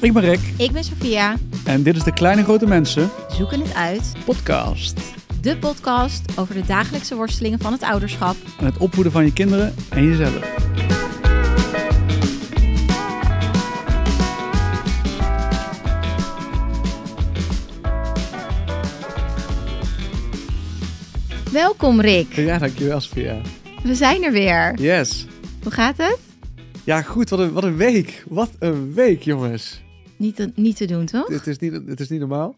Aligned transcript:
Ik 0.00 0.12
ben 0.12 0.22
Rick 0.22 0.40
Ik 0.56 0.72
ben 0.72 0.84
Sophia. 0.84 1.36
en 1.64 1.82
dit 1.82 1.96
is 1.96 2.02
de 2.02 2.12
Kleine 2.12 2.42
Grote 2.42 2.66
Mensen 2.66 3.10
Zoeken 3.28 3.60
het 3.60 3.74
uit. 3.74 4.12
podcast. 4.24 5.00
De 5.40 5.56
podcast 5.56 6.38
over 6.38 6.54
de 6.54 6.66
dagelijkse 6.66 7.14
worstelingen 7.14 7.58
van 7.58 7.72
het 7.72 7.82
ouderschap. 7.82 8.36
En 8.58 8.64
het 8.64 8.76
opvoeden 8.78 9.12
van 9.12 9.24
je 9.24 9.32
kinderen 9.32 9.74
en 9.88 10.04
jezelf. 10.04 10.56
Welkom 21.52 22.00
Rick. 22.00 22.32
Ja, 22.34 22.58
dankjewel 22.58 23.00
Sophia. 23.00 23.40
We 23.82 23.94
zijn 23.94 24.24
er 24.24 24.32
weer. 24.32 24.74
Yes. 24.80 25.26
Hoe 25.62 25.72
gaat 25.72 25.96
het? 25.96 26.18
Ja, 26.84 27.02
goed. 27.02 27.30
Wat 27.30 27.38
een, 27.38 27.52
wat 27.52 27.64
een 27.64 27.76
week. 27.76 28.24
Wat 28.28 28.50
een 28.58 28.94
week, 28.94 29.22
jongens. 29.22 29.80
Niet 30.18 30.36
te, 30.36 30.52
niet 30.54 30.76
te 30.76 30.84
doen, 30.86 31.06
toch? 31.06 31.28
Het 31.28 31.46
is 31.46 31.58
niet, 31.58 31.72
het 31.86 32.00
is 32.00 32.08
niet 32.08 32.20
normaal. 32.20 32.54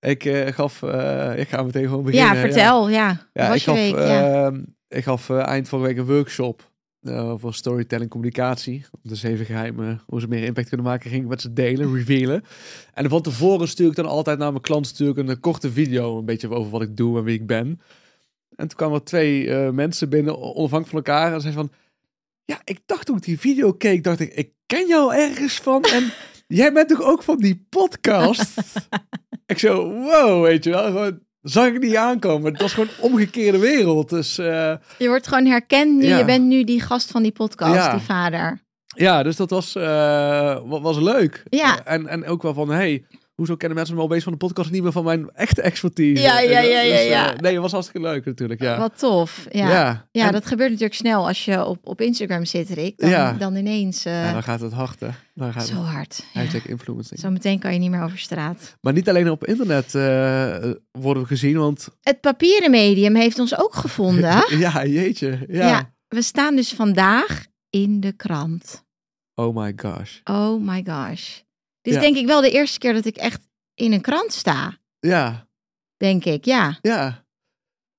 Ik 0.00 0.24
eh, 0.24 0.52
gaf... 0.52 0.82
eh, 0.82 1.38
ik 1.38 1.48
ga 1.48 1.62
meteen 1.62 1.88
gewoon 1.88 2.04
beginnen. 2.04 2.34
Ja, 2.34 2.40
vertel. 2.40 2.88
Ja, 2.90 3.26
Ja, 3.32 3.48
was 3.48 3.56
ik 3.56 3.62
je 3.62 3.70
gaf, 3.70 3.74
week? 3.74 3.94
ja. 3.94 4.44
ehm, 4.46 4.62
ik 4.88 5.04
gaf 5.04 5.30
eh, 5.30 5.46
eind 5.46 5.68
vorige 5.68 5.88
week 5.88 5.98
een 5.98 6.06
workshop 6.14 6.70
eh, 7.00 7.34
voor 7.36 7.54
storytelling 7.54 8.10
communicatie. 8.10 8.84
Om 8.90 9.00
de 9.02 9.14
zeven 9.14 9.46
geheimen, 9.46 10.00
hoe 10.06 10.20
ze 10.20 10.28
meer 10.28 10.42
impact 10.44 10.68
kunnen 10.68 10.86
maken, 10.86 11.10
ging 11.10 11.22
ik 11.22 11.28
met 11.28 11.40
ze 11.40 11.52
delen, 11.52 11.94
revealen. 11.96 12.44
En 12.94 13.08
van 13.08 13.22
tevoren 13.22 13.68
stuur 13.68 13.88
ik 13.88 13.94
dan 13.94 14.06
altijd 14.06 14.38
naar 14.38 14.50
mijn 14.50 14.62
klant 14.62 14.86
stuur 14.86 15.08
ik 15.08 15.16
een, 15.16 15.28
eh, 15.28 15.36
korte 15.40 15.70
video, 15.72 16.18
een 16.18 16.24
beetje 16.24 16.50
over 16.50 16.70
wat 16.70 16.82
ik 16.82 16.96
doe 16.96 17.18
en 17.18 17.24
wie 17.24 17.34
ik 17.38 17.46
ben. 17.46 17.80
En 18.56 18.68
toen 18.68 18.76
kwamen 18.76 18.98
er 18.98 19.04
twee 19.04 19.50
eh, 19.50 19.70
mensen 19.70 20.08
binnen, 20.08 20.38
onafhankelijk 20.40 20.88
van 20.88 20.98
elkaar, 21.14 21.32
en 21.32 21.40
zeiden 21.40 21.62
van, 21.68 21.72
ja, 22.44 22.60
ik 22.64 22.80
dacht 22.86 23.06
toen 23.06 23.16
ik 23.16 23.22
die 23.22 23.38
video 23.38 23.72
keek, 23.72 24.04
dacht 24.04 24.20
ik, 24.20 24.32
ik 24.34 24.50
ken 24.66 24.86
jou 24.86 25.14
ergens 25.14 25.54
van 25.56 25.82
en 25.82 26.12
jij 26.56 26.72
bent 26.72 26.88
toch 26.88 27.02
ook 27.02 27.22
van 27.22 27.36
die 27.38 27.66
podcast? 27.68 28.54
ik 29.46 29.58
zo, 29.58 29.90
wow, 29.92 30.42
weet 30.42 30.64
je 30.64 30.70
wel, 30.70 30.84
gewoon 30.84 31.18
zag 31.42 31.66
ik 31.66 31.80
niet 31.80 31.96
aankomen. 31.96 32.52
Het 32.52 32.60
was 32.60 32.72
gewoon 32.72 32.88
een 32.88 33.02
omgekeerde 33.10 33.58
wereld. 33.58 34.08
Dus 34.08 34.38
eh, 34.38 34.74
Je 34.98 35.08
wordt 35.08 35.26
gewoon 35.28 35.46
herkend 35.46 35.96
nu. 35.96 36.06
Ja. 36.06 36.18
Je 36.18 36.24
bent 36.24 36.44
nu 36.44 36.64
die 36.64 36.80
gast 36.80 37.10
van 37.10 37.22
die 37.22 37.32
podcast, 37.32 37.74
Ja. 37.74 37.90
die 37.92 38.00
vader. 38.00 38.60
ja, 38.96 39.22
dus 39.22 39.36
dat 39.36 39.50
was, 39.50 39.74
eh, 39.76 39.82
wa- 40.64 40.80
was 40.80 40.98
leuk. 40.98 41.42
Ja. 41.50 41.84
En, 41.84 42.06
en 42.06 42.26
ook 42.26 42.42
wel 42.42 42.54
van, 42.54 42.70
hey, 42.70 43.04
hoezo 43.40 43.56
kennen 43.56 43.78
mensen 43.78 43.96
me 43.96 44.06
bezig 44.06 44.22
van 44.22 44.32
de 44.32 44.38
podcast 44.38 44.70
niet 44.70 44.82
meer 44.82 44.92
van 44.92 45.04
mijn 45.04 45.30
echte 45.34 45.62
expertise? 45.62 46.22
Ja, 46.22 46.40
ja, 46.40 46.50
ja, 46.50 46.60
ja, 46.60 46.82
dus, 46.82 46.92
eh, 47.00 47.08
ja. 47.08 47.34
nee, 47.40 47.52
het 47.52 47.60
was 47.62 47.72
hartstikke 47.72 48.06
leuk 48.08 48.24
natuurlijk, 48.24 48.60
ja. 48.60 48.78
Wat 48.78 48.98
tof. 48.98 49.46
Ja, 49.50 49.68
ja. 50.12 50.26
En- 50.26 50.32
dat 50.32 50.46
gebeurt 50.46 50.68
natuurlijk 50.70 50.98
snel 50.98 51.26
als 51.26 51.44
je 51.44 51.64
op, 51.64 51.78
op 51.86 52.00
Instagram 52.00 52.44
zit, 52.44 52.68
Rick. 52.70 52.98
Dan, 52.98 53.10
Ja. 53.10 53.32
dan 53.32 53.56
ineens 53.56 54.04
eh, 54.04 54.24
ja, 54.24 54.32
dan 54.32 54.42
gaat 54.42 54.60
het 54.60 54.72
hard, 54.72 55.00
hè. 55.00 55.08
Dan 55.34 55.52
gaat 55.52 55.66
zo 55.66 55.74
het 55.74 55.84
hard. 55.86 56.24
Ja. 56.32 56.40
hashtag 56.40 56.66
influencing. 56.66 57.20
Zo 57.20 57.30
meteen 57.30 57.58
kan 57.58 57.72
je 57.72 57.78
niet 57.78 57.90
meer 57.90 58.02
over 58.02 58.18
straat. 58.18 58.76
Maar 58.80 58.92
niet 58.92 59.08
alleen 59.08 59.30
op 59.30 59.46
internet 59.46 59.94
eh, 59.94 60.70
worden 60.90 61.22
we 61.22 61.28
gezien, 61.28 61.56
want 61.58 61.88
Het 62.00 62.20
papieren 62.20 62.70
medium 62.70 63.14
heeft 63.14 63.38
ons 63.38 63.58
ook 63.58 63.74
gevonden. 63.74 64.44
ja, 64.58 64.84
jeetje. 64.86 65.44
Ja. 65.48 65.66
Ja. 65.68 65.92
we 66.08 66.22
staan 66.22 66.56
dus 66.56 66.72
vandaag 66.72 67.46
in 67.70 68.00
de 68.00 68.12
krant. 68.12 68.84
Oh 69.34 69.56
my 69.56 69.72
gosh. 69.76 70.18
Oh 70.24 70.62
my 70.62 70.84
gosh. 70.86 71.38
Dit 71.82 71.92
is 71.92 71.94
Ja. 71.94 72.00
denk 72.00 72.16
ik 72.16 72.26
wel 72.26 72.40
de 72.40 72.50
eerste 72.50 72.78
keer 72.78 72.92
dat 72.92 73.04
ik 73.04 73.16
echt 73.16 73.40
in 73.74 73.92
een 73.92 74.00
krant 74.00 74.32
sta. 74.32 74.78
Ja, 75.00 75.48
Denk 75.96 76.24
ik, 76.24 76.44
ja. 76.44 76.78
ja. 76.80 77.19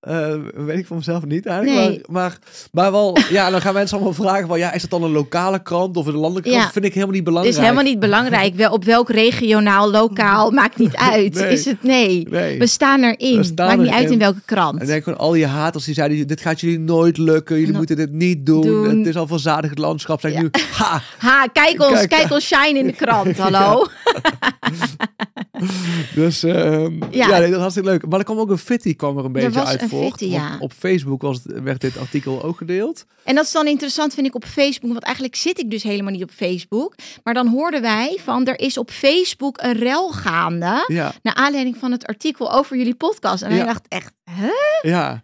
Eh, 0.02 0.34
weet 0.54 0.78
ik 0.78 0.86
van 0.86 0.98
mezelf 0.98 1.26
niet 1.26 1.46
eigenlijk. 1.46 1.88
Nee. 1.90 2.02
Maar, 2.06 2.22
maar, 2.22 2.38
maar 2.72 2.92
wel, 2.92 3.18
ja, 3.30 3.50
dan 3.50 3.62
gaan 3.62 3.74
mensen 3.74 3.96
allemaal 3.98 4.14
vragen 4.16 4.48
van, 4.48 4.60
ja, 4.60 4.72
is 4.74 4.82
het 4.82 4.92
dan 4.92 5.04
een 5.04 5.12
lokale 5.12 5.62
krant 5.62 5.98
of 5.98 6.06
een 6.06 6.14
landelijke 6.16 6.50
krant? 6.50 6.64
Ja. 6.64 6.72
Vind 6.72 6.86
ik 6.86 6.94
helemaal 6.94 7.16
niet 7.16 7.26
Het 7.26 7.34
belangrijk. 7.34 7.58
is 7.58 7.64
helemaal 7.70 7.92
niet 7.92 8.00
belangrijk. 8.00 8.56
Wel, 8.56 8.72
op 8.72 8.84
welk 8.84 9.10
regionaal, 9.10 9.92
lokaal, 9.92 10.52
maakt 10.62 10.78
niet 10.78 10.96
uit. 10.96 11.34
Nee. 11.34 11.52
Is 11.52 11.66
het 11.66 11.84
nee. 11.84 12.28
Nee. 12.30 12.60
We 12.60 12.68
staan 12.68 13.04
erin. 13.04 13.38
We 13.38 13.44
staan 13.44 13.68
maakt 13.68 13.80
niet 13.80 13.92
uit 13.92 14.12
in 14.12 14.20
welke 14.20 14.42
krant. 14.46 14.80
En 14.80 14.86
denk 14.86 15.04
gewoon 15.04 15.20
al 15.20 15.32
die 15.32 15.46
haters 15.46 15.86
die 15.86 15.94
zeiden, 15.94 16.28
dit 16.28 16.42
gaat 16.42 16.60
jullie 16.60 16.80
nooit 16.80 17.18
lukken, 17.18 17.60
jullie 17.60 17.76
moeten 17.78 17.96
dit 17.96 18.12
niet 18.12 18.46
doen. 18.46 18.62
Doen. 18.62 18.98
Het 18.98 19.08
is 19.08 19.16
al 19.18 19.28
verzadigd 19.28 19.70
het 19.70 19.80
landschap. 19.80 20.22
Ja. 20.22 20.42
nu, 20.42 20.50
ha, 20.72 21.02
Ha, 21.18 21.48
kijk 21.54 21.82
ons, 21.82 21.94
Kijk. 21.94 22.10
kijk, 22.10 22.32
ons 22.32 22.46
shine 22.46 22.80
in 22.80 22.86
de 22.88 22.94
krant. 22.94 23.38
Hallo. 23.44 23.86
Dus 26.16 26.44
ehm, 26.44 26.94
ja, 27.12 27.28
Ja. 27.28 27.28
nee, 27.30 27.42
dat 27.42 27.50
was 27.50 27.60
hartstikke 27.60 27.90
leuk. 27.90 28.08
Maar 28.08 28.20
er 28.20 28.26
kwam 28.26 28.38
ook 28.40 28.50
een 28.50 28.58
fitty 28.58 28.96
kwam 28.96 29.18
er 29.18 29.26
een 29.26 29.32
beetje 29.32 29.50
was 29.52 29.68
uit 29.68 29.84
voort. 29.90 30.04
fitty, 30.08 30.26
ja. 30.34 30.58
Op 30.60 30.74
Facebook 30.74 31.22
was 31.22 31.40
werd 31.44 31.82
dit 31.82 31.98
artikel 31.98 32.44
ook 32.44 32.58
gedeeld. 32.58 33.06
En 33.24 33.36
dat 33.36 33.46
is 33.46 33.52
dan 33.52 33.68
interessant, 33.68 34.14
vind 34.14 34.28
ik, 34.28 34.36
op 34.36 34.46
Facebook. 34.46 34.92
Want 34.92 35.04
eigenlijk 35.04 35.36
zit 35.36 35.60
ik 35.60 35.72
dus 35.72 35.84
helemaal 35.84 36.12
niet 36.12 36.24
op 36.24 36.32
Facebook. 36.32 36.96
Maar 37.24 37.34
dan 37.34 37.48
hoorden 37.48 37.82
wij 37.82 38.18
van, 38.24 38.46
er 38.46 38.60
is 38.60 38.78
op 38.78 38.92
Facebook 38.92 39.62
een 39.62 39.74
rel 39.74 40.12
gaande. 40.12 40.84
Ja, 40.88 41.14
Naar 41.22 41.34
aanleiding 41.36 41.78
van 41.78 41.92
het 41.92 42.06
artikel 42.06 42.54
over 42.54 42.78
jullie 42.78 42.96
podcast. 42.96 43.44
En 43.44 43.50
wij 43.50 43.66
dachten 43.66 43.90
echt, 43.90 44.14
hè? 44.32 44.50
ja. 44.90 45.24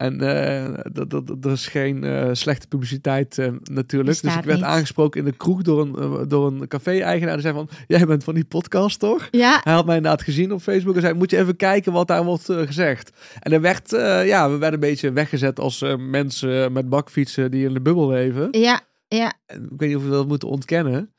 En 0.00 0.20
eh, 0.20 0.74
dat, 0.92 1.10
dat, 1.10 1.26
dat- 1.26 1.44
er 1.44 1.50
is 1.50 1.66
geen 1.66 2.04
eh, 2.04 2.28
slechte 2.32 2.66
publiciteit 2.68 3.38
eh, 3.38 3.48
natuurlijk. 3.62 4.22
Dus 4.22 4.34
ik 4.36 4.44
werd 4.44 4.58
niet. 4.58 4.66
aangesproken 4.66 5.20
in 5.20 5.26
de 5.26 5.36
kroeg 5.36 5.62
door 5.62 5.80
een, 5.80 6.28
door 6.28 6.46
een 6.46 6.68
café-eigenaar. 6.68 7.32
Die 7.34 7.42
zei 7.42 7.54
van, 7.54 7.68
jij 7.86 8.06
bent 8.06 8.24
van 8.24 8.34
die 8.34 8.44
podcast 8.44 8.98
toch? 8.98 9.28
Ja, 9.30 9.60
Hij 9.64 9.72
had 9.72 9.86
mij 9.86 9.96
inderdaad 9.96 10.22
gezien 10.22 10.52
op 10.52 10.60
Facebook 10.60 10.94
en 10.94 11.00
zei, 11.00 11.14
moet 11.14 11.30
je 11.30 11.38
even 11.38 11.56
kijken 11.56 11.92
wat 11.92 12.08
daar 12.08 12.24
wordt 12.24 12.44
gezegd. 12.44 13.10
En 13.40 13.52
er 13.52 13.60
werd, 13.60 13.90
ja, 14.26 14.50
we 14.50 14.56
werden 14.58 14.72
een 14.82 14.88
beetje 14.88 15.12
weggezet 15.12 15.60
als 15.60 15.84
mensen 15.98 16.72
met 16.72 16.88
bakfietsen 16.88 17.50
die 17.50 17.66
in 17.66 17.74
de 17.74 17.80
bubbel 17.80 18.08
leven. 18.08 18.48
ja, 18.50 18.80
ja. 19.08 19.32
Ik 19.46 19.60
weet 19.76 19.88
niet 19.88 19.96
of 19.96 20.04
we 20.04 20.10
dat 20.10 20.28
moeten 20.28 20.48
ontkennen. 20.48 21.14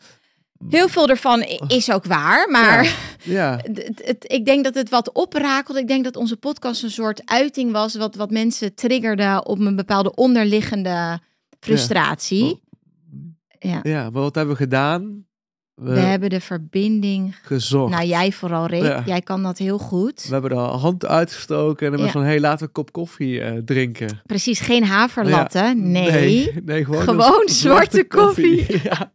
Heel 0.69 0.88
veel 0.88 1.07
ervan 1.07 1.41
i- 1.41 1.59
is 1.67 1.91
ook 1.91 2.05
waar. 2.05 2.49
Maar 2.49 2.97
Ja, 3.23 3.57
het, 3.63 3.77
het- 3.88 4.01
het- 4.05 4.31
ik 4.31 4.45
denk 4.45 4.63
dat 4.63 4.73
het 4.75 4.89
wat 4.89 5.11
oprakelde. 5.11 5.79
Ik 5.79 5.88
denk 5.88 6.03
dat 6.03 6.16
onze 6.16 6.38
podcast 6.38 6.83
een 6.83 6.91
soort 6.91 7.22
uiting 7.25 7.72
was. 7.72 7.95
Wat, 7.95 8.16
wat 8.16 8.31
mensen 8.31 8.75
triggerde 8.75 9.41
op 9.45 9.59
een 9.59 9.75
bepaalde 9.75 10.16
onderliggende 10.16 11.19
frustratie. 11.59 12.61
Ja. 13.59 13.79
ja, 13.83 14.01
maar 14.09 14.22
wat 14.22 14.35
hebben 14.35 14.53
we 14.55 14.61
gedaan? 14.63 15.25
We, 15.76 15.94
We 15.94 16.00
hebben 16.00 16.30
de 16.30 16.40
verbinding. 16.42 17.36
gezocht. 17.44 17.92
Nou, 17.94 18.06
jij 18.06 18.32
vooral, 18.32 18.66
Rick. 18.66 18.84
Ja. 18.84 19.04
Jij 19.06 19.22
kan 19.22 19.44
dat 19.44 19.58
heel 19.58 19.78
goed. 19.78 20.24
We 20.28 20.32
hebben 20.34 20.50
de 20.50 20.56
hand 20.56 21.06
uitgestoken 21.06 21.86
en 21.86 21.92
was 21.98 22.06
Ja. 22.06 22.12
van, 22.12 22.24
hey, 22.24 22.40
laten 22.40 22.59
we 22.59 22.66
een 22.66 22.72
kop 22.72 22.92
koffie 22.92 23.42
eh, 23.42 23.58
drinken. 23.66 24.22
Precies, 24.26 24.59
geen 24.59 24.84
haverlatten. 24.84 25.92
Nee. 25.92 26.12
nee, 26.12 26.62
nee, 26.66 26.86
gewoon, 26.86 27.42
zwarte 27.50 28.06
ja. 28.84 29.12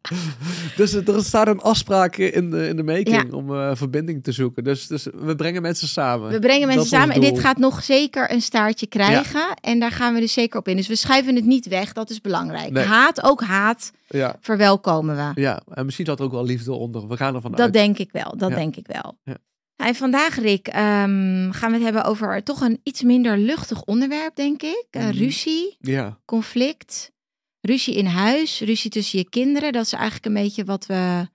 Dus 0.77 0.93
er 0.93 1.25
staat 1.25 1.49
een 1.49 1.61
afspraak 1.61 2.17
in 2.17 2.51
de, 2.51 2.69
in 2.69 2.77
de 2.77 2.83
making 2.83 3.33
om 3.33 3.55
eh, 3.55 3.71
verbinding 3.75 4.23
te 4.23 4.33
zoeken. 4.33 4.65
Dus, 4.65 4.87
dus 4.87 5.07
we 5.15 5.35
brengen 5.35 5.63
mensen 5.63 5.89
samen. 5.89 6.31
We 6.31 6.39
brengen 6.39 6.67
mensen 6.67 6.87
samen 6.87 7.15
en 7.15 7.21
dit 7.21 7.39
gaat 7.41 7.59
nog 7.59 7.83
zeker 7.83 8.33
een 8.33 8.43
staartje 8.43 8.87
krijgen. 8.87 9.55
En 9.61 9.79
daar 9.81 9.93
gaan 9.93 10.15
we 10.15 10.21
dus 10.21 10.33
zeker 10.33 10.59
op 10.59 10.69
in. 10.69 10.77
Dus 10.77 10.89
we 10.89 10.97
schuiven 10.97 11.35
het 11.35 11.45
niet 11.45 11.67
weg, 11.69 11.93
dat 11.93 12.11
is 12.11 12.21
belangrijk. 12.21 12.71
Nee. 12.71 12.85
Haat, 12.85 13.23
ook 13.23 13.43
haat, 13.43 13.93
Ja, 14.07 14.37
verwelkomen 14.41 15.17
we. 15.35 15.41
ja, 15.41 15.63
en 15.69 15.85
misschien 15.85 16.07
zat 16.07 16.19
er 16.19 16.25
ook 16.25 16.31
wel 16.33 16.45
liefde 16.45 16.73
onder. 16.73 17.09
We 17.09 17.17
gaan 17.17 17.35
ervan 17.35 17.51
Dat 17.51 17.61
uit. 17.61 17.73
denk 17.73 17.99
ik 17.99 18.13
wel, 18.13 18.37
dat 18.37 18.51
Ja. 18.51 18.57
denk 18.57 18.77
ik 18.77 18.87
wel. 18.87 19.19
Ja. 19.25 19.37
En 19.77 19.95
vandaag, 19.95 20.37
Rick, 20.39 20.69
ehm, 20.69 21.51
gaan 21.51 21.69
we 21.71 21.75
het 21.75 21.83
hebben 21.83 22.05
over 22.05 22.43
toch 22.43 22.61
een 22.61 22.81
iets 22.83 23.03
minder 23.03 23.39
luchtig 23.39 23.83
onderwerp, 23.85 24.35
denk 24.37 24.63
ik. 24.63 24.87
Mhm. 24.91 25.11
ruzie, 25.11 25.77
Ja, 25.81 26.21
conflict, 26.25 27.13
ruzie 27.61 27.95
in 27.95 28.07
huis, 28.07 28.61
ruzie 28.61 28.91
tussen 28.91 29.19
je 29.19 29.29
kinderen. 29.29 29.73
Dat 29.73 29.85
is 29.85 29.93
eigenlijk 29.93 30.27
een 30.27 30.43
beetje 30.43 30.65
wat 30.65 30.87
we, 30.87 31.29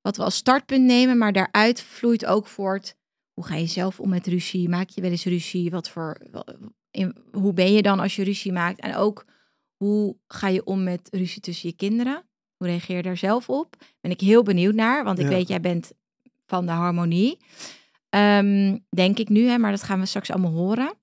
wat 0.00 0.16
we 0.16 0.22
als 0.22 0.34
startpunt 0.36 0.84
nemen. 0.84 1.18
Maar 1.18 1.32
daaruit 1.32 1.80
vloeit 1.82 2.26
ook 2.26 2.46
voort, 2.46 2.94
hoe 3.32 3.44
ga 3.46 3.54
je 3.54 3.66
zelf 3.66 4.00
om 4.00 4.08
met 4.08 4.26
ruzie? 4.26 4.68
Maak 4.68 4.88
je 4.88 5.00
wel 5.00 5.10
eens 5.10 5.24
ruzie? 5.24 5.70
Wat 5.70 5.88
voor, 5.88 6.20
in, 6.90 7.16
hoe 7.32 7.52
ben 7.52 7.72
je 7.72 7.82
dan 7.82 8.00
als 8.00 8.16
je 8.16 8.24
ruzie 8.24 8.52
maakt? 8.52 8.80
En 8.80 8.96
ook, 8.96 9.24
hoe 9.84 10.16
ga 10.26 10.48
je 10.48 10.64
om 10.64 10.82
met 10.82 11.08
ruzie 11.12 11.40
tussen 11.40 11.68
je 11.68 11.74
kinderen? 11.74 12.24
Hoe 12.56 12.66
reageer 12.66 12.96
je 12.96 13.02
daar 13.02 13.16
zelf 13.16 13.48
op? 13.48 13.76
Ben 14.00 14.10
ik 14.10 14.20
heel 14.20 14.42
benieuwd 14.42 14.74
naar, 14.74 15.04
want 15.04 15.18
ik 15.18 15.24
Ja. 15.24 15.30
weet, 15.30 15.48
jij 15.48 15.60
bent 15.60 15.92
van 16.46 16.66
de 16.66 16.72
harmonie. 16.72 17.38
Ehm, 18.08 18.78
denk 18.88 19.18
ik 19.18 19.28
nu, 19.28 19.46
hè, 19.48 19.58
maar 19.58 19.70
dat 19.70 19.82
gaan 19.82 20.00
we 20.00 20.06
straks 20.06 20.30
allemaal 20.30 20.52
horen. 20.52 20.94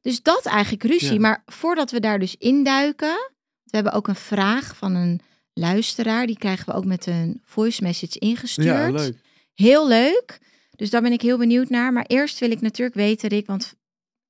Dus 0.00 0.22
dat 0.22 0.46
eigenlijk 0.46 0.84
ruzie. 0.84 1.12
Ja. 1.12 1.20
Maar 1.20 1.42
voordat 1.46 1.90
we 1.90 2.00
daar 2.00 2.18
dus 2.18 2.36
induiken, 2.36 3.32
we 3.64 3.70
hebben 3.76 3.92
ook 3.92 4.08
een 4.08 4.14
vraag 4.14 4.76
van 4.76 4.94
een 4.94 5.20
luisteraar. 5.52 6.26
Die 6.26 6.38
krijgen 6.38 6.66
we 6.66 6.72
ook 6.72 6.84
met 6.84 7.06
een 7.06 7.40
voice 7.44 7.82
message 7.82 8.18
ingestuurd. 8.18 8.66
ja, 8.66 8.90
leuk. 8.90 9.14
Heel 9.54 9.88
leuk. 9.88 10.38
Dus 10.76 10.90
daar 10.90 11.02
ben 11.02 11.12
ik 11.12 11.22
heel 11.22 11.38
benieuwd 11.38 11.68
naar. 11.68 11.92
Maar 11.92 12.06
eerst 12.06 12.38
wil 12.38 12.50
ik 12.50 12.60
natuurlijk 12.60 12.96
weten, 12.96 13.28
Rick, 13.28 13.46
want 13.46 13.74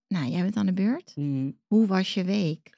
nou, 0.08 0.26
jij 0.30 0.42
bent 0.42 0.56
aan 0.56 0.66
de 0.66 0.72
beurt. 0.72 1.12
Mm. 1.14 1.58
Hoe 1.66 1.86
was 1.86 2.14
je 2.14 2.24
week? 2.24 2.75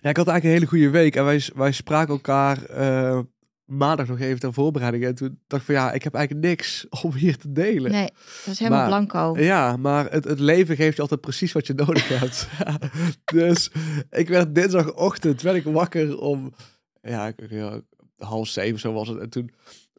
Ja, 0.00 0.10
ik 0.10 0.16
had 0.16 0.28
eigenlijk 0.28 0.44
een 0.44 0.50
hele 0.50 0.66
goede 0.66 0.90
week. 0.90 1.16
En 1.16 1.24
wij, 1.24 1.42
wij 1.54 1.72
spraken 1.72 2.12
elkaar 2.14 2.64
eh, 2.64 3.18
maandag 3.64 4.06
nog 4.06 4.20
even 4.20 4.38
ter 4.40 4.52
voorbereiding. 4.52 5.04
En 5.04 5.14
toen 5.14 5.38
dacht 5.46 5.62
ik 5.62 5.66
van 5.74 5.74
ja, 5.84 5.92
ik 5.92 6.02
heb 6.02 6.14
eigenlijk 6.14 6.46
niks 6.46 6.86
om 7.04 7.12
hier 7.14 7.36
te 7.36 7.52
delen. 7.52 7.90
Nee, 7.90 8.08
dat 8.44 8.52
is 8.52 8.58
helemaal 8.58 8.88
Maar- 8.88 8.88
blanco. 9.06 9.40
Ja, 9.42 9.76
maar 9.76 10.10
het, 10.12 10.24
het 10.24 10.38
leven 10.40 10.76
geeft 10.76 10.96
je 10.96 11.02
altijd 11.02 11.20
precies 11.20 11.52
wat 11.52 11.66
je 11.66 11.74
nodig 11.74 12.08
hebt. 12.08 12.48
dus 13.34 13.70
ik 14.10 14.28
werd 14.28 14.54
dinsdagochtend 14.54 15.42
werd 15.42 15.56
ik 15.56 15.64
wakker 15.64 16.18
om 16.18 16.54
ja, 17.02 17.26
ik- 17.26 17.50
ja, 17.50 17.80
half 18.18 18.48
zeven 18.48 18.80
zo 18.80 18.92
was 18.92 19.08
het. 19.08 19.18
En 19.18 19.28
toen, 19.30 19.50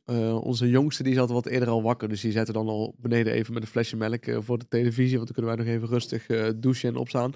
eh, 0.06 0.44
onze 0.44 0.69
jongste 0.69 1.04
die 1.04 1.13
zat 1.13 1.30
wat 1.30 1.46
eerder 1.46 1.69
al 1.69 1.81
wakker. 1.81 2.10
Dus 2.10 2.22
die 2.22 2.31
zette 2.31 2.52
dan 2.52 2.68
al 2.68 2.96
beneden 2.98 3.34
even 3.34 3.54
met 3.54 3.63
een 3.63 3.69
flesje 3.69 3.96
melk 3.96 4.25
eh, 4.25 4.38
voor 4.42 4.57
de 4.57 4.68
televisie. 4.68 5.16
Want 5.18 5.25
dan 5.34 5.36
kunnen 5.44 5.56
wij 5.56 5.66
nog 5.66 5.75
even 5.75 5.88
rustig 5.88 6.25
douchen 6.56 6.90
en 6.90 6.96
opstaan. 6.96 7.34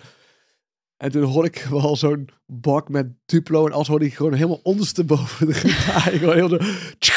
En 1.00 1.12
toen 1.12 1.24
hoorde 1.24 1.48
ik 1.48 1.68
wel 1.70 1.96
zo'n 1.96 2.30
bak 2.46 2.90
met 2.90 3.08
Duplo. 3.26 3.66
En 3.66 3.72
als 3.72 3.88
hoorde 3.88 4.06
ik 4.06 4.14
gewoon 4.14 4.34
helemaal 4.34 4.60
ondersteboven 4.64 5.48
de 5.48 5.54
draaien. 5.54 6.20
gewoon 6.20 6.36
heel 6.36 6.50
zo... 6.50 7.14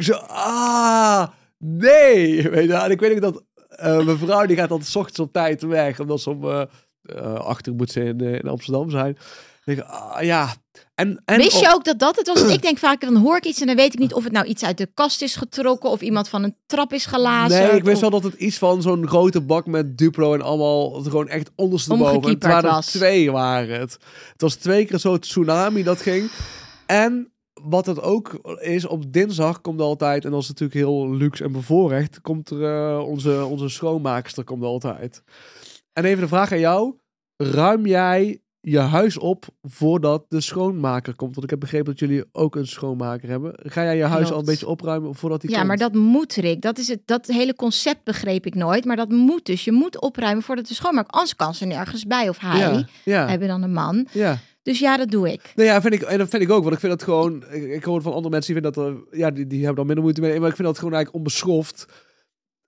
Zo, 0.00 0.12
ah, 0.26 1.28
nee. 1.58 2.48
Weet 2.50 2.68
je, 2.68 2.86
ik 2.88 3.00
weet 3.00 3.12
ook 3.12 3.20
dat 3.20 3.44
eh, 3.68 4.04
mijn 4.04 4.18
vrouw 4.18 4.46
die 4.46 4.56
gaat 4.56 4.70
altijd 4.70 4.90
's 4.90 4.96
ochtends 4.96 5.20
op 5.20 5.32
tijd 5.32 5.62
weg. 5.62 6.00
Omdat 6.00 6.20
ze 6.20 6.30
om 6.30 6.44
eh, 6.44 6.62
eh, 7.02 7.34
achter 7.34 7.74
moet 7.74 7.96
eh, 7.96 8.06
in 8.06 8.48
Amsterdam 8.48 8.90
zijn. 8.90 9.16
Denk 9.74 9.88
ah, 9.88 10.22
ja. 10.22 10.54
En, 10.94 11.22
en 11.24 11.36
Wist 11.36 11.60
je 11.60 11.72
ook 11.74 11.84
dat 11.84 11.98
dat 11.98 12.16
het 12.16 12.26
was? 12.26 12.42
Ik 12.42 12.62
denk 12.62 12.78
vaak, 12.78 13.00
dan 13.00 13.16
hoor 13.16 13.36
ik 13.36 13.44
iets 13.44 13.60
en 13.60 13.66
dan 13.66 13.76
weet 13.76 13.92
ik 13.92 13.98
niet 13.98 14.14
of 14.14 14.24
het 14.24 14.32
nou 14.32 14.46
iets 14.46 14.64
uit 14.64 14.78
de 14.78 14.90
kast 14.94 15.22
is 15.22 15.36
getrokken 15.36 15.90
of 15.90 16.00
iemand 16.00 16.28
van 16.28 16.42
een 16.42 16.56
trap 16.66 16.92
is 16.92 17.06
gelazen. 17.06 17.62
Nee, 17.62 17.76
ik 17.76 17.84
wist 17.84 17.94
of- 18.02 18.10
wel 18.10 18.20
dat 18.20 18.32
het 18.32 18.40
iets 18.40 18.58
van 18.58 18.82
zo'n 18.82 19.08
grote 19.08 19.40
bak 19.40 19.66
met 19.66 19.98
Duplo 19.98 20.34
en 20.34 20.42
allemaal 20.42 20.90
gewoon 20.90 21.28
echt 21.28 21.50
ondersteboven. 21.54 22.22
En 22.22 22.28
Het 22.28 22.42
waren 22.42 22.70
was. 22.70 22.86
twee 22.86 23.30
waren 23.30 23.80
het. 23.80 23.92
Het 24.32 24.40
was 24.40 24.54
twee 24.54 24.84
keer 24.84 24.98
zo'n 24.98 25.18
tsunami 25.18 25.82
dat 25.82 26.02
ging. 26.02 26.30
En 26.86 27.32
wat 27.62 27.86
het 27.86 28.00
ook 28.02 28.56
is, 28.60 28.86
op 28.86 29.12
dinsdag 29.12 29.60
komt 29.60 29.80
er 29.80 29.86
altijd, 29.86 30.24
en 30.24 30.30
dat 30.30 30.42
is 30.42 30.48
natuurlijk 30.48 30.78
heel 30.80 31.10
luxe 31.14 31.44
en 31.44 31.52
bevoorrecht, 31.52 32.20
komt 32.20 32.50
er 32.50 32.64
eh, 32.64 33.06
onze, 33.08 33.44
onze 33.44 33.68
schoonmaakster 33.68 34.44
komt 34.44 34.62
altijd. 34.62 35.22
En 35.92 36.04
even 36.04 36.20
de 36.20 36.28
vraag 36.28 36.52
aan 36.52 36.58
jou. 36.58 36.94
Ruim 37.36 37.86
jij 37.86 38.40
je 38.60 38.78
huis 38.78 39.18
op 39.18 39.46
voordat 39.62 40.24
de 40.28 40.40
schoonmaker 40.40 41.14
komt? 41.16 41.30
Want 41.32 41.44
ik 41.44 41.50
heb 41.50 41.60
begrepen 41.60 41.86
dat 41.86 41.98
jullie 41.98 42.24
ook 42.32 42.56
een 42.56 42.66
schoonmaker 42.66 43.28
hebben. 43.28 43.52
Ga 43.56 43.82
jij 43.82 43.96
je 43.96 44.04
huis 44.04 44.30
al 44.32 44.38
een 44.38 44.44
beetje 44.44 44.66
opruimen 44.66 45.14
voordat 45.14 45.40
die 45.40 45.50
Ja, 45.50 45.56
komt? 45.56 45.68
maar 45.68 45.76
dat 45.76 45.94
moet, 45.94 46.34
Rick. 46.34 46.62
Dat, 46.62 46.78
is 46.78 46.88
het, 46.88 47.00
dat 47.04 47.26
hele 47.26 47.54
concept 47.54 48.04
begreep 48.04 48.46
ik 48.46 48.54
nooit. 48.54 48.84
Maar 48.84 48.96
dat 48.96 49.08
moet 49.08 49.46
dus. 49.46 49.64
Je 49.64 49.72
moet 49.72 50.00
opruimen 50.00 50.42
voordat 50.42 50.66
de 50.68 50.74
schoonmaak. 50.74 51.08
Anders 51.08 51.36
kan 51.36 51.54
ze 51.54 51.64
nergens 51.64 52.04
bij. 52.06 52.28
Of 52.28 52.38
hij 52.38 52.58
Ja, 52.58 52.84
ja, 53.04 53.28
hebben 53.28 53.48
dan 53.48 53.62
een 53.62 53.72
man. 53.72 54.06
ja. 54.12 54.38
Dus 54.62 54.78
ja, 54.78 54.96
dat 54.96 55.10
doe 55.10 55.32
ik. 55.32 55.52
Nou 55.54 55.68
ja, 55.68 55.80
vind 55.80 55.94
ik, 55.94 56.02
en 56.02 56.18
dat 56.18 56.28
vind 56.28 56.42
ik 56.42 56.50
ook. 56.50 56.62
Want 56.62 56.74
ik 56.74 56.80
vind 56.80 56.92
dat 56.92 57.02
gewoon... 57.02 57.44
Ik, 57.50 57.62
ik 57.64 57.84
hoor 57.84 58.02
van 58.02 58.12
andere 58.12 58.30
mensen 58.30 58.54
die 58.54 58.62
vinden 58.62 58.82
dat... 58.84 58.92
er- 59.10 59.18
ja, 59.18 59.30
die, 59.30 59.46
die 59.46 59.58
hebben 59.58 59.76
dan 59.76 59.86
minder 59.86 60.04
moeite 60.04 60.20
mee. 60.20 60.40
Maar 60.40 60.48
ik 60.48 60.54
vind 60.56 60.68
dat 60.68 60.78
gewoon 60.78 60.92
eigenlijk 60.94 61.24
onbeschoft. 61.24 61.86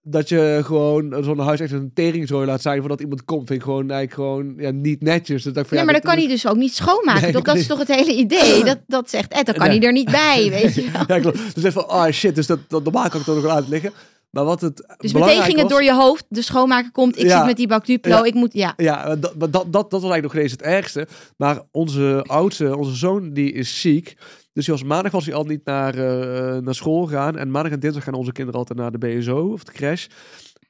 Dat 0.05 0.29
je 0.29 0.61
gewoon 0.65 1.17
zo'n 1.25 1.39
huis 1.39 1.61
echt 1.61 1.73
een 1.73 1.91
teringzooi 1.95 2.47
laat 2.47 2.63
zijn 2.63 2.81
voordat 2.81 3.01
iemand 3.01 3.25
komt. 3.25 3.47
Vind 3.47 3.59
ik 3.59 3.65
gewoon 3.65 3.91
eigenlijk 3.91 4.13
gewoon 4.13 4.55
ja, 4.57 4.71
niet 4.71 5.01
netjes. 5.03 5.43
Dat 5.43 5.57
ik 5.57 5.67
van, 5.67 5.77
Nee, 5.77 5.79
ja, 5.79 5.85
maar 5.85 5.93
dan 5.95 6.03
dat- 6.03 6.11
kan 6.13 6.21
hij 6.21 6.29
dus 6.29 6.47
ook 6.47 6.57
niet 6.57 6.75
schoonmaken. 6.75 7.23
Nee, 7.23 7.33
toch? 7.33 7.43
Dat 7.43 7.57
is 7.57 7.67
toch 7.67 7.79
het 7.79 7.89
hele 7.95 8.15
idee? 8.17 8.65
Dat, 8.73 8.79
dat 8.87 9.11
zegt 9.11 9.33
Ed, 9.33 9.47
dan 9.47 9.55
kan 9.55 9.69
Nee. 9.69 9.79
hij 9.79 9.87
er 9.87 9.93
niet 9.93 10.11
bij, 10.11 10.49
weet 10.63 10.75
je 10.75 10.91
wel. 10.93 11.03
Ja, 11.07 11.21
klopt. 11.21 11.55
Dus 11.55 11.65
even 11.65 11.73
van, 11.73 11.91
oh 11.91 12.07
shit, 12.11 12.35
dus 12.35 12.47
dat, 12.47 12.59
dat 12.69 12.85
normaal 12.85 13.09
kan 13.09 13.21
ik 13.21 13.27
toch 13.27 13.35
nog 13.35 13.45
wel 13.45 13.55
uitleggen. 13.55 13.93
Maar 14.31 14.45
wat 14.45 14.61
het 14.61 14.95
Dus 14.99 15.13
meteen 15.13 15.43
ging 15.43 15.53
het 15.53 15.63
was- 15.63 15.71
door 15.71 15.83
je 15.83 15.95
hoofd. 15.95 16.25
De 16.29 16.43
schoonmaker 16.43 16.91
komt, 16.93 17.19
ik 17.19 17.27
Ja. 17.27 17.37
zit 17.37 17.47
met 17.47 17.57
die 17.57 17.67
bak 17.69 17.87
Duplo. 17.87 18.13
Ja. 18.17 18.25
Ik 18.25 18.35
moet, 18.35 18.53
ja. 18.53 18.73
Ja, 18.77 19.17
dat, 19.17 19.33
dat, 19.37 19.53
dat, 19.53 19.73
dat 19.73 19.91
was 19.91 20.03
eigenlijk 20.03 20.23
nog 20.23 20.35
eens 20.43 20.53
het 20.53 20.63
ergste. 20.63 21.07
Maar 21.37 21.61
onze 21.71 22.25
oudste, 22.27 22.77
onze 22.77 22.97
zoon, 22.97 23.33
die 23.33 23.53
is 23.53 23.81
ziek. 23.81 24.17
Dus 24.53 24.65
die 24.65 24.75
was, 24.75 24.83
maandag 24.83 25.13
was 25.13 25.27
hij 25.27 25.35
al 25.35 25.45
niet 25.45 25.65
naar, 25.65 25.95
eh, 25.95 26.63
naar 26.63 26.75
school 26.75 27.07
gegaan. 27.07 27.39
En 27.39 27.51
maandag 27.51 27.73
en 27.73 27.81
dinsdag 27.81 28.05
gaan 28.05 28.15
onze 28.15 28.33
kinderen 28.33 28.61
altijd 28.61 28.79
naar 28.79 28.93
de 28.93 28.99
BSO 28.99 29.53
of 29.53 29.65
de 29.65 29.73
crash. 29.73 30.07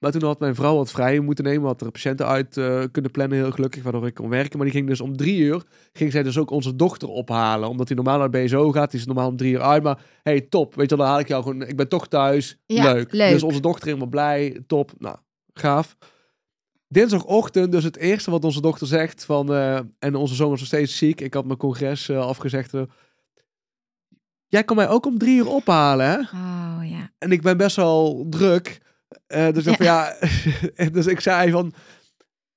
Maar 0.02 0.12
toen 0.12 0.22
had 0.22 0.40
mijn 0.40 0.54
vrouw 0.54 0.76
wat 0.76 0.90
vrij 0.90 1.20
moeten 1.20 1.44
nemen. 1.44 1.66
Had 1.66 1.80
er 1.80 1.90
patiënten 1.90 2.26
uit 2.26 2.56
eh, 2.56 2.82
kunnen 2.92 3.10
plannen, 3.10 3.38
heel 3.38 3.50
gelukkig, 3.50 3.82
waardoor 3.82 4.06
ik 4.06 4.14
kon 4.14 4.28
werken. 4.28 4.56
Maar 4.58 4.66
die 4.66 4.76
ging 4.76 4.88
dus 4.88 5.00
om 5.00 5.16
drie 5.16 5.38
uur, 5.38 5.62
ging 5.92 6.12
zij 6.12 6.22
dus 6.22 6.38
ook 6.38 6.50
onze 6.50 6.76
dochter 6.76 7.08
ophalen. 7.08 7.68
Omdat 7.68 7.88
hij 7.88 7.96
normaal 7.96 8.18
naar 8.18 8.30
de 8.30 8.44
BSO 8.44 8.72
gaat, 8.72 8.90
die 8.90 9.00
is 9.00 9.06
normaal 9.06 9.28
om 9.28 9.36
drie 9.36 9.52
uur 9.52 9.60
uit. 9.60 9.82
Maar 9.82 9.98
hey, 10.22 10.40
top, 10.40 10.74
weet 10.74 10.90
je 10.90 10.96
wel, 10.96 11.04
dan 11.04 11.14
haal 11.14 11.22
ik 11.22 11.28
jou 11.28 11.42
gewoon, 11.42 11.62
ik 11.62 11.76
ben 11.76 11.88
toch 11.88 12.08
thuis. 12.08 12.58
Ja, 12.66 12.92
leuk. 12.92 13.12
leuk. 13.12 13.30
Dus 13.30 13.42
onze 13.42 13.60
dochter 13.60 13.86
helemaal 13.86 14.08
blij, 14.08 14.62
top. 14.66 14.92
Nou, 14.98 15.16
gaaf. 15.52 15.96
Dinsdagochtend, 16.88 17.72
dus 17.72 17.84
het 17.84 17.96
eerste 17.96 18.30
wat 18.30 18.44
onze 18.44 18.60
dochter 18.60 18.86
zegt 18.86 19.24
van... 19.24 19.54
eh, 19.54 19.78
en 19.98 20.14
onze 20.14 20.34
zoon 20.34 20.50
was 20.50 20.58
nog 20.58 20.68
steeds 20.68 20.96
ziek. 20.96 21.20
Ik 21.20 21.34
had 21.34 21.44
mijn 21.44 21.58
congres 21.58 22.10
afgezegd. 22.10 22.72
Jij 24.52 24.64
kan 24.64 24.76
mij 24.76 24.88
ook 24.88 25.06
om 25.06 25.18
drie 25.18 25.36
uur 25.36 25.48
ophalen, 25.48 26.06
hè? 26.06 26.18
Oh 26.18 26.78
ja. 26.82 27.10
En 27.18 27.32
ik 27.32 27.42
ben 27.42 27.56
best 27.56 27.76
wel 27.76 28.26
druk. 28.30 28.80
Eh, 29.26 29.52
dus, 29.52 29.66
ik, 29.66 29.76
van, 29.82 29.86
ja. 29.86 30.14
dus 30.92 31.06
ik 31.06 31.20
zei 31.20 31.50
van... 31.50 31.72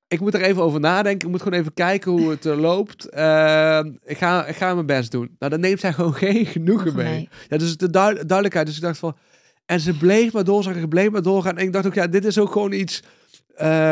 Ik 0.08 0.20
moet 0.20 0.34
er 0.34 0.42
even 0.42 0.62
over 0.62 0.80
nadenken. 0.80 1.28
Ik 1.28 1.34
moet 1.34 1.42
gewoon 1.42 1.60
even 1.60 1.74
kijken 1.74 2.12
hoe 2.12 2.30
het 2.30 2.46
eh, 2.46 2.58
loopt. 2.60 3.10
Eh, 3.10 3.80
ik, 4.04 4.18
ga, 4.18 4.46
ik 4.46 4.56
ga 4.56 4.74
mijn 4.74 4.86
best 4.86 5.12
doen. 5.12 5.36
Nou, 5.40 5.52
dan 5.52 5.60
neemt 5.60 5.80
zij 5.80 5.94
gewoon 5.94 6.14
geen 6.26 6.46
genoegen 6.46 6.96
mee. 6.96 7.06
Nee. 7.06 7.30
Ja, 7.48 7.58
dus 7.58 7.78
de 7.78 7.90
duid- 7.90 8.16
duidelijkheid. 8.16 8.68
Dus 8.68 8.76
ik 8.76 8.82
dacht 8.82 8.98
van... 9.00 9.18
En 9.66 9.80
ze 9.80 9.98
bleef 9.98 10.34
maar 10.34 10.44
doorzagen, 10.44 10.82
ze 10.82 10.88
bleef 10.88 11.10
maar 11.10 11.22
doorgaan. 11.22 11.58
En 11.58 11.66
ik 11.66 11.74
dacht 11.74 11.86
ook, 11.86 11.94
ja, 11.94 12.08
dit 12.08 12.26
is 12.26 12.40
ook 12.40 12.52
gewoon 12.52 12.72
iets... 12.72 13.04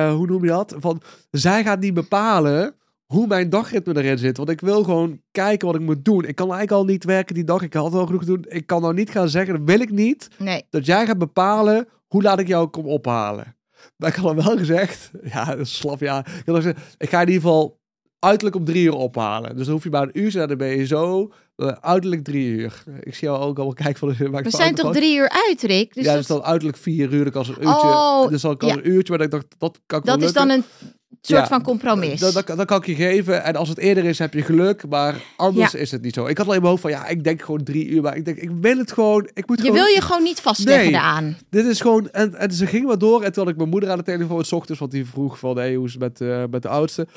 hoe 0.10 0.26
noem 0.28 0.44
je 0.44 0.50
dat? 0.50 0.76
Van, 0.80 1.02
zij 1.32 1.64
gaat 1.64 1.80
niet 1.80 1.94
bepalen 1.94 2.76
hoe 3.13 3.27
mijn 3.27 3.50
dagritme 3.50 3.98
erin 3.98 4.18
zit. 4.18 4.38
Want 4.38 4.50
ik 4.50 4.62
wil 4.62 4.83
gewoon 4.83 5.21
kijken 5.31 5.68
wat 5.68 5.75
ik 5.75 5.81
moet 5.81 6.06
doen. 6.06 6.25
Ik 6.25 6.36
kan 6.36 6.51
eigenlijk 6.51 6.81
al 6.81 6.86
niet 6.86 7.04
werken 7.04 7.36
die 7.36 7.44
dag. 7.44 7.62
Ik 7.62 7.74
had 7.74 7.94
al 7.94 8.06
genoeg 8.06 8.21
te 8.21 8.27
doen. 8.27 8.45
Ik 8.48 8.68
kan 8.68 8.81
nou 8.81 8.94
niet 8.94 9.10
gaan 9.10 9.30
zeggen, 9.30 9.54
dat 9.54 9.63
wil 9.65 9.80
ik 9.80 9.92
niet. 9.92 10.27
Nee. 10.38 10.63
Dat 10.69 10.86
jij 10.86 11.06
gaat 11.06 11.18
bepalen, 11.18 11.88
hoe 12.07 12.21
laat 12.21 12.39
ik 12.39 12.48
jou 12.48 12.68
kom 12.68 12.86
ophalen. 12.86 13.56
Maar 13.98 14.10
ik 14.10 14.15
had 14.15 14.36
dan 14.36 14.45
wel 14.45 14.57
gezegd, 14.57 15.12
ja, 15.33 15.54
is 15.54 15.77
slap, 15.77 16.00
ja. 16.00 16.25
Ik, 16.25 16.45
dan 16.45 16.56
gezegd, 16.56 16.95
ik 16.98 17.10
ga 17.10 17.21
in 17.21 17.27
ieder 17.27 17.42
geval 17.42 17.80
uiterlijk 18.19 18.56
om 18.56 18.65
drie 18.65 18.83
uur 18.83 18.94
ophalen. 18.94 19.56
Dus 19.56 19.65
dan 19.65 19.74
hoef 19.74 19.83
je 19.83 19.89
maar 19.89 20.01
een 20.01 20.19
uur 20.21 20.31
te 20.31 20.38
naar 20.38 20.48
de 20.48 20.56
BSO. 20.56 21.31
Uh, 21.57 21.68
uiterlijk 21.68 22.24
drie 22.24 22.45
uur. 22.45 22.83
Ik 23.00 23.15
zie 23.15 23.27
jou 23.27 23.42
ook 23.42 23.60
al 23.60 23.74
kijken 23.74 23.98
van... 23.98 24.10
de 24.18 24.42
We 24.42 24.50
zijn 24.50 24.75
toch 24.75 24.94
drie 24.94 25.15
uur 25.15 25.30
uit, 25.30 25.62
Rick? 25.62 25.94
Dus 25.94 26.04
ja, 26.04 26.10
dat, 26.10 26.19
dus 26.19 26.27
dan 26.27 26.44
uiterlijk 26.44 26.77
vier 26.77 27.13
uur. 27.13 27.24
Dan 27.24 27.31
kan 27.31 27.45
een 27.45 27.68
uurtje. 27.68 27.88
Oh, 27.88 28.27
dus 28.27 28.42
dan 28.42 28.57
kan 28.57 28.69
ja. 28.69 28.75
een 28.75 28.89
uurtje, 28.89 29.13
maar 29.13 29.25
ik 29.25 29.31
dacht, 29.31 29.45
dat 29.57 29.80
kan 29.86 30.00
ik 30.00 30.06
dat 30.06 30.19
wel 30.19 30.27
is 30.27 30.33
dan 30.33 30.50
een 30.50 30.63
soort 31.28 31.42
Ja, 31.42 31.48
van 31.48 31.62
compromis. 31.64 32.20
Dat, 32.20 32.34
dat, 32.34 32.48
dat 32.48 32.66
kan 32.66 32.78
ik 32.78 32.86
je 32.86 32.96
geven. 32.96 33.44
En 33.44 33.56
als 33.56 33.70
het 33.70 33.78
eerder 33.78 34.06
is, 34.06 34.20
heb 34.20 34.34
je 34.34 34.42
geluk. 34.42 34.88
Maar 34.89 35.15
anders 35.36 35.74
is 35.74 35.92
het 35.92 36.01
niet 36.01 36.13
zo. 36.13 36.25
Ik 36.25 36.38
had 36.38 36.48
al 36.48 36.53
in 36.53 36.60
mijn 36.60 36.70
hoofd 36.70 36.82
van, 36.82 36.92
ja, 36.92 37.08
ik 37.08 37.24
denk 37.24 37.42
gewoon 37.42 37.63
drie 37.63 37.88
uur. 37.88 38.01
Maar 38.01 38.15
ik 38.15 38.25
denk, 38.25 38.38
ik 38.38 38.50
wil 38.62 38.77
het 38.77 38.92
gewoon. 38.92 39.30
Ik 39.34 39.48
moet 39.48 39.58
je 39.58 39.63
gewoon, 39.63 39.77
wil 39.80 39.94
je 39.94 40.01
gewoon 40.01 40.24
niet 40.24 40.42
vastleggen 40.42 40.92
Nee. 40.92 40.94
eraan. 41.01 41.38
Dit 41.50 41.65
is 41.65 41.82
gewoon... 41.82 42.10
En, 42.10 42.36
en 42.36 42.51
ze 42.51 42.68
ging 42.68 42.86
maar 42.86 42.98
door. 42.98 43.24
En 43.24 43.32
toen 43.32 43.44
had 43.44 43.51
ik 43.51 43.58
mijn 43.58 43.70
moeder 43.70 43.89
aan 43.89 43.98
de 43.98 44.03
telefoon 44.03 44.46
s 44.46 44.51
ochtends. 44.51 44.80
Want 44.80 44.92
die 44.92 45.06
vroeg 45.06 45.39
van, 45.39 45.58
hey, 45.58 45.75
hoe 45.75 45.86
is 45.86 45.92
het 45.92 46.01
met, 46.01 46.22
eh, 46.22 46.44
met 46.50 46.62
de 46.62 46.70
oudste? 46.70 47.08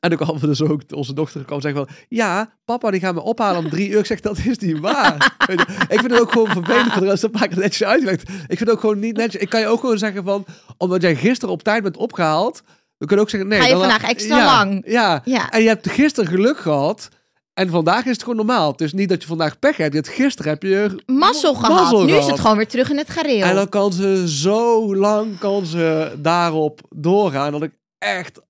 En 0.00 0.10
dan 0.10 0.18
kwam 0.18 0.38
dus 0.40 0.62
ook 0.62 0.82
onze 0.90 1.14
dochter 1.14 1.44
kwam 1.44 1.60
zeggen 1.60 1.86
van... 1.86 1.96
Ja, 2.08 2.54
papa 2.64 2.90
die 2.90 3.00
gaat 3.00 3.14
me 3.14 3.22
ophalen 3.22 3.64
om 3.64 3.70
drie 3.70 3.88
uur. 3.88 3.98
Ik 3.98 4.06
zeg, 4.06 4.20
dat 4.20 4.38
is 4.44 4.58
niet 4.58 4.78
waar. 4.78 5.36
Ik 5.88 5.98
vind 6.00 6.10
het 6.10 6.20
ook 6.20 6.32
gewoon 6.32 6.48
vervelend. 6.48 6.94
De 6.94 7.04
rest 7.04 7.22
heb 7.22 7.36
ik 7.36 7.56
netjes 7.56 7.84
uitgelegd. 7.84 8.22
Ik 8.22 8.44
vind 8.46 8.58
het 8.60 8.70
ook 8.70 8.80
gewoon 8.80 8.98
niet 8.98 9.16
netjes. 9.16 9.42
Ik 9.42 9.48
kan 9.48 9.60
je 9.60 9.66
ook 9.66 9.80
gewoon 9.80 9.98
zeggen 9.98 10.24
van... 10.24 10.44
Omdat 10.76 11.02
jij 11.02 11.16
gisteren 11.16 11.54
op 11.54 11.62
tijd 11.62 11.82
bent 11.82 11.96
opgehaald... 11.96 12.62
We 13.04 13.10
kunnen 13.10 13.26
ook 13.26 13.30
zeggen, 13.30 13.48
nee... 13.48 13.58
Ga 13.58 13.66
je 13.66 13.72
dan- 13.72 13.80
vandaag 13.80 14.02
extra 14.10 14.38
ja, 14.38 14.44
lang? 14.44 14.82
Ja. 14.86 15.22
Ja. 15.24 15.50
En 15.50 15.62
je 15.62 15.68
hebt 15.68 15.90
gisteren 15.90 16.30
geluk 16.30 16.58
gehad... 16.58 17.08
En 17.54 17.68
vandaag 17.70 18.04
is 18.04 18.10
het 18.10 18.20
gewoon 18.20 18.36
normaal. 18.36 18.70
Het 18.70 18.80
is 18.80 18.92
niet 18.92 19.08
dat 19.08 19.22
je 19.22 19.28
vandaag 19.28 19.58
pech 19.58 19.76
hebt. 19.76 20.08
Gisteren 20.08 20.50
heb 20.50 20.62
je 20.62 21.02
Mazzel 21.06 21.54
gehad. 21.54 21.80
mazzel 21.80 22.04
nu 22.04 22.12
is 22.12 22.26
het 22.26 22.40
gewoon 22.40 22.56
weer 22.56 22.68
terug 22.68 22.90
in 22.90 22.96
het 22.96 23.10
gareel. 23.10 23.42
En 23.42 23.54
dan 23.54 23.68
kan 23.68 23.92
ze 23.92 24.28
zo 24.28 24.96
lang 24.96 25.38
kan 25.38 25.66
ze 25.66 26.14
daarop 26.18 26.80
doorgaan. 26.90 27.52
Dat 27.52 27.62
ik 27.62 27.72
echt, 27.98 28.40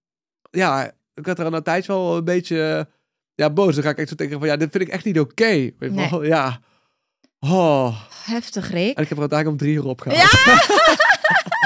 ja, 0.51 0.93
ik 1.15 1.25
werd 1.25 1.39
er 1.39 1.45
aan 1.45 1.55
een 1.55 1.63
tijdje 1.63 1.93
wel 1.93 2.17
een 2.17 2.25
beetje 2.25 2.89
ja, 3.35 3.51
boos. 3.51 3.75
Dan 3.75 3.85
ga 3.85 3.91
ik 3.91 3.99
echt 3.99 4.09
zo 4.09 4.15
denken 4.15 4.39
van, 4.39 4.49
ja, 4.49 4.57
dit 4.57 4.71
vind 4.71 4.85
ik 4.85 4.93
echt 4.93 5.05
niet 5.05 5.21
oké. 5.21 5.71
Nee. 5.79 6.21
Ja. 6.21 6.61
Oh. 7.41 7.97
Heftig, 8.25 8.71
Rick. 8.71 8.97
En 8.97 9.03
ik 9.03 9.09
heb 9.09 9.19
er 9.19 9.29
uiteindelijk 9.31 9.49
om 9.49 9.57
drie 9.57 9.75
uur 9.75 9.87
op 9.87 10.01
gehaald. 10.01 10.31
Ja! 10.45 10.63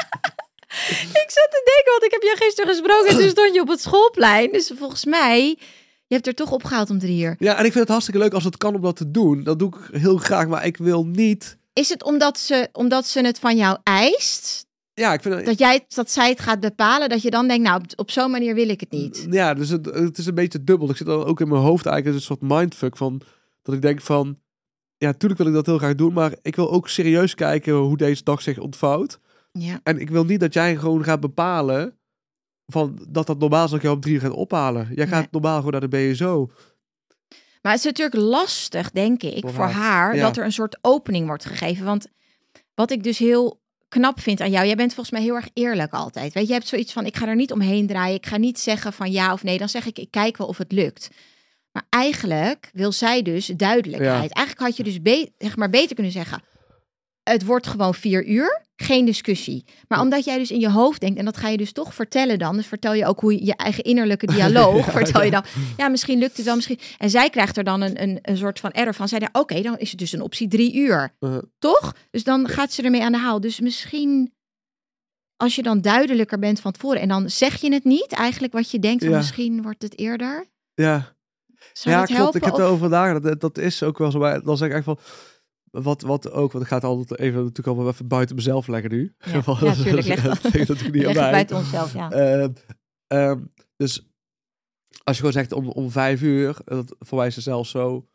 ik 1.22 1.30
zat 1.30 1.50
te 1.50 1.62
denken, 1.74 1.92
want 1.92 2.04
ik 2.04 2.10
heb 2.10 2.22
je 2.22 2.36
gisteren 2.38 2.70
gesproken. 2.70 3.10
En 3.10 3.16
toen 3.16 3.30
stond 3.36 3.54
je 3.54 3.60
op 3.60 3.68
het 3.68 3.80
schoolplein. 3.80 4.52
Dus 4.52 4.72
volgens 4.78 5.04
mij, 5.04 5.58
je 6.06 6.14
hebt 6.14 6.26
er 6.26 6.34
toch 6.34 6.52
opgehaald 6.52 6.90
om 6.90 6.98
drie 6.98 7.22
uur. 7.22 7.36
Ja, 7.38 7.52
en 7.52 7.64
ik 7.64 7.72
vind 7.72 7.74
het 7.74 7.88
hartstikke 7.88 8.20
leuk 8.20 8.32
als 8.32 8.44
het 8.44 8.56
kan 8.56 8.74
om 8.74 8.80
dat 8.80 8.96
te 8.96 9.10
doen. 9.10 9.42
Dat 9.42 9.58
doe 9.58 9.68
ik 9.68 10.00
heel 10.00 10.16
graag, 10.16 10.46
maar 10.46 10.66
ik 10.66 10.76
wil 10.76 11.06
niet... 11.06 11.56
Is 11.72 11.88
het 11.88 12.04
omdat 12.04 12.38
ze, 12.38 12.68
omdat 12.72 13.06
ze 13.06 13.20
het 13.20 13.38
van 13.38 13.56
jou 13.56 13.78
eist? 13.82 14.66
Ja, 14.94 15.12
ik 15.12 15.22
vind. 15.22 15.44
Dat, 15.44 15.58
jij, 15.58 15.84
dat 15.88 16.10
zij 16.10 16.28
het 16.28 16.40
gaat 16.40 16.60
bepalen? 16.60 17.08
Dat 17.08 17.22
je 17.22 17.30
dan 17.30 17.48
denkt, 17.48 17.68
nou, 17.68 17.80
op, 17.80 17.84
op 17.96 18.10
zo'n 18.10 18.30
manier 18.30 18.54
wil 18.54 18.68
ik 18.68 18.80
het 18.80 18.90
niet. 18.90 19.26
Ja, 19.30 19.54
dus 19.54 19.68
het, 19.68 19.86
het 19.86 20.18
is 20.18 20.26
een 20.26 20.34
beetje 20.34 20.64
dubbel. 20.64 20.90
Ik 20.90 20.96
zit 20.96 21.06
dan 21.06 21.24
ook 21.24 21.40
in 21.40 21.48
mijn 21.48 21.62
hoofd 21.62 21.86
eigenlijk 21.86 22.16
een 22.16 22.22
soort 22.22 22.40
mindfuck 22.40 22.96
van... 22.96 23.20
Dat 23.62 23.74
ik 23.74 23.82
denk 23.82 24.00
van... 24.00 24.38
Ja, 24.96 25.06
natuurlijk 25.06 25.40
wil 25.40 25.48
ik 25.48 25.54
dat 25.54 25.66
heel 25.66 25.78
graag 25.78 25.94
doen, 25.94 26.12
maar 26.12 26.32
ik 26.42 26.56
wil 26.56 26.70
ook 26.70 26.88
serieus 26.88 27.34
kijken 27.34 27.74
hoe 27.74 27.96
deze 27.96 28.22
dag 28.22 28.42
zich 28.42 28.58
ontvouwt. 28.58 29.18
Ja. 29.58 29.80
En 29.82 29.98
ik 30.00 30.10
wil 30.10 30.24
niet 30.24 30.40
dat 30.40 30.52
jij 30.54 30.76
gewoon 30.76 31.04
gaat 31.04 31.20
bepalen 31.20 31.98
van 32.66 33.06
dat 33.08 33.26
dat 33.26 33.38
normaal 33.38 33.66
dat 33.66 33.76
ik 33.76 33.82
jou 33.82 33.96
op 33.96 34.02
drie 34.02 34.20
gaat 34.20 34.30
ophalen. 34.30 34.88
Jij 34.94 35.06
gaat 35.06 35.20
Nee. 35.20 35.28
normaal 35.30 35.56
gewoon 35.56 35.72
naar 35.72 35.88
de 35.88 36.10
BSO. 36.12 36.50
Maar 37.62 37.72
het 37.72 37.80
is 37.80 37.86
natuurlijk 37.86 38.22
lastig, 38.22 38.90
denk 38.90 39.22
ik, 39.22 39.40
Voor 39.40 39.52
voor, 39.52 39.64
haar. 39.64 39.72
haar, 39.74 40.14
Ja. 40.16 40.22
dat 40.22 40.36
er 40.36 40.44
een 40.44 40.52
soort 40.52 40.78
opening 40.80 41.26
wordt 41.26 41.44
gegeven. 41.44 41.84
Want 41.84 42.06
wat 42.74 42.90
ik 42.90 43.02
dus 43.02 43.18
heel 43.18 43.60
knap 43.88 44.20
vind 44.20 44.40
aan 44.40 44.50
jou, 44.50 44.66
jij 44.66 44.76
bent 44.76 44.94
volgens 44.94 45.14
mij 45.16 45.24
heel 45.24 45.34
erg 45.34 45.48
eerlijk 45.52 45.92
altijd. 45.92 46.32
Weet 46.32 46.42
je, 46.42 46.48
je 46.48 46.54
hebt 46.54 46.68
zoiets 46.68 46.92
van, 46.92 47.06
ik 47.06 47.16
ga 47.16 47.28
er 47.28 47.36
niet 47.36 47.52
omheen 47.52 47.86
draaien. 47.86 48.16
Ik 48.16 48.26
ga 48.26 48.36
niet 48.36 48.58
zeggen 48.58 48.92
van 48.92 49.10
ja 49.10 49.32
of 49.32 49.42
nee. 49.42 49.58
Dan 49.58 49.68
zeg 49.68 49.86
ik, 49.86 49.98
ik 49.98 50.10
kijk 50.10 50.36
wel 50.36 50.46
of 50.46 50.58
het 50.58 50.72
lukt. 50.72 51.08
Maar 51.72 51.86
eigenlijk 51.88 52.70
wil 52.72 52.92
zij 52.92 53.22
dus 53.22 53.46
duidelijkheid. 53.46 54.32
Eigenlijk 54.32 54.66
had 54.66 54.76
je 54.76 54.82
dus 54.98 55.28
zeg 55.38 55.56
maar 55.56 55.70
beter 55.70 55.94
kunnen 55.94 56.12
zeggen. 56.12 56.42
Het 57.28 57.44
wordt 57.44 57.66
gewoon 57.66 57.94
vier 57.94 58.26
uur, 58.26 58.62
geen 58.76 59.04
discussie. 59.04 59.64
Maar 59.88 60.00
omdat 60.00 60.24
jij 60.24 60.38
dus 60.38 60.50
in 60.50 60.60
je 60.60 60.70
hoofd 60.70 61.00
denkt, 61.00 61.18
en 61.18 61.24
dat 61.24 61.36
ga 61.36 61.48
je 61.48 61.56
dus 61.56 61.72
toch 61.72 61.94
vertellen 61.94 62.38
dan. 62.38 62.56
Dus 62.56 62.66
vertel 62.66 62.94
je 62.94 63.06
ook 63.06 63.20
hoe 63.20 63.32
je, 63.32 63.44
je 63.44 63.56
eigen 63.56 63.84
innerlijke 63.84 64.26
dialoog, 64.34 64.86
Ja, 64.86 64.92
vertel 64.92 65.22
je 65.22 65.30
dan. 65.30 65.44
Ja, 65.76 65.88
misschien 65.88 66.18
lukt 66.18 66.36
het 66.36 66.46
wel, 66.46 66.54
misschien. 66.54 66.78
En 66.98 67.10
zij 67.10 67.30
krijgt 67.30 67.56
er 67.56 67.64
dan 67.64 67.80
een, 67.80 68.02
een, 68.02 68.18
een 68.22 68.36
soort 68.36 68.60
van 68.60 68.70
error 68.70 68.94
van. 68.94 69.08
Zij 69.08 69.18
denkt, 69.18 69.38
oké, 69.38 69.60
dan 69.62 69.78
is 69.78 69.90
het 69.90 69.98
dus 69.98 70.12
een 70.12 70.20
optie 70.22 70.48
drie 70.48 70.74
uur. 70.74 71.14
Uh, 71.20 71.36
Toch? 71.58 71.94
Dus 72.10 72.24
dan 72.24 72.48
gaat 72.48 72.72
ze 72.72 72.82
ermee 72.82 73.02
aan 73.02 73.12
de 73.12 73.18
haal. 73.18 73.40
Dus 73.40 73.60
misschien 73.60 74.32
als 75.36 75.54
je 75.54 75.62
dan 75.62 75.80
duidelijker 75.80 76.38
bent 76.38 76.60
van 76.60 76.72
tevoren 76.72 77.00
en 77.00 77.08
dan 77.08 77.30
zeg 77.30 77.60
je 77.60 77.72
het 77.72 77.84
niet, 77.84 78.12
eigenlijk 78.12 78.52
wat 78.52 78.70
je 78.70 78.78
denkt, 78.78 79.04
van 79.04 79.12
misschien 79.12 79.62
wordt 79.62 79.82
het 79.82 79.98
eerder. 79.98 80.46
ja, 80.74 81.16
Zou 81.72 81.94
ja 81.94 82.00
dat 82.00 82.06
klopt. 82.08 82.22
helpen? 82.22 82.40
Ik 82.40 82.44
heb 82.46 82.54
Of- 82.54 82.60
erover 82.60 82.88
nagedacht. 82.88 83.24
Dat, 83.24 83.40
dat 83.40 83.58
is 83.58 83.82
ook 83.82 83.98
wel 83.98 84.10
zo. 84.10 84.18
Maar 84.18 84.42
dan 84.42 84.56
zeg 84.56 84.68
ik 84.68 84.74
echt 84.74 84.84
van... 84.84 84.98
Wat, 85.70 86.02
wat 86.02 86.30
ook, 86.30 86.52
want 86.52 86.64
ik 86.64 86.70
het 86.70 86.84
altijd 86.84 87.20
even 87.20 87.38
natuurlijk 87.38 87.66
allemaal 87.66 87.88
even 87.88 88.08
buiten 88.08 88.36
mezelf 88.36 88.66
leggen 88.66 88.90
nu. 88.90 89.14
Ja, 89.18 89.42
Want 89.44 89.60
ja, 89.60 89.74
dat. 90.22 90.42
ligt 90.42 90.68
natuurlijk 90.68 90.94
niet 90.94 91.06
aan 91.06 91.14
mij. 91.14 91.30
buiten 91.30 91.56
onszelf, 91.56 91.92
ja. 91.92 92.10
Ehm, 92.10 92.52
ehm, 93.06 93.40
dus 93.76 94.08
als 95.04 95.16
je 95.16 95.22
gewoon 95.22 95.32
zegt 95.32 95.52
om, 95.52 95.68
om 95.68 95.90
vijf 95.90 96.22
uur, 96.22 96.56
dat, 96.64 96.96
voor 96.98 97.18
mij 97.18 97.26
is 97.26 97.34
het 97.34 97.44
zelfs 97.44 97.70
zo, 97.70 98.08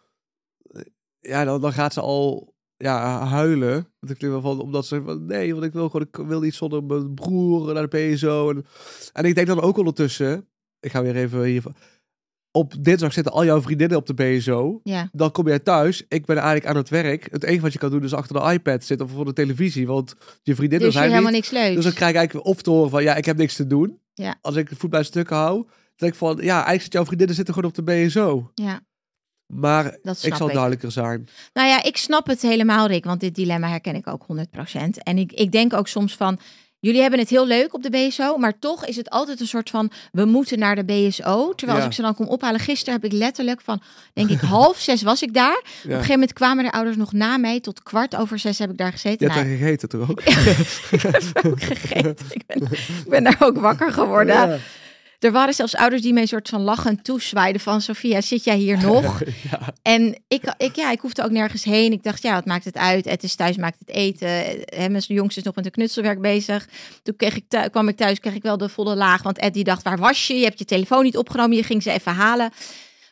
eh, 0.64 0.82
ja, 1.20 1.44
dan, 1.44 1.62
dan 1.62 1.74
gaat 1.74 1.94
ze 1.94 2.02
al 2.02 2.54
ja, 2.78 3.26
huilen. 3.26 3.88
Dat 4.00 4.10
ik 4.10 4.20
wel 4.20 4.42
van, 4.42 4.62
omdat 4.62 4.86
ze 4.86 5.02
van, 5.02 5.26
nee, 5.26 5.54
want 5.54 5.66
ik 5.66 5.74
wil 5.74 5.90
gewoon, 5.90 6.08
ik 6.12 6.16
wil 6.16 6.40
niet 6.40 6.54
zonder 6.56 6.84
mijn 6.84 7.14
broer 7.14 7.74
naar 7.74 7.90
de 7.90 8.14
PSO. 8.14 8.50
En, 8.50 8.66
en 9.14 9.26
ik 9.26 9.36
denk 9.36 9.48
dan 9.48 9.62
ook 9.62 9.78
ondertussen, 9.78 10.48
ik 10.80 10.92
ga 10.92 11.02
weer 11.02 11.16
even 11.16 11.44
hier, 11.44 11.64
op 12.56 12.74
dinsdag 12.80 13.14
zitten 13.14 13.34
al 13.34 13.46
jouw 13.46 13.62
vriendinnen 13.62 13.98
op 13.98 14.06
de 14.08 14.14
BSO. 14.14 14.80
ja. 14.84 15.10
Dan 15.12 15.32
kom 15.32 15.48
jij 15.48 15.60
thuis. 15.60 16.04
Ik 16.08 16.26
ben 16.26 16.36
eigenlijk 16.36 16.66
aan 16.66 16.76
het 16.76 16.90
werk. 16.90 17.28
Het 17.32 17.44
enige 17.44 17.62
wat 17.62 17.74
je 17.74 17.80
kan 17.80 17.90
doen 17.90 18.04
is 18.04 18.14
achter 18.14 18.36
de 18.42 18.52
iPad 18.54 18.84
zitten 18.84 19.06
of 19.08 19.12
voor 19.14 19.26
de 19.26 19.34
televisie. 19.34 19.88
Want 19.88 20.16
je 20.44 20.56
vriendinnen 20.56 20.88
Dus 20.88 20.94
zijn 20.98 21.06
niet. 21.08 21.14
helemaal 21.18 21.36
niks 21.40 21.50
leuks. 21.52 21.76
Dus 21.76 21.84
dan 21.84 21.94
krijg 21.94 22.12
ik 22.12 22.18
eigenlijk 22.18 22.48
of 22.48 22.62
te 22.62 22.70
horen 22.70 22.90
van, 22.90 23.04
ja, 23.04 23.16
ik 23.16 23.26
heb 23.26 23.38
niks 23.38 23.56
te 23.56 23.68
doen. 23.68 24.00
Ja. 24.14 24.36
Als 24.42 24.56
ik 24.56 24.70
voet 24.78 24.90
bij 24.90 25.04
stukken 25.04 25.36
hou, 25.36 25.56
dan 25.56 25.68
denk 25.96 26.12
ik 26.12 26.18
van, 26.18 26.36
ja, 26.42 26.54
eigenlijk 26.54 26.82
zit 26.82 26.94
jouw 26.94 27.06
vriendinnen 27.06 27.36
zitten 27.36 27.54
gewoon 27.54 27.70
op 27.70 27.76
de 27.76 27.84
BSO. 28.06 28.52
ja, 28.54 28.82
Maar 29.46 29.98
dat 30.02 30.24
ik 30.24 30.36
zal 30.36 30.48
ik. 30.48 30.54
duidelijker 30.54 30.92
zijn. 30.92 31.28
Nou 31.54 31.68
ja, 31.68 31.84
ik 31.84 31.98
snap 31.98 32.28
het 32.28 32.42
helemaal, 32.42 32.88
Rick, 32.88 33.04
want 33.06 33.20
dit 33.20 33.36
dilemma 33.36 33.70
herken 33.70 33.96
ik 33.96 34.08
ook 34.08 34.26
100%. 34.28 35.04
En 35.04 35.18
ik, 35.18 35.32
ik 35.32 35.52
denk 35.52 35.74
ook 35.74 35.88
soms 35.88 36.16
van, 36.16 36.40
jullie 36.84 37.02
hebben 37.02 37.20
het 37.20 37.30
heel 37.30 37.48
leuk 37.48 37.74
op 37.74 37.84
de 37.84 37.90
BSO, 37.90 38.38
maar 38.38 38.60
toch 38.60 38.86
is 38.86 38.96
het 38.96 39.10
altijd 39.10 39.40
een 39.40 39.48
soort 39.48 39.70
van, 39.70 39.92
we 40.12 40.26
moeten 40.26 40.60
naar 40.60 40.76
de 40.76 40.84
BSO. 40.84 41.54
Terwijl 41.54 41.78
Ja. 41.78 41.84
als 41.86 41.86
ik 41.86 41.94
ze 41.94 42.02
dan 42.02 42.16
kom 42.16 42.28
ophalen, 42.28 42.60
gisteren 42.60 42.94
heb 43.02 43.12
ik 43.12 43.18
letterlijk 43.18 43.62
van, 43.62 43.82
denk 44.14 44.30
ik, 44.30 44.40
half 44.58 44.80
zes 44.80 45.02
was 45.02 45.22
ik 45.22 45.34
daar. 45.34 45.58
Op 45.58 45.64
een 45.84 45.92
gegeven 45.92 46.12
moment 46.14 46.34
kwamen 46.34 46.64
de 46.64 46.72
ouders 46.72 46.98
nog 46.98 47.12
na 47.14 47.38
mij, 47.38 47.60
tot 47.60 47.84
kwart 47.84 48.16
over 48.16 48.40
zes 48.40 48.60
heb 48.60 48.70
ik 48.72 48.78
daar 48.78 48.92
gezeten. 48.92 49.28
Je 49.28 49.34
hebt 49.34 49.46
Nou, 49.48 49.54
er 49.54 49.60
gegeten 49.60 49.90
toch 49.90 50.10
ook? 50.12 50.22
ik 50.92 51.02
heb 51.02 51.46
ook 51.46 51.64
gegeten. 51.64 52.16
Ik 52.30 52.44
ben, 52.48 52.62
ik 52.72 53.06
ben 53.10 53.24
daar 53.24 53.38
ook 53.40 53.58
wakker 53.58 53.92
geworden. 53.92 54.60
Er 55.24 55.32
waren 55.32 55.54
zelfs 55.54 55.76
ouders 55.76 56.02
die 56.02 56.14
me 56.14 56.22
een 56.22 56.28
soort 56.28 56.50
van 56.50 56.62
lachend 56.62 57.04
toezwaaiden 57.04 57.62
van... 57.62 57.82
Sofia, 57.82 58.22
zit 58.22 58.44
jij 58.44 58.58
hier 58.58 58.78
nog? 58.88 59.22
ja. 59.52 59.74
En 59.82 60.24
ik, 60.28 60.54
ik, 60.58 60.76
ja, 60.76 60.92
ik 60.92 61.00
hoefde 61.00 61.24
ook 61.24 61.32
nergens 61.32 61.64
heen. 61.64 61.92
Ik 61.92 62.04
dacht, 62.04 62.22
ja, 62.24 62.34
wat 62.34 62.46
maakt 62.46 62.66
het 62.66 62.78
uit? 62.78 63.06
Het 63.06 63.24
is 63.24 63.36
thuis, 63.36 63.58
maakt 63.58 63.80
het 63.80 63.90
eten. 63.90 64.28
Hè, 64.66 64.90
mijn 64.90 65.04
jongste 65.08 65.40
is 65.40 65.46
nog 65.46 65.56
met 65.56 65.66
een 65.66 65.72
knutselwerk 65.72 66.22
bezig. 66.22 66.68
Toen 67.04 67.16
kreeg 67.16 67.36
ik 67.36 67.70
kwam 67.72 67.88
ik 67.88 67.98
thuis, 67.98 68.20
kreeg 68.20 68.36
ik 68.36 68.42
wel 68.44 68.58
de 68.58 68.70
volle 68.70 68.96
laag. 68.96 69.22
Want 69.24 69.38
Ed 69.38 69.54
die 69.54 69.64
dacht, 69.64 69.84
waar 69.84 69.98
was 69.98 70.28
je? 70.28 70.34
Je 70.34 70.44
hebt 70.44 70.60
je 70.60 70.66
telefoon 70.66 71.04
niet 71.04 71.18
opgenomen. 71.18 71.58
Je 71.58 71.64
ging 71.64 71.84
ze 71.84 71.92
even 71.92 72.12
halen. 72.14 72.52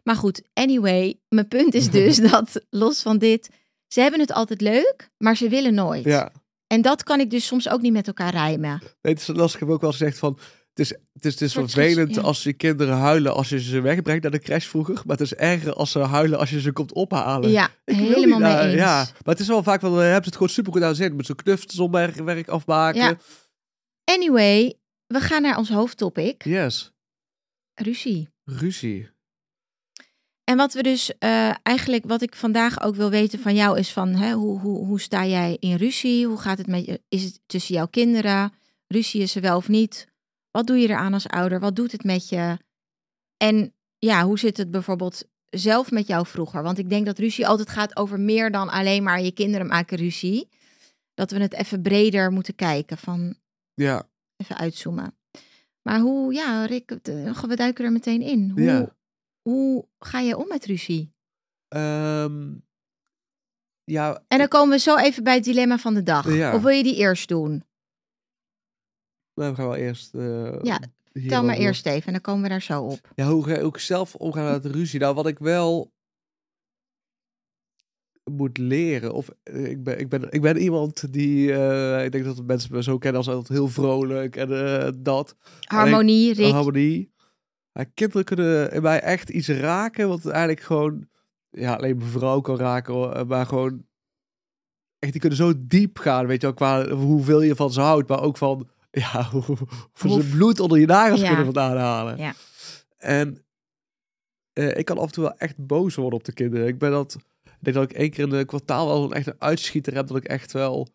Maar 0.03 0.15
goed, 0.15 0.41
anyway. 0.53 1.19
Mijn 1.29 1.47
punt 1.47 1.73
is 1.73 1.89
dus 1.89 2.17
dat, 2.31 2.61
los 2.69 3.01
van 3.01 3.17
dit... 3.17 3.49
Ze 3.87 4.01
hebben 4.01 4.19
het 4.19 4.33
altijd 4.33 4.61
leuk, 4.61 5.09
maar 5.17 5.37
ze 5.37 5.49
willen 5.49 5.73
nooit. 5.73 6.03
ja. 6.03 6.31
En 6.67 6.81
dat 6.81 7.03
kan 7.03 7.19
ik 7.19 7.29
dus 7.29 7.45
soms 7.45 7.69
ook 7.69 7.81
niet 7.81 7.93
met 7.93 8.07
elkaar 8.07 8.31
rijmen. 8.31 8.81
Nee, 9.01 9.13
het 9.13 9.21
is 9.21 9.27
lastig. 9.27 9.53
Ik 9.53 9.59
heb 9.59 9.69
ook 9.69 9.81
wel 9.81 9.91
gezegd 9.91 10.17
van... 10.17 10.39
Het 10.73 10.79
is, 10.79 10.89
het 10.89 11.25
is, 11.25 11.31
het 11.31 11.41
is 11.41 11.51
Soort 11.51 11.71
vervelend 11.71 12.15
ja. 12.15 12.21
als 12.21 12.43
je 12.43 12.53
kinderen 12.53 12.97
huilen 12.97 13.33
als 13.33 13.49
je 13.49 13.61
ze 13.61 13.81
wegbrengt 13.81 14.21
naar 14.21 14.31
de 14.31 14.39
crash 14.39 14.65
vroeger. 14.65 14.93
Maar 15.05 15.17
het 15.17 15.25
is 15.25 15.33
erger 15.33 15.73
als 15.73 15.91
ze 15.91 15.99
huilen 15.99 16.39
als 16.39 16.49
je 16.49 16.61
ze 16.61 16.71
komt 16.71 16.93
ophalen. 16.93 17.49
Ja, 17.49 17.69
Ik 17.85 17.95
helemaal 17.95 18.39
niet 18.39 18.47
mee 18.47 18.67
eens. 18.67 18.73
Ja, 18.73 18.95
maar 18.95 19.33
het 19.33 19.39
is 19.39 19.47
wel 19.47 19.63
vaak 19.63 19.81
wel, 19.81 19.91
dan 19.91 19.99
hebben 19.99 20.23
ze 20.23 20.29
het 20.29 20.33
gewoon 20.33 20.49
super 20.49 20.71
goed 20.71 20.83
aan 20.83 20.95
zin. 20.95 21.15
Met 21.15 21.33
zo'n 21.67 21.91
werk 21.91 22.47
afmaken. 22.47 23.01
Ja. 23.01 23.17
Anyway, 24.03 24.77
we 25.07 25.19
gaan 25.19 25.41
naar 25.41 25.57
ons 25.57 25.69
hoofdtopic. 25.69 26.43
Yes. 26.43 26.91
Ruzie. 27.73 28.29
Ruzie. 28.43 29.09
En 30.43 30.57
wat 30.57 30.73
we 30.73 30.83
dus 30.83 31.17
eh, 31.17 31.53
eigenlijk, 31.63 32.03
wat 32.05 32.21
ik 32.21 32.35
vandaag 32.35 32.81
ook 32.81 32.95
wil 32.95 33.09
weten 33.09 33.39
van 33.39 33.55
jou, 33.55 33.79
is 33.79 33.91
van 33.91 34.09
hè, 34.09 34.33
hoe, 34.33 34.59
hoe, 34.59 34.85
hoe 34.85 35.01
sta 35.01 35.25
jij 35.25 35.57
in 35.59 35.75
ruzie? 35.75 36.27
Hoe 36.27 36.37
gaat 36.37 36.57
het 36.57 36.67
met 36.67 36.85
je? 36.85 37.01
Is 37.09 37.23
het 37.23 37.39
tussen 37.45 37.75
jouw 37.75 37.87
kinderen? 37.87 38.53
Ruzie 38.87 39.21
is 39.21 39.35
er 39.35 39.41
wel 39.41 39.57
of 39.57 39.67
niet? 39.67 40.07
Wat 40.51 40.67
doe 40.67 40.77
je 40.77 40.87
eraan 40.87 41.13
als 41.13 41.27
ouder? 41.27 41.59
Wat 41.59 41.75
doet 41.75 41.91
het 41.91 42.03
met 42.03 42.29
je? 42.29 42.57
En 43.37 43.73
ja, 43.97 44.23
hoe 44.23 44.39
zit 44.39 44.57
het 44.57 44.71
bijvoorbeeld 44.71 45.23
zelf 45.49 45.91
met 45.91 46.07
jou 46.07 46.25
vroeger? 46.27 46.63
Want 46.63 46.77
ik 46.77 46.89
denk 46.89 47.05
dat 47.05 47.17
ruzie 47.19 47.47
altijd 47.47 47.69
gaat 47.69 47.95
over 47.95 48.19
meer 48.19 48.51
dan 48.51 48.69
alleen 48.69 49.03
maar 49.03 49.21
je 49.21 49.31
kinderen 49.31 49.67
maken 49.67 49.97
ruzie. 49.97 50.49
Dat 51.13 51.31
we 51.31 51.39
het 51.39 51.53
even 51.53 51.81
breder 51.81 52.31
moeten 52.31 52.55
kijken, 52.55 52.97
van 52.97 53.35
Ja. 53.73 54.07
even 54.37 54.57
uitzoomen. 54.57 55.15
Maar 55.81 55.99
hoe, 55.99 56.33
ja, 56.33 56.65
Rick, 56.65 56.91
eh, 56.91 57.41
we 57.43 57.55
duiken 57.55 57.85
er 57.85 57.91
meteen 57.91 58.21
in. 58.21 58.49
Hoe, 58.49 58.61
Ja. 58.61 58.95
hoe 59.41 59.87
ga 59.99 60.19
je 60.19 60.37
om 60.37 60.47
met 60.47 60.65
ruzie? 60.65 61.13
Ehm, 61.67 62.53
ja, 63.83 64.23
En 64.27 64.37
dan 64.37 64.47
komen 64.47 64.69
we 64.75 64.79
zo 64.79 64.97
even 64.97 65.23
bij 65.23 65.35
het 65.35 65.43
dilemma 65.43 65.77
van 65.77 65.93
de 65.93 66.03
dag. 66.03 66.33
Ja. 66.33 66.55
Of 66.55 66.61
wil 66.61 66.71
je 66.71 66.83
die 66.83 66.95
eerst 66.95 67.27
doen? 67.27 67.63
We 69.49 69.55
gaan 69.55 69.67
wel 69.67 69.75
eerst. 69.75 70.13
eh, 70.15 70.59
Ja, 70.61 70.79
Tel 71.27 71.43
maar 71.43 71.55
eerst 71.57 71.85
even 71.85 72.05
en 72.07 72.11
dan 72.13 72.21
komen 72.21 72.43
we 72.43 72.49
daar 72.49 72.61
zo 72.61 72.81
op. 72.83 73.11
Ja, 73.15 73.27
hoe 73.27 73.43
ga 73.45 73.55
ik 73.57 73.77
zelf 73.77 74.15
omgaan 74.15 74.51
met 74.51 74.65
ruzie? 74.65 74.99
Nou, 74.99 75.15
wat 75.15 75.27
ik 75.27 75.39
wel 75.39 75.91
moet 78.31 78.57
leren. 78.57 79.13
Of 79.13 79.29
eh, 79.43 79.65
ik 79.65 79.83
ben, 79.83 79.99
ik 79.99 80.09
ben, 80.09 80.31
ik 80.31 80.41
ben 80.41 80.57
iemand 80.57 81.13
die. 81.13 81.53
eh, 81.53 82.05
ik 82.05 82.11
denk 82.11 82.23
dat 82.25 82.43
mensen 82.45 82.73
me 82.75 82.83
zo 82.83 82.97
kennen 82.97 83.17
als 83.19 83.29
altijd 83.29 83.57
heel 83.57 83.67
vrolijk 83.67 84.35
en 84.35 84.99
dat. 85.03 85.35
Harmonie, 85.59 86.33
Rick. 86.33 86.51
Harmonie. 86.51 87.11
Ja, 87.71 87.83
kinderen 87.93 88.23
kunnen 88.25 88.71
in 88.71 88.81
mij 88.81 88.99
echt 89.01 89.29
iets 89.29 89.47
raken. 89.47 90.07
Wat 90.07 90.25
eigenlijk 90.25 90.61
gewoon. 90.61 91.07
Ja, 91.49 91.73
alleen 91.75 91.97
mijn 91.97 92.09
vrouw 92.09 92.41
kan 92.41 92.57
raken. 92.57 93.27
Maar 93.27 93.45
gewoon. 93.45 93.85
Echt, 94.99 95.11
die 95.11 95.21
kunnen 95.21 95.37
zo 95.39 95.53
diep 95.57 95.97
gaan. 95.97 96.27
Weet 96.27 96.41
je 96.41 96.47
wel, 96.47 96.55
qua 96.55 96.89
hoeveel 96.89 97.41
je 97.41 97.55
van 97.55 97.71
ze 97.71 97.81
houdt. 97.81 98.09
Maar 98.09 98.21
ook 98.21 98.37
van. 98.37 98.69
Ja, 98.91 99.23
hoe, 99.31 99.43
hoe 99.91 100.21
ze 100.21 100.29
bloed 100.29 100.59
onder 100.59 100.79
je 100.79 100.85
nagels 100.85 101.19
Ja. 101.21 101.27
kunnen 101.27 101.45
vandaan 101.45 101.77
halen. 101.77 102.17
Ja. 102.17 102.33
En 102.97 103.43
eh, 104.53 104.77
ik 104.77 104.85
kan 104.85 104.97
af 104.97 105.05
en 105.05 105.11
toe 105.11 105.23
wel 105.23 105.37
echt 105.37 105.57
boos 105.65 105.95
worden 105.95 106.19
op 106.19 106.25
de 106.25 106.33
kinderen. 106.33 106.67
Ik 106.67 106.77
ben 106.77 106.91
dat. 106.91 107.17
Ik 107.43 107.57
denk 107.59 107.75
dat 107.75 107.91
ik 107.91 107.97
één 107.97 108.09
keer 108.09 108.23
in 108.23 108.29
de 108.29 108.45
kwartaal 108.45 108.87
wel 108.87 109.03
een 109.03 109.13
echt 109.13 109.27
een 109.27 109.35
uitschieter 109.41 109.93
heb. 109.93 110.07
Dat 110.07 110.17
ik 110.17 110.23
echt 110.25 110.51
wel. 110.51 110.87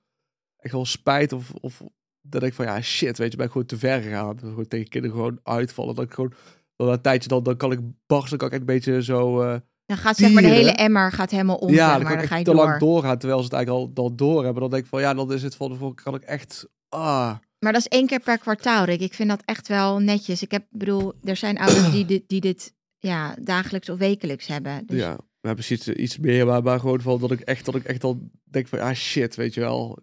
Echt 0.57 0.75
wel 0.75 0.85
spijt 0.85 1.33
of. 1.33 1.53
of 1.61 1.83
dat 2.29 2.43
ik 2.43 2.55
van 2.55 2.65
ja, 2.65 2.81
shit, 2.81 3.19
weet 3.19 3.31
je, 3.31 3.37
ben 3.37 3.47
ik 3.47 3.53
gewoon 3.53 3.67
te 3.67 3.79
ver 3.79 4.03
gegaan. 4.03 4.39
Gewoon 4.39 4.69
tegen 4.69 4.89
kinderen 4.89 5.17
gewoon 5.17 5.41
uitvallen. 5.43 5.95
Dat 5.95 6.05
ik 6.05 6.13
gewoon. 6.13 6.33
Dan 6.77 6.89
een 6.89 7.01
tijdje 7.01 7.29
dan, 7.29 7.43
dan 7.43 7.57
kan 7.57 7.73
ik 7.73 7.79
barsten, 8.07 8.39
dan 8.39 8.39
kan 8.39 8.47
ik 8.49 8.53
echt 8.53 8.61
een 8.61 8.75
beetje 8.77 9.03
zo. 9.03 9.43
eh, 9.43 9.57
Dan 9.87 9.97
gaat 9.97 10.17
zeg 10.17 10.33
maar 10.33 10.43
de 10.43 10.49
hele 10.49 10.71
emmer 10.71 11.13
gaat 11.13 11.31
helemaal 11.31 11.57
om, 11.57 11.71
ja, 11.73 11.93
dan 11.93 12.03
maar. 12.03 12.13
Dan 12.13 12.23
ik 12.23 12.29
ga 12.29 12.37
je 12.37 12.45
te 12.45 12.55
lang 12.55 12.71
door. 12.71 12.79
doorgaan. 12.79 13.19
Terwijl 13.19 13.39
ze 13.41 13.45
het 13.45 13.55
eigenlijk 13.55 13.87
al 13.87 13.93
dan 13.93 14.17
door 14.17 14.45
hebben. 14.45 14.61
Dan 14.63 14.71
denk 14.71 14.83
ik 14.83 14.89
van 14.89 15.01
ja, 15.01 15.15
dan 15.15 15.33
is 15.33 15.43
het 15.43 15.57
van 15.57 15.79
de 15.79 15.95
kan 15.95 16.15
ik 16.15 16.23
echt. 16.23 16.69
Ah, 16.89 17.35
Maar 17.67 17.75
dat 17.75 17.87
is 17.91 17.99
één 17.99 18.07
keer 18.07 18.21
per 18.21 18.39
kwartaal, 18.39 18.85
Rick. 18.85 19.01
Ik 19.01 19.15
vind 19.15 19.29
dat 19.29 19.43
echt 19.45 19.69
wel 19.69 19.99
netjes. 19.99 20.43
Ik 20.43 20.51
heb, 20.51 20.67
bedoel, 20.71 21.13
er 21.25 21.37
zijn 21.37 21.59
ouders 21.59 21.91
die 21.91 22.05
dit, 22.05 22.23
die 22.27 22.41
dit 22.41 22.75
ja, 22.99 23.37
dagelijks 23.41 23.89
of 23.89 23.99
wekelijks 23.99 24.47
hebben. 24.47 24.87
Dus 24.87 24.99
Ja, 25.01 25.17
we 25.17 25.49
hebben 25.49 25.65
iets, 25.69 25.89
iets 25.89 26.19
meer, 26.19 26.47
maar, 26.47 26.63
maar 26.63 26.81
gewoon 26.81 27.01
van 27.01 27.21
dat 27.21 27.31
ik 27.31 27.41
echt, 27.41 27.65
dat 27.65 27.75
ik 27.75 27.85
echt 27.85 28.05
al 28.05 28.31
denk 28.45 28.69
van, 28.69 28.81
ah 28.81 28.95
shit, 28.95 29.35
weet 29.35 29.55
je 29.55 29.61
wel. 29.61 29.99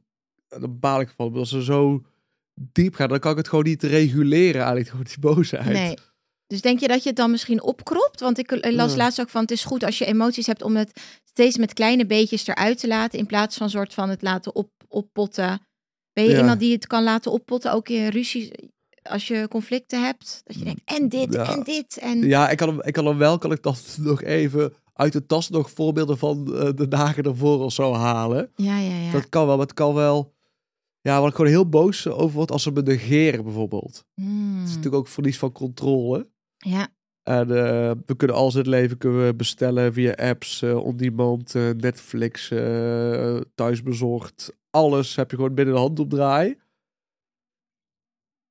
Dan 0.48 0.79
baal 0.79 1.00
ik 1.00 1.13
van, 1.15 1.36
als 1.36 1.50
ze 1.50 1.63
zo 1.63 2.05
diep 2.53 2.96
gaan, 2.96 3.10
dan 3.10 3.20
kan 3.20 3.32
ik 3.32 3.38
het 3.38 3.48
gewoon 3.48 3.63
niet 3.63 3.84
reguleren 3.84 4.62
eigenlijk, 4.62 4.89
gewoon 4.89 5.05
die 5.05 5.20
boosheid. 5.20 5.74
Nee. 5.74 5.98
Dus 6.48 6.62
denk 6.62 6.79
je 6.79 6.88
dat 6.88 7.03
je 7.03 7.10
het 7.10 7.17
dan 7.17 7.32
misschien 7.32 7.62
opkropt? 7.62 8.20
Want 8.20 8.38
ik 8.38 8.51
las 8.72 8.91
Ja. 8.91 8.98
laatst 8.98 9.22
ook 9.22 9.29
van 9.29 9.41
het 9.41 9.51
is 9.51 9.63
goed 9.63 9.84
als 9.84 9.98
je 9.98 10.05
emoties 10.05 10.48
hebt 10.48 10.63
om 10.63 10.75
het 10.75 11.00
steeds 11.24 11.58
met 11.58 11.74
kleine 11.74 12.05
beetjes 12.05 12.48
eruit 12.48 12.79
te 12.79 12.88
laten. 12.88 13.20
In 13.20 13.25
plaats 13.25 13.58
van 13.58 13.70
soort 13.70 13.93
van 13.93 14.10
het 14.10 14.22
laten 14.22 14.55
op, 14.55 14.70
oppotten. 14.88 15.62
Ben 16.13 16.24
je 16.24 16.29
Ja. 16.29 16.38
iemand 16.39 16.60
die 16.60 16.74
het 16.74 16.88
kan 16.88 17.03
laten 17.03 17.32
oppotten 17.32 17.74
ook 17.74 17.89
in 17.89 18.08
ruzie 18.08 18.51
als 19.03 19.27
je 19.27 19.48
conflicten 19.50 20.03
hebt? 20.03 20.41
Dat 20.43 20.55
je 20.55 20.63
denkt 20.63 20.82
en 20.86 21.10
dit 21.10 21.34
Ja. 21.34 21.53
en 21.55 21.63
dit 21.63 21.98
en 21.98 22.22
Ja, 22.27 22.50
ik 22.50 22.58
kan, 22.58 22.67
hem, 22.67 22.82
ik 22.82 22.93
kan 22.93 23.05
hem 23.05 23.17
wel, 23.17 23.38
kan 23.38 23.51
ik 23.51 23.63
dan 23.63 23.75
nog 24.00 24.22
even 24.24 24.74
uit 24.93 25.13
de 25.13 25.25
tas 25.25 25.50
nog 25.50 25.72
voorbeelden 25.72 26.17
van 26.17 26.55
eh, 26.55 26.70
de 26.75 26.88
dagen 26.88 27.24
ervoor 27.24 27.60
of 27.60 27.74
zo 27.74 27.93
halen. 27.93 28.51
ja, 28.55 28.77
ja, 28.79 28.96
ja. 28.96 29.12
Dat 29.12 29.29
kan 29.29 29.46
wel, 29.46 29.58
maar 29.58 29.65
het 29.65 29.75
kan 29.75 29.93
wel... 29.93 30.32
Ja, 31.01 31.20
waar 31.20 31.29
ik 31.29 31.36
gewoon 31.36 31.51
heel 31.51 31.70
boos 31.70 32.08
over 32.08 32.36
word 32.36 32.51
als 32.51 32.63
ze 32.63 32.72
me 32.72 32.82
negeren 32.82 33.43
bijvoorbeeld. 33.43 34.05
Hmm. 34.13 34.53
Het 34.60 34.63
is 34.70 34.75
natuurlijk 34.75 34.96
ook 34.96 35.08
verlies 35.08 35.38
van 35.38 35.51
controle. 35.51 36.29
Ja, 36.58 36.88
En 37.24 37.42
eh, 37.51 37.92
we 38.06 38.15
kunnen 38.15 38.36
alles 38.36 38.53
in 38.53 38.60
het 38.60 38.70
leven 38.70 38.98
kunnen 38.98 39.25
we 39.25 39.36
bestellen 39.36 39.94
via 39.94 40.13
apps, 40.13 40.62
eh, 40.62 40.77
on-demand, 40.86 41.56
eh, 41.56 41.70
Netflix, 41.70 42.51
eh 42.51 43.42
thuisbezorgd. 43.56 44.58
Alles 44.70 45.15
heb 45.15 45.30
je 45.30 45.36
gewoon 45.36 45.53
binnen 45.53 45.74
de 45.74 45.80
hand 45.80 46.00
op 46.00 46.10
draai. 46.10 46.62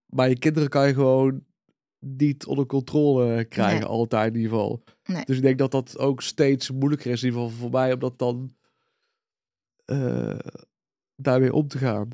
Maar 0.06 0.28
je 0.28 0.38
kinderen 0.38 0.68
kan 0.68 0.86
je 0.86 0.94
gewoon 0.94 1.44
niet 1.98 2.46
onder 2.46 2.66
controle 2.66 3.44
krijgen, 3.44 3.80
Nee. 3.80 3.88
altijd 3.88 4.34
in 4.34 4.40
ieder 4.40 4.52
geval. 4.52 4.82
Nee. 5.04 5.24
Dus 5.24 5.36
ik 5.36 5.42
denk 5.42 5.58
dat 5.58 5.70
dat 5.70 5.98
ook 5.98 6.22
steeds 6.22 6.70
moeilijker 6.70 7.10
is, 7.10 7.22
in 7.22 7.28
ieder 7.28 7.42
geval 7.42 7.58
voor 7.58 7.70
mij, 7.70 7.92
om 7.92 7.98
dat 7.98 8.18
dan 8.18 8.56
daarmee 11.16 11.52
om 11.52 11.68
te 11.68 11.78
gaan. 11.78 12.08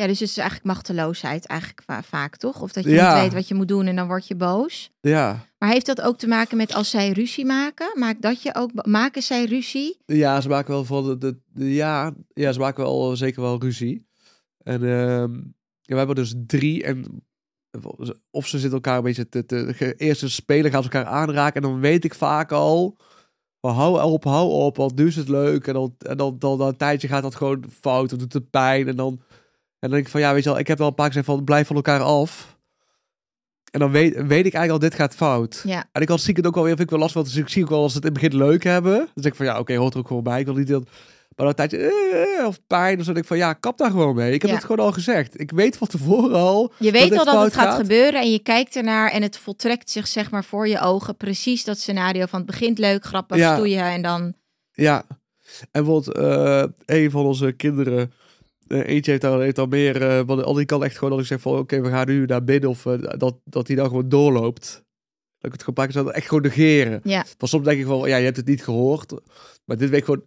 Ja, 0.00 0.06
dus 0.06 0.20
het 0.20 0.28
is 0.28 0.36
eigenlijk 0.36 0.66
machteloosheid 0.66 1.46
eigenlijk 1.46 1.82
va- 1.86 2.02
vaak, 2.02 2.36
toch? 2.36 2.62
Of 2.62 2.72
dat 2.72 2.84
je 2.84 2.90
Ja. 2.90 3.12
niet 3.12 3.22
weet 3.22 3.32
wat 3.32 3.48
je 3.48 3.54
moet 3.54 3.68
doen 3.68 3.86
en 3.86 3.96
dan 3.96 4.06
word 4.06 4.26
je 4.26 4.34
boos. 4.36 4.90
Ja. 5.00 5.46
Maar 5.58 5.70
heeft 5.70 5.86
dat 5.86 6.00
ook 6.00 6.18
te 6.18 6.26
maken 6.28 6.56
met 6.56 6.74
als 6.74 6.90
zij 6.90 7.10
ruzie 7.12 7.44
maken? 7.44 7.90
Maakt 7.94 8.22
dat 8.22 8.42
je 8.42 8.54
ook, 8.54 8.86
maken 8.86 9.22
zij 9.22 9.44
ruzie? 9.44 9.98
Ja, 10.06 10.40
ze 10.40 10.48
maken 10.48 10.72
wel 10.72 10.84
van 10.84 11.04
de, 11.04 11.18
de, 11.18 11.38
de- 11.46 11.74
ja, 11.74 12.12
ja, 12.34 12.52
ze 12.52 12.58
maken 12.58 12.84
wel 12.84 13.16
zeker 13.16 13.42
wel 13.42 13.60
ruzie. 13.60 14.06
En 14.62 14.82
ehm, 14.82 15.34
ja, 15.80 15.92
we 15.92 15.96
hebben 15.96 16.14
dus 16.16 16.34
drie 16.46 16.84
en 16.84 17.22
of 18.30 18.46
ze 18.46 18.58
zitten 18.58 18.72
elkaar 18.72 18.96
een 18.96 19.02
beetje 19.02 19.28
te, 19.28 19.46
te 19.46 19.94
eerst 19.96 20.30
spelen, 20.30 20.70
gaan 20.70 20.82
ze 20.82 20.90
elkaar 20.90 21.12
aanraken 21.12 21.62
en 21.62 21.68
dan 21.70 21.80
weet 21.80 22.04
ik 22.04 22.14
vaak 22.14 22.52
al, 22.52 22.96
hou 23.60 24.02
op, 24.02 24.24
hou 24.24 24.50
op, 24.50 24.76
want 24.76 24.96
nu 24.96 25.06
is 25.06 25.16
het 25.16 25.28
leuk 25.28 25.66
en 25.66 25.74
dan 25.74 25.94
en 25.98 26.16
dan, 26.16 26.38
dan, 26.38 26.58
na 26.58 26.66
een 26.66 26.76
tijdje 26.76 27.08
gaat 27.08 27.22
dat 27.22 27.34
gewoon 27.34 27.64
fout, 27.80 28.12
of 28.12 28.18
doet 28.18 28.32
het 28.32 28.50
pijn 28.50 28.88
en 28.88 28.96
dan 28.96 29.20
en 29.80 29.88
dan 29.88 29.90
denk 29.90 30.04
ik 30.04 30.10
van 30.10 30.20
ja, 30.20 30.32
weet 30.32 30.42
je 30.42 30.48
wel, 30.50 30.58
ik 30.58 30.66
heb 30.66 30.78
wel 30.78 30.86
een 30.88 30.94
paar 30.94 31.08
keer 31.10 31.14
gezegd 31.18 31.36
van 31.36 31.44
blijf 31.44 31.66
van 31.66 31.76
elkaar 31.76 32.00
af. 32.00 32.58
En 33.70 33.80
dan 33.80 33.90
weet, 33.90 34.12
weet 34.14 34.46
ik 34.46 34.54
eigenlijk 34.54 34.70
al, 34.70 34.78
dit 34.78 34.94
gaat 34.94 35.14
fout. 35.14 35.62
Ja. 35.64 35.84
En 35.92 36.02
ik 36.02 36.08
had 36.08 36.20
zie 36.20 36.30
ik 36.30 36.36
het 36.36 36.46
ook 36.46 36.54
wel 36.54 36.64
weer, 36.64 36.76
vind 36.76 36.84
ik 36.84 36.90
wel 36.90 36.98
lastig, 36.98 37.20
want 37.22 37.34
dus 37.34 37.42
ik 37.44 37.48
zie 37.48 37.62
ook 37.62 37.68
wel 37.68 37.82
als 37.82 37.92
ze 37.92 37.96
het 37.98 38.06
in 38.06 38.12
het 38.12 38.22
begin 38.22 38.38
leuk 38.38 38.64
hebben. 38.64 38.96
Dan 38.96 39.08
zeg 39.14 39.32
ik 39.32 39.34
van 39.34 39.46
ja, 39.46 39.58
oké, 39.58 39.76
hoort 39.76 39.92
er 39.94 39.98
ook 40.00 40.06
gewoon 40.06 40.22
bij. 40.22 40.40
Ik 40.40 40.46
wil 40.46 40.54
niet 40.54 40.68
dat... 40.68 40.88
Maar 41.36 41.48
een 41.48 41.54
tijdje, 41.54 41.78
eh, 42.38 42.46
of 42.46 42.60
pijn, 42.66 42.98
of 42.98 43.04
zo 43.04 43.12
denk 43.12 43.24
ik 43.24 43.28
van 43.30 43.36
ja, 43.36 43.52
kap 43.52 43.78
daar 43.78 43.90
gewoon 43.90 44.14
mee. 44.14 44.32
Ik 44.32 44.40
heb 44.40 44.50
Ja. 44.50 44.56
het 44.56 44.64
gewoon 44.64 44.86
al 44.86 44.92
gezegd. 44.92 45.40
Ik 45.40 45.50
weet 45.50 45.76
van 45.76 45.86
tevoren 45.86 46.36
al. 46.38 46.72
Je 46.78 46.90
weet 46.90 47.08
dit 47.10 47.18
al 47.18 47.24
dat 47.24 47.42
het 47.44 47.52
gaat, 47.54 47.68
gaat. 47.68 47.80
gebeuren 47.80 48.20
en 48.20 48.30
je 48.32 48.38
kijkt 48.38 48.76
ernaar 48.76 49.10
en 49.10 49.22
het 49.22 49.38
voltrekt 49.38 49.90
zich 49.90 50.06
zeg 50.06 50.30
maar 50.30 50.44
voor 50.44 50.68
je 50.68 50.80
ogen. 50.80 51.16
Precies 51.16 51.64
dat 51.64 51.78
scenario 51.78 52.26
van 52.26 52.38
het 52.38 52.48
begint 52.50 52.78
leuk, 52.78 53.04
grappig, 53.04 53.36
Ja. 53.36 53.54
stoeien 53.54 53.84
en 53.84 54.02
dan... 54.02 54.34
Ja. 54.72 55.04
En 55.70 55.84
bijvoorbeeld 55.84 56.16
eh, 56.16 56.62
een 56.86 57.10
van 57.10 57.24
onze 57.24 57.52
kinderen, 57.52 58.12
eentje 58.70 59.10
heeft 59.10 59.22
daar 59.22 59.40
heeft 59.40 59.58
al 59.58 59.66
meer, 59.66 60.02
eh, 60.02 60.20
want 60.26 60.42
al 60.42 60.54
die 60.54 60.64
kan 60.64 60.84
echt 60.84 60.94
gewoon 60.94 61.10
dat 61.10 61.20
ik 61.20 61.26
zeg 61.26 61.40
van 61.40 61.58
oké, 61.58 61.80
we 61.80 61.88
gaan 61.88 62.06
nu 62.06 62.26
naar 62.26 62.44
binnen 62.44 62.70
of 62.70 62.86
eh, 62.86 63.18
dat, 63.18 63.36
dat 63.44 63.66
hij 63.66 63.76
dan 63.76 63.86
gewoon 63.86 64.08
doorloopt. 64.08 64.84
Dat 65.38 65.52
ik 65.52 65.52
het 65.52 65.60
gewoon 65.60 65.74
pakken, 65.74 66.04
dat 66.04 66.14
echt 66.14 66.26
gewoon 66.28 66.42
negeren. 66.42 67.00
Ja. 67.04 67.24
Want 67.38 67.50
soms 67.50 67.64
denk 67.64 67.80
ik 67.80 67.86
van 67.86 68.08
ja, 68.08 68.16
je 68.16 68.24
hebt 68.24 68.36
het 68.36 68.46
niet 68.46 68.64
gehoord. 68.64 69.14
Maar 69.64 69.76
dit 69.76 69.90
week 69.90 70.04
gewoon, 70.04 70.22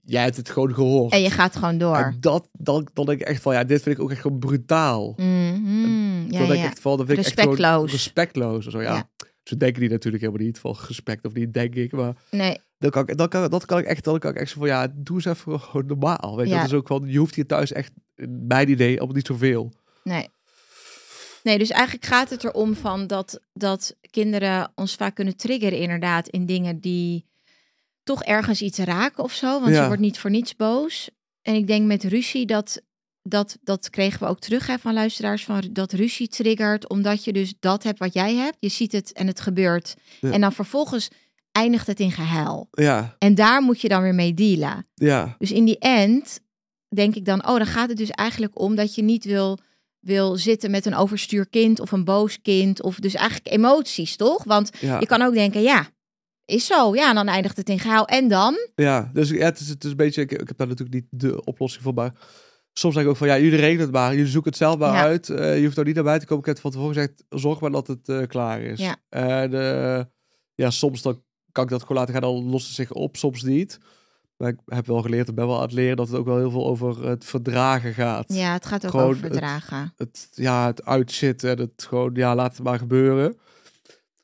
jij 0.00 0.22
hebt 0.22 0.36
het 0.36 0.50
gewoon 0.50 0.74
gehoord. 0.74 1.12
En 1.12 1.22
je 1.22 1.30
gaat 1.30 1.56
gewoon 1.56 1.78
door. 1.78 1.96
En 1.96 2.16
dat, 2.20 2.48
dan, 2.52 2.88
dan 2.92 3.06
denk 3.06 3.20
ik 3.20 3.26
echt 3.26 3.42
van, 3.42 3.54
ja, 3.54 3.64
dit 3.64 3.82
vind 3.82 3.96
ik 3.96 4.02
ook 4.02 4.10
echt 4.10 4.20
gewoon 4.20 4.38
brutaal. 4.38 5.14
Mhm, 5.16 6.32
ja, 6.32 6.40
ik 6.40 6.48
ja. 6.48 6.64
echt 6.64 6.80
van, 6.80 6.96
dat 6.96 7.06
vind 7.06 7.18
ik 7.18 7.24
echt 7.24 7.34
Respectloos. 7.34 7.90
respectloos. 7.90 8.66
of 8.66 8.72
Zo, 8.72 8.82
ja. 8.82 8.94
Ja. 8.94 9.08
Zo 9.44 9.56
denken 9.56 9.80
die 9.80 9.90
natuurlijk 9.90 10.22
helemaal 10.24 10.46
niet 10.46 10.58
van 10.58 10.76
respect 10.86 11.24
of 11.26 11.32
niet, 11.32 11.52
denk 11.52 11.74
ik. 11.74 11.92
Maar 11.92 12.14
Nee, 12.30 12.58
dan 12.78 12.90
kan 12.90 13.08
ik, 13.08 13.16
dan 13.16 13.28
kan, 13.28 13.50
dat 13.50 13.64
kan 13.66 13.78
ik 13.78 13.84
echt, 13.84 14.04
dan 14.04 14.18
kan 14.18 14.30
ik 14.30 14.36
echt 14.36 14.50
zo 14.50 14.58
van, 14.58 14.68
ja, 14.68 14.92
doe 14.94 15.16
eens 15.16 15.24
even 15.24 15.60
gewoon 15.60 15.86
normaal. 15.86 16.36
Weet 16.36 16.46
je, 16.48 16.52
Ja. 16.54 16.60
dat 16.60 16.70
is 16.70 16.76
ook 16.76 16.86
van, 16.86 17.02
je 17.06 17.18
hoeft 17.18 17.34
hier 17.34 17.46
thuis 17.46 17.72
echt, 17.72 17.92
in 18.14 18.46
mijn 18.46 18.68
idee, 18.70 18.96
allemaal 18.98 19.16
niet 19.16 19.26
zoveel. 19.26 19.72
nee. 20.02 20.28
Nee, 21.42 21.58
dus 21.58 21.70
eigenlijk 21.70 22.04
gaat 22.04 22.30
het 22.30 22.44
erom 22.44 22.74
van 22.74 23.06
dat, 23.06 23.40
dat 23.52 23.96
kinderen 24.10 24.72
ons 24.74 24.94
vaak 24.94 25.14
kunnen 25.14 25.36
triggeren 25.36 25.78
inderdaad 25.78 26.28
in 26.28 26.46
dingen 26.46 26.80
die 26.80 27.26
toch 28.02 28.22
ergens 28.24 28.62
iets 28.62 28.78
raken 28.78 29.24
of 29.24 29.32
zo. 29.32 29.60
Want 29.60 29.74
Ja. 29.74 29.80
je 29.80 29.86
wordt 29.86 30.02
niet 30.02 30.18
voor 30.18 30.30
niets 30.30 30.56
boos. 30.56 31.10
En 31.42 31.54
ik 31.54 31.66
denk 31.66 31.86
met 31.86 32.04
ruzie 32.04 32.46
dat, 32.46 32.82
dat, 33.28 33.58
dat 33.62 33.90
kregen 33.90 34.20
we 34.20 34.26
ook 34.26 34.40
terug 34.40 34.66
hè, 34.66 34.78
van 34.78 34.94
luisteraars, 34.94 35.44
van 35.44 35.68
dat 35.70 35.92
ruzie 35.92 36.28
triggert 36.28 36.88
omdat 36.88 37.24
je 37.24 37.32
dus 37.32 37.54
dat 37.60 37.82
hebt 37.82 37.98
wat 37.98 38.14
jij 38.14 38.34
hebt. 38.34 38.56
Je 38.60 38.68
ziet 38.68 38.92
het 38.92 39.12
en 39.12 39.26
het 39.26 39.40
gebeurt. 39.40 39.94
Ja. 40.20 40.30
En 40.30 40.40
dan 40.40 40.52
vervolgens 40.52 41.10
eindigt 41.52 41.86
het 41.86 42.00
in 42.00 42.12
gehuil. 42.12 42.68
Ja, 42.70 43.16
En 43.18 43.34
daar 43.34 43.62
moet 43.62 43.80
je 43.80 43.88
dan 43.88 44.02
weer 44.02 44.14
mee 44.14 44.34
dealen. 44.34 44.86
ja, 44.94 45.34
Dus 45.38 45.52
in 45.52 45.64
die 45.64 45.78
end 45.78 46.40
denk 46.94 47.14
ik 47.14 47.24
dan, 47.24 47.46
oh, 47.48 47.56
dan 47.56 47.66
gaat 47.66 47.88
het 47.88 47.98
dus 47.98 48.10
eigenlijk 48.10 48.60
om 48.60 48.74
dat 48.74 48.94
je 48.94 49.02
niet 49.02 49.24
wil, 49.24 49.58
wil 50.00 50.36
zitten 50.36 50.70
met 50.70 50.86
een 50.86 50.94
overstuur 50.94 51.48
kind 51.48 51.80
of 51.80 51.92
een 51.92 52.04
boos 52.04 52.42
kind. 52.42 52.82
Of 52.82 52.98
dus 52.98 53.14
eigenlijk 53.14 53.54
emoties, 53.54 54.16
toch? 54.16 54.44
Want 54.44 54.70
ja. 54.80 55.00
je 55.00 55.06
kan 55.06 55.22
ook 55.22 55.34
denken, 55.34 55.62
ja, 55.62 55.88
is 56.44 56.66
zo. 56.66 56.94
Ja, 56.94 57.08
en 57.08 57.14
dan 57.14 57.28
eindigt 57.28 57.56
het 57.56 57.68
in 57.68 57.78
gehaal. 57.78 58.06
En 58.06 58.28
dan? 58.28 58.56
Ja, 58.74 59.10
dus 59.12 59.30
ja, 59.30 59.44
het, 59.44 59.60
is, 59.60 59.68
het 59.68 59.84
is 59.84 59.90
een 59.90 59.96
beetje, 59.96 60.22
ik, 60.22 60.32
ik 60.32 60.48
heb 60.48 60.56
daar 60.56 60.66
natuurlijk 60.66 60.94
niet 60.94 61.06
de 61.10 61.44
oplossing 61.44 61.82
voor, 61.82 61.94
maar 61.94 62.12
soms 62.78 62.94
zeg 62.94 63.02
ik 63.02 63.08
ook 63.08 63.16
van, 63.16 63.26
ja, 63.28 63.38
jullie 63.38 63.58
regelen 63.58 63.80
het 63.82 63.92
maar, 63.92 64.14
jullie 64.14 64.30
zoeken 64.30 64.50
het 64.50 64.58
zelf 64.60 64.78
maar 64.78 64.92
Ja. 64.92 65.02
uit. 65.02 65.28
Eh, 65.30 65.58
je 65.58 65.64
hoeft 65.64 65.76
er 65.76 65.84
niet 65.84 65.94
naar 65.94 66.04
buiten 66.04 66.28
te 66.28 66.34
komen. 66.34 66.48
Ik 66.50 66.54
heb 66.54 66.64
het 66.64 66.72
van 66.74 66.82
tevoren 66.82 66.94
gezegd, 66.94 67.40
zorg 67.42 67.60
maar 67.60 67.70
dat 67.70 67.86
het 67.86 68.08
eh, 68.08 68.26
klaar 68.26 68.60
is. 68.60 68.80
Ja. 68.80 68.96
En 69.08 69.54
eh, 69.54 70.04
ja, 70.54 70.70
soms 70.70 71.02
dan 71.02 71.22
kan 71.52 71.64
ik 71.64 71.70
dat 71.70 71.80
gewoon 71.80 71.96
laten 71.96 72.12
gaan, 72.14 72.22
dan 72.22 72.50
lost 72.50 72.66
het 72.66 72.74
zich 72.74 72.92
op, 72.92 73.16
soms 73.16 73.42
niet. 73.42 73.78
Maar 74.36 74.48
ik 74.48 74.58
heb 74.64 74.86
wel 74.86 75.02
geleerd, 75.02 75.28
ik 75.28 75.34
ben 75.34 75.46
wel 75.46 75.56
aan 75.56 75.62
het 75.62 75.72
leren 75.72 75.96
dat 75.96 76.08
het 76.08 76.16
ook 76.16 76.24
wel 76.26 76.36
heel 76.36 76.50
veel 76.50 76.66
over 76.66 77.06
het 77.08 77.24
verdragen 77.24 77.94
gaat. 77.94 78.24
Ja, 78.32 78.52
het 78.52 78.66
gaat 78.66 78.84
ook 78.84 78.90
Gewoon 78.90 79.06
over 79.06 79.22
het- 79.22 79.32
verdragen. 79.32 79.92
Het, 79.96 80.28
ja, 80.30 80.66
het 80.66 80.84
uitzitten 80.84 81.50
en 81.50 81.58
het 81.58 81.84
gewoon, 81.88 82.10
ja, 82.14 82.34
laat 82.34 82.52
het 82.56 82.62
maar 82.62 82.78
gebeuren. 82.78 83.36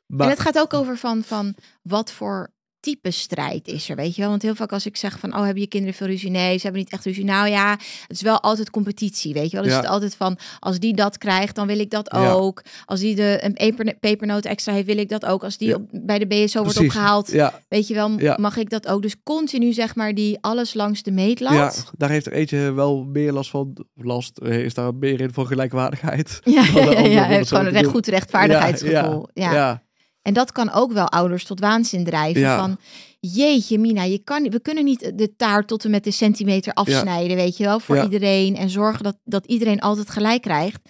Maar, 0.07 0.27
En 0.27 0.33
het 0.33 0.41
gaat 0.43 0.59
ook 0.59 0.75
over 0.75 0.97
van, 0.97 1.23
van 1.23 1.55
wat 1.83 2.13
voor 2.13 2.51
type 2.81 3.11
strijd 3.11 3.69
is 3.69 3.89
er, 3.89 3.97
weet 3.97 4.15
je 4.15 4.21
wel? 4.21 4.31
Want 4.31 4.43
heel 4.43 4.55
vaak 4.55 4.73
als 4.73 4.87
ik 4.87 4.97
zeg 4.97 5.19
van, 5.19 5.35
oh, 5.35 5.43
hebben 5.45 5.61
je 5.63 5.69
kinderen 5.69 5.95
veel 5.97 6.07
ruzie? 6.07 6.31
Nee, 6.31 6.57
ze 6.57 6.63
hebben 6.63 6.81
niet 6.83 6.93
echt 6.93 7.05
ruzie. 7.05 7.25
Nou 7.25 7.49
ja, 7.49 7.71
het 7.71 8.11
is 8.17 8.23
wel 8.23 8.41
altijd 8.41 8.71
competitie, 8.71 9.33
weet 9.33 9.51
je 9.51 9.57
wel? 9.57 9.63
Dus 9.63 9.71
Ja. 9.73 9.77
het 9.79 9.87
is 9.87 9.93
altijd 9.93 10.15
van, 10.15 10.39
als 10.59 10.79
die 10.79 10.95
dat 10.95 11.19
krijgt, 11.19 11.55
dan 11.55 11.67
wil 11.67 11.79
ik 11.79 11.91
dat 11.91 12.09
Ja. 12.13 12.31
ook. 12.33 12.63
Als 12.85 13.01
die 13.01 13.15
de, 13.15 13.39
een 13.43 13.53
peper, 13.53 13.95
pepernoot 14.01 14.45
extra 14.45 14.73
heeft, 14.73 14.87
wil 14.87 14.99
ik 14.99 15.09
dat 15.09 15.25
ook. 15.27 15.45
Als 15.45 15.57
die 15.57 15.69
Ja. 15.69 15.75
op, 15.75 15.83
bij 15.91 16.19
de 16.19 16.27
BSO 16.27 16.63
wordt 16.63 16.79
opgehaald, 16.79 17.29
weet 17.69 17.87
je 17.89 17.95
wel, 17.95 18.09
mag 18.37 18.57
ik 18.57 18.71
dat 18.71 18.87
ook? 18.89 19.03
Dus 19.03 19.23
continu 19.23 19.73
zeg 19.73 19.95
maar 19.95 20.15
die 20.15 20.39
alles 20.41 20.75
langs 20.75 21.03
de 21.03 21.11
meetlat. 21.11 21.53
ja, 21.53 21.73
daar 21.97 22.11
heeft 22.11 22.27
er 22.27 22.33
eentje 22.33 22.73
wel 22.73 23.05
meer 23.05 23.33
last 23.33 23.51
van. 23.51 23.77
Last 23.95 24.39
eh, 24.39 24.65
is 24.65 24.75
daar 24.75 24.95
meer 24.95 25.21
in 25.21 25.33
voor 25.33 25.47
gelijkwaardigheid. 25.47 26.41
Ja, 26.45 26.63
de 26.73 27.09
ja, 27.09 27.25
heeft 27.25 27.49
gewoon 27.49 27.67
een 27.67 27.73
recht, 27.73 27.87
goed 27.87 28.07
rechtvaardigheidsgevoel. 28.07 29.29
Ja, 29.33 29.53
ja. 29.53 29.83
En 30.23 30.33
dat 30.33 30.53
kan 30.53 30.71
ook 30.71 30.93
wel 30.93 31.09
ouders 31.09 31.45
tot 31.45 31.61
waanzin 31.61 32.05
drijven. 32.05 32.41
Ja. 32.41 32.59
Van, 32.59 32.79
jeetje 33.21 33.79
Mina, 33.79 34.03
je 34.03 34.19
kan, 34.19 34.43
we 34.51 34.61
kunnen 34.61 34.85
niet 34.85 35.13
de 35.19 35.37
taart 35.37 35.69
tot 35.69 35.85
en 35.85 35.91
met 35.91 36.05
de 36.05 36.11
centimeter 36.11 36.73
afsnijden, 36.73 37.37
weet 37.37 37.57
je 37.57 37.65
wel, 37.65 37.81
voor 37.81 37.97
Ja. 37.97 38.03
iedereen. 38.05 38.57
En 38.57 38.71
zorgen 38.71 39.03
dat, 39.05 39.17
dat 39.25 39.47
iedereen 39.47 39.81
altijd 39.81 40.11
gelijk 40.11 40.43
krijgt. 40.43 40.81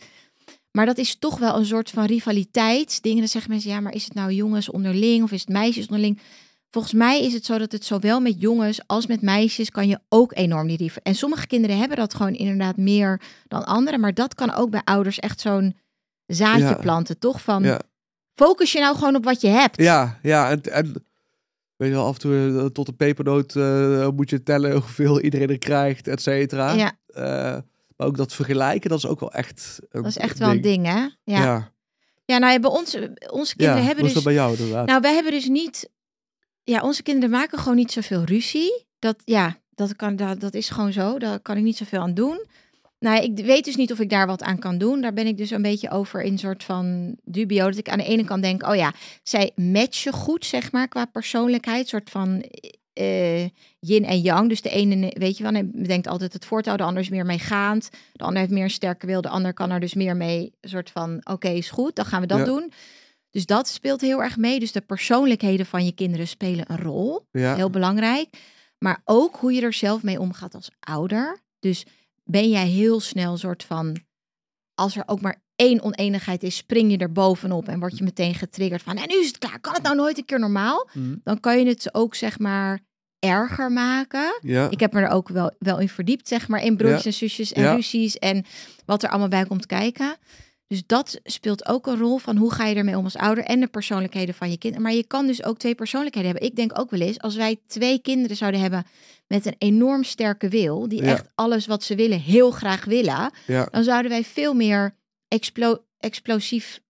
Maar 0.71 0.87
dat 0.87 0.99
is 0.99 1.17
toch 1.19 1.39
wel 1.39 1.57
een 1.57 1.67
soort 1.67 1.91
van 1.91 2.05
rivaliteitsding. 2.05 3.15
En 3.15 3.21
dan 3.21 3.29
zeggen 3.29 3.51
mensen, 3.51 3.71
ja, 3.71 3.81
maar 3.81 3.95
is 3.95 4.05
het 4.05 4.15
nou 4.15 4.33
jongens 4.33 4.71
onderling 4.71 5.23
of 5.23 5.33
is 5.33 5.41
het 5.41 5.49
meisjes 5.49 5.87
onderling? 5.87 6.21
Volgens 6.71 6.95
mij 6.95 7.25
is 7.25 7.33
het 7.33 7.45
zo 7.45 7.59
dat 7.59 7.73
het 7.73 7.85
zowel 7.85 8.21
met 8.21 8.41
jongens 8.41 8.81
als 8.87 9.07
met 9.07 9.23
meisjes 9.23 9.71
kan 9.71 9.89
je 9.89 9.99
ook 10.09 10.33
enorm 10.37 10.67
die 10.67 10.77
rival. 10.77 11.03
En 11.03 11.15
sommige 11.15 11.47
kinderen 11.47 11.79
hebben 11.79 11.97
dat 11.97 12.15
gewoon 12.15 12.35
inderdaad 12.35 12.77
meer 12.77 13.21
dan 13.49 13.65
anderen. 13.65 14.01
Maar 14.01 14.15
dat 14.15 14.35
kan 14.35 14.55
ook 14.55 14.71
bij 14.71 14.81
ouders 14.85 15.19
echt 15.19 15.41
zo'n 15.41 15.77
zaadje 16.27 16.77
planten, 16.77 17.19
toch? 17.19 17.43
Van, 17.43 17.63
Ja. 17.63 17.81
Focus 18.45 18.73
je 18.73 18.81
nou 18.81 18.97
gewoon 18.97 19.17
op 19.17 19.25
wat 19.25 19.41
je 19.41 19.49
hebt. 19.49 19.77
Ja, 19.77 20.19
ja, 20.23 20.51
en, 20.51 20.63
en 20.63 20.93
weet 21.77 21.89
je 21.89 21.95
wel, 21.95 22.07
af 22.07 22.15
en 22.15 22.21
toe 22.21 22.59
eh, 22.59 22.65
tot 22.65 22.87
de 22.87 22.93
pepernoot 22.93 23.57
eh, 23.57 24.09
moet 24.09 24.31
je 24.31 24.43
tellen 24.43 24.73
hoeveel 24.73 25.21
iedereen 25.21 25.49
er 25.49 25.59
krijgt, 25.59 26.09
et 26.09 26.23
cetera. 26.23 26.73
Ja. 26.73 26.93
Eh, 27.07 27.59
maar 27.97 28.07
ook 28.07 28.17
dat 28.17 28.33
vergelijken, 28.33 28.91
dat 28.91 28.99
is 28.99 29.07
ook 29.07 29.21
wel 29.21 29.33
echt 29.33 29.79
een 29.91 30.03
Dat 30.03 30.11
is 30.11 30.17
echt 30.17 30.39
wel 30.39 30.51
een 30.51 30.61
ding, 30.61 30.87
hè? 30.87 30.99
Ja. 30.99 31.13
Ja, 31.25 31.73
Ja, 32.25 32.39
nou 32.39 32.53
ja, 32.53 32.61
bij 32.61 32.71
ons, 32.71 32.97
onze 33.31 33.57
kinderen 33.57 33.81
ja. 33.81 33.87
hebben 33.87 34.05
dus... 34.05 34.15
dat 34.15 34.23
bij 34.25 34.33
jou 34.33 34.57
inderdaad? 34.57 34.87
Nou, 34.87 35.01
wij 35.01 35.15
hebben 35.15 35.33
dus 35.33 35.49
niet... 35.49 35.91
Ja, 36.63 36.83
onze 36.83 37.03
kinderen 37.03 37.31
maken 37.31 37.59
gewoon 37.59 37.77
niet 37.77 37.93
zoveel 37.93 38.25
ruzie. 38.25 38.87
Dat, 38.99 39.17
ja, 39.25 39.57
dat, 39.75 39.97
kan, 39.97 40.17
dat, 40.17 40.41
dat 40.41 40.55
is 40.55 40.69
gewoon 40.69 40.93
zo. 40.93 41.19
Daar 41.19 41.41
kan 41.41 41.57
ik 41.57 41.63
niet 41.63 41.77
zoveel 41.77 42.01
aan 42.01 42.15
doen. 42.15 42.47
Nou, 43.01 43.23
ik 43.23 43.39
weet 43.45 43.65
dus 43.65 43.77
niet 43.77 43.93
of 43.93 44.01
ik 44.01 44.11
daar 44.11 44.27
wat 44.27 44.43
aan 44.43 44.59
kan 44.59 44.79
doen. 44.79 45.01
Daar 45.01 45.13
ben 45.13 45.27
ik 45.27 45.37
dus 45.37 45.51
een 45.51 45.63
beetje 45.63 45.91
over 45.91 46.23
in 46.23 46.39
soort 46.39 46.65
van 46.65 47.17
dubio. 47.25 47.65
Dat 47.65 47.77
ik 47.79 47.89
aan 47.89 47.99
de 47.99 48.05
ene 48.05 48.25
kant 48.25 48.43
denk, 48.43 48.67
oh 48.69 48.75
ja, 48.77 48.93
zij 49.23 49.51
matchen 49.55 50.13
goed, 50.13 50.45
zeg 50.45 50.73
maar, 50.73 50.89
qua 50.89 51.05
persoonlijkheid. 51.05 51.89
soort 51.89 52.11
van 52.11 52.45
eh, 52.93 53.43
yin 53.79 54.05
en 54.05 54.21
yang. 54.21 54.49
Dus 54.49 54.63
de 54.63 54.71
ene, 54.71 55.15
weet 55.19 55.37
je 55.37 55.43
wel, 55.43 55.53
hij 55.53 55.67
bedenkt 55.73 56.07
altijd 56.07 56.33
het 56.33 56.45
voortouw. 56.45 56.77
De 56.77 56.83
ander 56.83 57.03
is 57.03 57.09
meer 57.09 57.27
meegaand. 57.27 57.89
De 58.13 58.25
ander 58.25 58.39
heeft 58.41 58.53
meer 58.53 58.63
een 58.65 58.71
sterke 58.71 59.07
wil. 59.07 59.21
De 59.21 59.29
ander 59.29 59.53
kan 59.55 59.71
er 59.71 59.81
dus 59.81 59.95
meer 59.95 60.17
mee, 60.17 60.53
een 60.61 60.69
soort 60.71 60.91
van, 60.91 61.21
oké, 61.25 61.49
is 61.49 61.71
goed. 61.71 61.97
Dan 61.97 62.05
gaan 62.05 62.21
we 62.21 62.27
dat 62.27 62.39
Ja. 62.39 62.45
doen. 62.45 62.73
Dus 63.31 63.47
dat 63.47 63.69
speelt 63.69 64.01
heel 64.01 64.23
erg 64.23 64.37
mee. 64.37 64.59
Dus 64.61 64.73
de 64.73 64.81
persoonlijkheden 64.81 65.67
van 65.67 65.85
je 65.85 65.93
kinderen 65.93 66.29
spelen 66.29 66.65
een 66.71 66.79
rol. 66.81 67.27
ja. 67.31 67.55
Heel 67.55 67.71
belangrijk. 67.71 68.29
Maar 68.79 69.01
ook 69.05 69.37
hoe 69.37 69.53
je 69.53 69.61
er 69.63 69.73
zelf 69.73 70.03
mee 70.03 70.21
omgaat 70.21 70.55
als 70.55 70.71
ouder. 70.81 71.39
Dus 71.59 71.85
ben 72.31 72.51
jij 72.51 72.67
heel 72.67 73.01
snel 73.01 73.33
een 73.33 73.39
soort 73.39 73.65
van. 73.65 73.97
Als 74.75 74.97
er 74.97 75.03
ook 75.07 75.21
maar 75.21 75.43
één 75.57 75.83
oneenigheid 75.83 76.43
is, 76.43 76.57
spring 76.57 76.91
je 76.91 76.99
er 76.99 77.13
bovenop 77.13 77.69
en 77.69 77.79
word 77.79 77.99
je 77.99 78.05
meteen 78.05 78.35
getriggerd 78.35 78.83
van, 78.83 78.97
en 78.97 79.09
nu 79.09 79.21
is 79.21 79.27
het 79.27 79.39
klaar, 79.39 79.61
kan 79.61 79.73
het 79.75 79.83
nou 79.83 79.97
nooit 79.97 80.19
een 80.19 80.25
keer 80.25 80.39
normaal? 80.39 80.89
Mhm. 80.93 81.17
Dan 81.25 81.41
kan 81.41 81.59
je 81.59 81.67
het 81.67 81.95
ook, 81.95 82.15
zeg 82.15 82.39
maar, 82.39 82.81
erger 83.19 83.73
maken. 83.73 84.39
Ja. 84.43 84.71
Ik 84.71 84.81
heb 84.81 84.93
me 84.93 85.01
er 85.01 85.09
ook 85.09 85.29
wel, 85.29 85.55
wel 85.59 85.79
in 85.79 85.89
verdiept, 85.89 86.29
zeg 86.29 86.49
maar, 86.49 86.63
in 86.65 86.77
broertjes 86.77 87.05
en 87.05 87.13
zusjes 87.13 87.53
en 87.53 87.63
Ja. 87.63 87.75
ruzies 87.75 88.19
en 88.19 88.45
wat 88.85 89.03
er 89.03 89.09
allemaal 89.09 89.29
bij 89.29 89.45
komt 89.45 89.67
kijken. 89.67 90.17
Dus 90.71 90.83
dat 90.87 91.21
speelt 91.25 91.67
ook 91.69 91.87
een 91.87 91.99
rol 91.99 92.19
van 92.19 92.37
hoe 92.37 92.53
ga 92.53 92.67
je 92.67 92.75
ermee 92.75 92.97
om 92.97 93.05
als 93.05 93.17
ouder 93.17 93.45
en 93.45 93.61
de 93.61 93.67
persoonlijkheden 93.67 94.35
van 94.35 94.51
je 94.51 94.59
kind. 94.59 94.79
Maar 94.79 94.93
je 94.93 95.05
kan 95.07 95.27
dus 95.27 95.45
ook 95.45 95.59
twee 95.59 95.75
persoonlijkheden 95.75 96.31
hebben. 96.31 96.49
Ik 96.49 96.57
denk 96.57 96.79
ook 96.79 96.91
wel 96.91 97.01
eens, 97.01 97.21
als 97.21 97.37
wij 97.37 97.61
twee 97.67 97.99
kinderen 97.99 98.37
zouden 98.37 98.61
hebben 98.61 98.87
met 99.27 99.47
een 99.47 99.55
enorm 99.59 100.05
sterke 100.05 100.49
wil, 100.49 100.89
die 100.89 101.03
Ja. 101.03 101.09
echt 101.13 101.29
alles 101.35 101.67
wat 101.67 101.83
ze 101.83 101.95
willen 101.95 102.21
heel 102.21 102.51
graag 102.51 102.85
willen, 102.85 103.31
ja. 103.47 103.65
dan 103.71 103.85
zouden 103.85 104.11
wij 104.11 104.25
veel 104.25 104.55
meer 104.55 104.97
explo 105.29 105.85
explosief. 105.99 106.81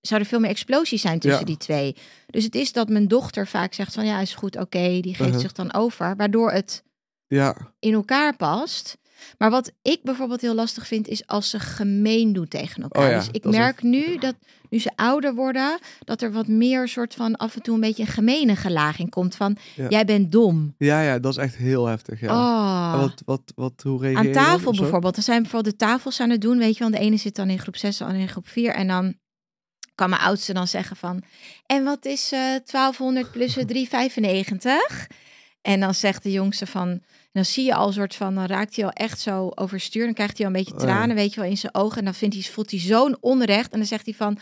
Zouden 0.00 0.28
veel 0.28 0.40
meer 0.40 0.50
explosies 0.50 1.00
zijn 1.00 1.18
tussen 1.18 1.40
Ja. 1.40 1.46
die 1.46 1.56
twee. 1.56 1.96
Dus 2.26 2.44
het 2.44 2.54
is 2.54 2.72
dat 2.72 2.88
mijn 2.88 3.08
dochter 3.08 3.46
vaak 3.46 3.74
zegt 3.74 3.94
van 3.94 4.06
ja, 4.06 4.20
is 4.20 4.34
goed, 4.34 4.56
oké, 4.56 5.00
die 5.00 5.14
geeft 5.14 5.20
Uh-huh. 5.20 5.40
zich 5.40 5.52
dan 5.52 5.72
over. 5.72 6.16
Waardoor 6.16 6.52
het 6.52 6.82
Ja. 7.26 7.56
in 7.78 7.92
elkaar 7.92 8.36
past. 8.36 8.98
Maar 9.38 9.50
wat 9.50 9.72
ik 9.82 10.00
bijvoorbeeld 10.02 10.40
heel 10.40 10.54
lastig 10.54 10.86
vind, 10.86 11.08
is 11.08 11.26
als 11.26 11.50
ze 11.50 11.60
gemeen 11.60 12.32
doen 12.32 12.48
tegen 12.48 12.82
elkaar. 12.82 13.04
Oh 13.04 13.10
ja, 13.10 13.18
dus 13.18 13.28
ik 13.32 13.44
merk 13.44 13.82
nu 13.82 14.18
dat 14.18 14.34
nu 14.70 14.78
ze 14.78 14.90
ouder 14.96 15.34
worden, 15.34 15.78
dat 16.04 16.22
er 16.22 16.32
wat 16.32 16.46
meer 16.46 16.88
soort 16.88 17.14
van 17.14 17.36
af 17.36 17.54
en 17.54 17.62
toe 17.62 17.74
een 17.74 17.80
beetje 17.80 18.02
een 18.02 18.08
gemene 18.08 18.56
gelaging 18.56 19.10
komt 19.10 19.34
van 19.34 19.56
Ja. 19.76 19.88
jij 19.88 20.04
bent 20.04 20.32
dom. 20.32 20.74
Ja, 20.78 21.02
ja, 21.02 21.18
dat 21.18 21.32
is 21.32 21.38
echt 21.38 21.56
heel 21.56 21.86
heftig. 21.86 22.20
Ja. 22.20 22.28
Oh. 22.28 23.00
Wat, 23.00 23.22
wat, 23.24 23.52
wat, 23.54 23.72
hoe 23.82 24.00
reageer 24.00 24.18
Aan 24.18 24.32
tafel 24.32 24.72
bijvoorbeeld. 24.72 25.14
Dan 25.14 25.24
zijn 25.24 25.42
bijvoorbeeld 25.42 25.78
de 25.78 25.84
tafels 25.84 26.20
aan 26.20 26.30
het 26.30 26.40
doen. 26.40 26.58
Weet 26.58 26.76
je, 26.76 26.82
want 26.82 26.94
de 26.94 27.00
ene 27.00 27.16
zit 27.16 27.36
dan 27.36 27.50
in 27.50 27.58
groep 27.58 27.76
6, 27.76 27.96
de 27.96 28.04
andere 28.04 28.22
in 28.22 28.28
groep 28.28 28.48
4. 28.48 28.74
En 28.74 28.86
dan 28.86 29.14
kan 29.94 30.10
mijn 30.10 30.22
oudste 30.22 30.52
dan 30.52 30.66
zeggen 30.66 30.96
van... 30.96 31.22
En 31.66 31.84
wat 31.84 32.04
is 32.04 32.32
eh 32.32 32.40
1200 32.40 33.30
plus 33.30 33.56
eh, 33.56 33.64
395? 33.64 35.06
En 35.62 35.80
dan 35.80 35.94
zegt 35.94 36.22
de 36.22 36.32
jongste 36.32 36.66
van... 36.66 37.00
Dan 37.32 37.44
zie 37.44 37.64
je 37.64 37.74
al 37.74 37.86
een 37.86 37.92
soort 37.92 38.14
van... 38.14 38.34
Dan 38.34 38.46
raakt 38.46 38.76
hij 38.76 38.84
al 38.84 38.90
echt 38.90 39.20
zo 39.20 39.50
overstuur. 39.54 40.04
Dan 40.04 40.14
krijgt 40.14 40.36
hij 40.38 40.46
al 40.46 40.52
een 40.52 40.58
beetje 40.58 40.74
Oh 40.74 40.80
tranen, 40.80 41.16
weet 41.16 41.34
je 41.34 41.40
wel, 41.40 41.50
in 41.50 41.56
zijn 41.56 41.74
ogen. 41.74 41.98
En 41.98 42.04
dan 42.04 42.14
vindt 42.14 42.34
hij, 42.34 42.44
voelt 42.44 42.70
hij 42.70 42.80
zo'n 42.80 43.16
onrecht. 43.20 43.72
En 43.72 43.78
dan 43.78 43.86
zegt 43.86 44.04
hij 44.04 44.14
van... 44.14 44.38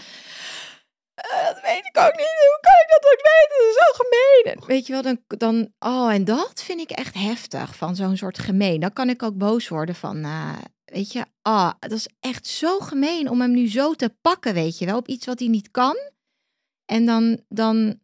"Eh, 1.15 1.45
dat 1.45 1.61
weet 1.63 1.87
ik 1.87 1.97
ook 1.99 2.17
niet. 2.17 2.37
Hoe 2.39 2.59
kan 2.61 2.75
ik 2.83 2.89
dat 2.89 3.05
ook 3.13 3.23
weten? 3.23 3.57
Dat 3.59 3.69
is 3.69 3.75
zo 3.75 4.05
gemeen. 4.05 4.55
En 4.55 4.67
Weet 4.67 4.87
je 4.87 4.93
wel, 4.93 5.03
dan, 5.03 5.21
dan... 5.27 5.73
Oh, 5.79 6.13
en 6.13 6.25
dat 6.25 6.63
vind 6.63 6.81
ik 6.81 6.91
echt 6.91 7.15
heftig. 7.15 7.77
Van 7.77 7.97
zo'n 7.97 8.17
soort 8.17 8.39
gemeen. 8.39 8.81
Dan 8.81 8.93
kan 8.93 9.09
ik 9.09 9.23
ook 9.23 9.37
boos 9.37 9.69
worden 9.69 9.95
van... 9.95 10.25
eh, 10.25 10.59
weet 10.85 11.13
je, 11.13 11.25
ah, 11.43 11.73
dat 11.79 11.93
is 11.93 12.09
echt 12.21 12.47
zo 12.47 12.79
gemeen 12.79 13.29
om 13.31 13.41
hem 13.41 13.51
nu 13.51 13.71
zo 13.71 13.95
te 13.95 14.17
pakken, 14.21 14.55
weet 14.55 14.79
je 14.79 14.87
wel. 14.87 14.97
Op 14.99 15.09
iets 15.09 15.27
wat 15.27 15.39
hij 15.39 15.49
niet 15.49 15.71
kan. 15.71 15.97
En 16.85 17.07
dan... 17.07 17.43
dan 17.49 18.01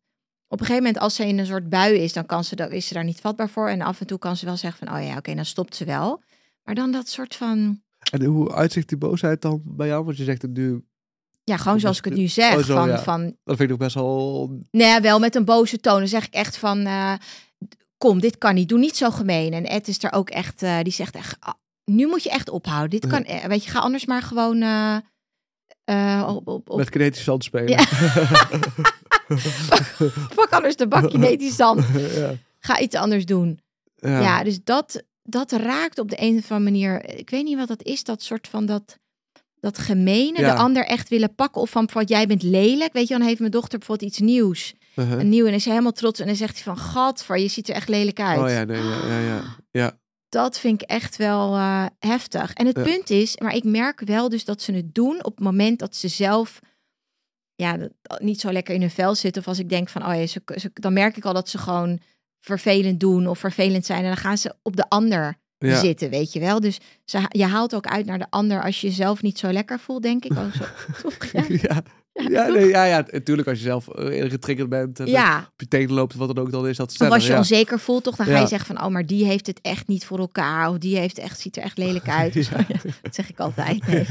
op 0.48 0.60
een 0.60 0.66
gegeven 0.66 0.84
moment, 0.84 1.02
als 1.02 1.14
ze 1.14 1.26
in 1.26 1.38
een 1.38 1.46
soort 1.46 1.68
bui 1.68 1.94
is, 1.94 2.12
dan 2.12 2.26
kan 2.26 2.44
ze, 2.44 2.56
is 2.70 2.86
ze 2.86 2.94
daar 2.94 3.04
niet 3.04 3.20
vatbaar 3.20 3.48
voor. 3.48 3.68
En 3.68 3.80
af 3.80 4.00
en 4.00 4.06
toe 4.06 4.18
kan 4.18 4.36
ze 4.36 4.44
wel 4.44 4.56
zeggen 4.56 4.86
van, 4.86 4.96
oh 4.96 5.06
ja, 5.06 5.16
oké, 5.16 5.34
dan 5.34 5.44
stopt 5.44 5.76
ze 5.76 5.84
wel. 5.84 6.22
Maar 6.62 6.74
dan 6.74 6.92
dat 6.92 7.08
soort 7.08 7.36
van, 7.36 7.82
En 8.10 8.24
hoe 8.24 8.52
uitzicht 8.52 8.88
die 8.88 8.98
boosheid 8.98 9.42
dan 9.42 9.62
bij 9.64 9.86
jou? 9.86 10.04
Want 10.04 10.16
je 10.16 10.24
zegt 10.24 10.42
het 10.42 10.54
nu, 10.56 10.84
ja, 11.44 11.56
gewoon 11.56 11.80
zoals 11.80 11.98
ik 11.98 12.04
het 12.04 12.14
nu 12.14 12.28
zeg. 12.28 12.56
Oh, 12.56 12.62
zo, 12.62 12.74
van, 12.74 12.88
ja. 12.88 13.02
van, 13.02 13.22
dat 13.22 13.56
vind 13.56 13.60
ik 13.60 13.68
nog 13.68 13.78
best 13.78 13.94
wel... 13.94 14.50
ja, 14.70 15.00
wel 15.00 15.18
met 15.18 15.34
een 15.34 15.44
boze 15.44 15.80
toon. 15.80 15.98
Dan 15.98 16.08
zeg 16.08 16.26
ik 16.26 16.34
echt 16.34 16.56
van, 16.56 16.86
eh, 16.86 17.12
kom, 17.98 18.20
dit 18.20 18.38
kan 18.38 18.54
niet. 18.54 18.68
Doe 18.68 18.78
niet 18.78 18.96
zo 18.96 19.10
gemeen. 19.10 19.52
En 19.52 19.64
Ed 19.64 19.88
is 19.88 20.04
er 20.04 20.12
ook 20.12 20.30
echt, 20.30 20.62
eh, 20.62 20.78
die 20.82 20.92
zegt 20.92 21.14
echt, 21.14 21.36
ah, 21.40 21.54
nu 21.84 22.06
moet 22.06 22.22
je 22.22 22.30
echt 22.30 22.48
ophouden. 22.48 23.00
Dit 23.00 23.10
kan, 23.10 23.24
eh, 23.24 23.44
weet 23.44 23.64
je, 23.64 23.70
ga 23.70 23.78
anders 23.78 24.06
maar 24.06 24.22
gewoon 24.22 24.62
op, 26.26 26.48
op, 26.48 26.70
op 26.70 26.76
Met 26.76 26.90
kinetisch 26.90 27.24
zand 27.24 27.44
spelen. 27.44 27.68
Ja. 27.68 27.84
pak 30.34 30.48
anders 30.50 30.76
de 30.76 30.88
bak 30.88 31.10
kinetisch 31.10 31.56
zand. 31.56 31.84
ja. 32.16 32.32
Ga 32.60 32.78
iets 32.80 32.94
anders 32.94 33.26
doen. 33.26 33.60
Ja. 33.94 34.20
Ja, 34.20 34.44
dus 34.44 34.58
dat, 34.64 35.02
dat 35.22 35.52
raakt 35.52 35.98
op 35.98 36.10
de 36.10 36.16
een 36.20 36.38
of 36.38 36.50
andere 36.50 36.70
manier. 36.70 37.08
Ik 37.18 37.30
weet 37.30 37.44
niet 37.44 37.56
wat 37.56 37.68
dat 37.68 37.82
is, 37.82 38.04
dat 38.04 38.22
soort 38.22 38.48
van 38.48 38.66
dat, 38.66 38.98
dat 39.60 39.78
gemene. 39.78 40.40
Ja. 40.40 40.52
De 40.54 40.58
ander 40.58 40.84
echt 40.86 41.08
willen 41.08 41.34
pakken. 41.34 41.60
Of 41.60 41.70
van 41.70 41.84
bijvoorbeeld, 41.84 42.18
jij 42.18 42.26
bent 42.26 42.42
lelijk. 42.42 42.92
Weet 42.92 43.08
je, 43.08 43.18
dan 43.18 43.26
heeft 43.26 43.38
mijn 43.38 43.50
dochter 43.50 43.78
bijvoorbeeld 43.78 44.10
iets 44.10 44.20
nieuws. 44.20 44.74
Uh-huh. 44.96 45.18
Een 45.20 45.28
nieuw 45.28 45.46
en 45.46 45.52
is 45.54 45.62
ze 45.62 45.68
helemaal 45.68 45.92
trots. 45.92 46.20
En 46.20 46.26
dan 46.26 46.36
zegt 46.36 46.54
hij 46.54 46.62
van, 46.62 46.78
gadver, 46.78 47.38
je 47.38 47.48
ziet 47.48 47.68
er 47.68 47.74
echt 47.74 47.88
lelijk 47.88 48.20
uit. 48.20 48.40
Oh 48.40 48.48
ja, 48.48 48.64
nee, 48.64 48.82
ja, 48.82 49.06
ja, 49.06 49.18
ja. 49.18 49.42
ja. 49.70 49.98
Dat 50.28 50.58
vind 50.58 50.82
ik 50.82 50.88
echt 50.88 51.16
wel 51.16 51.54
eh, 51.54 51.86
heftig. 51.98 52.52
En 52.52 52.66
het 52.66 52.76
Ja. 52.76 52.82
punt 52.82 53.10
is, 53.10 53.36
maar 53.36 53.54
ik 53.54 53.64
merk 53.64 54.00
wel 54.04 54.28
dus 54.28 54.44
dat 54.44 54.62
ze 54.62 54.72
het 54.72 54.94
doen 54.94 55.24
op 55.24 55.34
het 55.34 55.44
moment 55.44 55.78
dat 55.78 55.96
ze 55.96 56.08
zelf 56.08 56.60
ja, 57.56 57.76
niet 58.18 58.40
zo 58.40 58.52
lekker 58.52 58.74
in 58.74 58.80
hun 58.80 58.90
vel 58.90 59.14
zitten. 59.14 59.42
Of 59.42 59.48
als 59.48 59.58
ik 59.58 59.68
denk 59.68 59.88
van, 59.88 60.06
oh 60.06 60.14
ja, 60.14 60.26
ze, 60.26 60.40
ze- 60.56 60.70
dan 60.74 60.92
merk 60.92 61.16
ik 61.16 61.24
al 61.24 61.32
dat 61.34 61.48
ze 61.48 61.58
gewoon 61.58 61.98
vervelend 62.40 63.00
doen 63.00 63.26
of 63.26 63.38
vervelend 63.38 63.86
zijn. 63.86 64.00
En 64.00 64.06
dan 64.06 64.16
gaan 64.16 64.38
ze 64.38 64.54
op 64.62 64.76
de 64.76 64.88
ander 64.88 65.34
ja. 65.58 65.78
zitten, 65.80 66.10
weet 66.10 66.32
je 66.32 66.40
wel. 66.40 66.60
Dus 66.60 66.80
ze, 67.04 67.20
je 67.28 67.44
haalt 67.44 67.74
ook 67.74 67.86
uit 67.86 68.06
naar 68.06 68.18
de 68.18 68.26
ander 68.30 68.62
als 68.62 68.80
je 68.80 68.86
jezelf 68.86 69.22
niet 69.22 69.38
zo 69.38 69.52
lekker 69.52 69.78
voelt, 69.78 70.02
denk 70.02 70.24
ik. 70.24 70.32
Oh, 70.32 70.52
zo, 70.52 70.64
toch? 71.02 71.24
Ja, 71.32 71.44
ja. 71.48 71.82
ja, 72.28 72.46
nee, 72.46 72.66
ja, 72.68 72.84
ja, 72.84 73.04
natuurlijk 73.10 73.48
als 73.48 73.58
je 73.58 73.64
zelf 73.64 73.88
eh, 73.88 74.30
getriggerd 74.30 74.68
bent 74.68 75.00
en 75.00 75.06
eh, 75.06 75.12
ja. 75.12 75.38
op 75.38 75.60
je 75.60 75.68
tenen 75.68 75.92
loopt 75.92 76.14
wat 76.14 76.34
dan 76.34 76.44
ook, 76.44 76.50
dan 76.50 76.68
is 76.68 76.76
dat 76.76 77.00
Of 77.00 77.10
als 77.10 77.26
je 77.26 77.32
ja. 77.32 77.38
onzeker 77.38 77.78
voelt, 77.78 78.04
toch? 78.04 78.16
Dan 78.16 78.26
ga 78.26 78.40
je 78.40 78.46
zeggen 78.46 78.76
van, 78.76 78.84
oh, 78.84 78.90
maar 78.90 79.06
die 79.06 79.24
heeft 79.24 79.46
het 79.46 79.60
echt 79.60 79.86
niet 79.86 80.04
voor 80.04 80.18
elkaar. 80.18 80.68
Of 80.68 80.78
die 80.78 80.96
heeft 80.96 81.18
echt, 81.18 81.40
ziet 81.40 81.56
er 81.56 81.62
echt 81.62 81.78
lelijk 81.78 82.08
uit. 82.08 82.34
dat 83.02 83.14
zeg 83.14 83.28
ik 83.30 83.38
altijd. 83.38 83.86
Nee. 83.86 84.06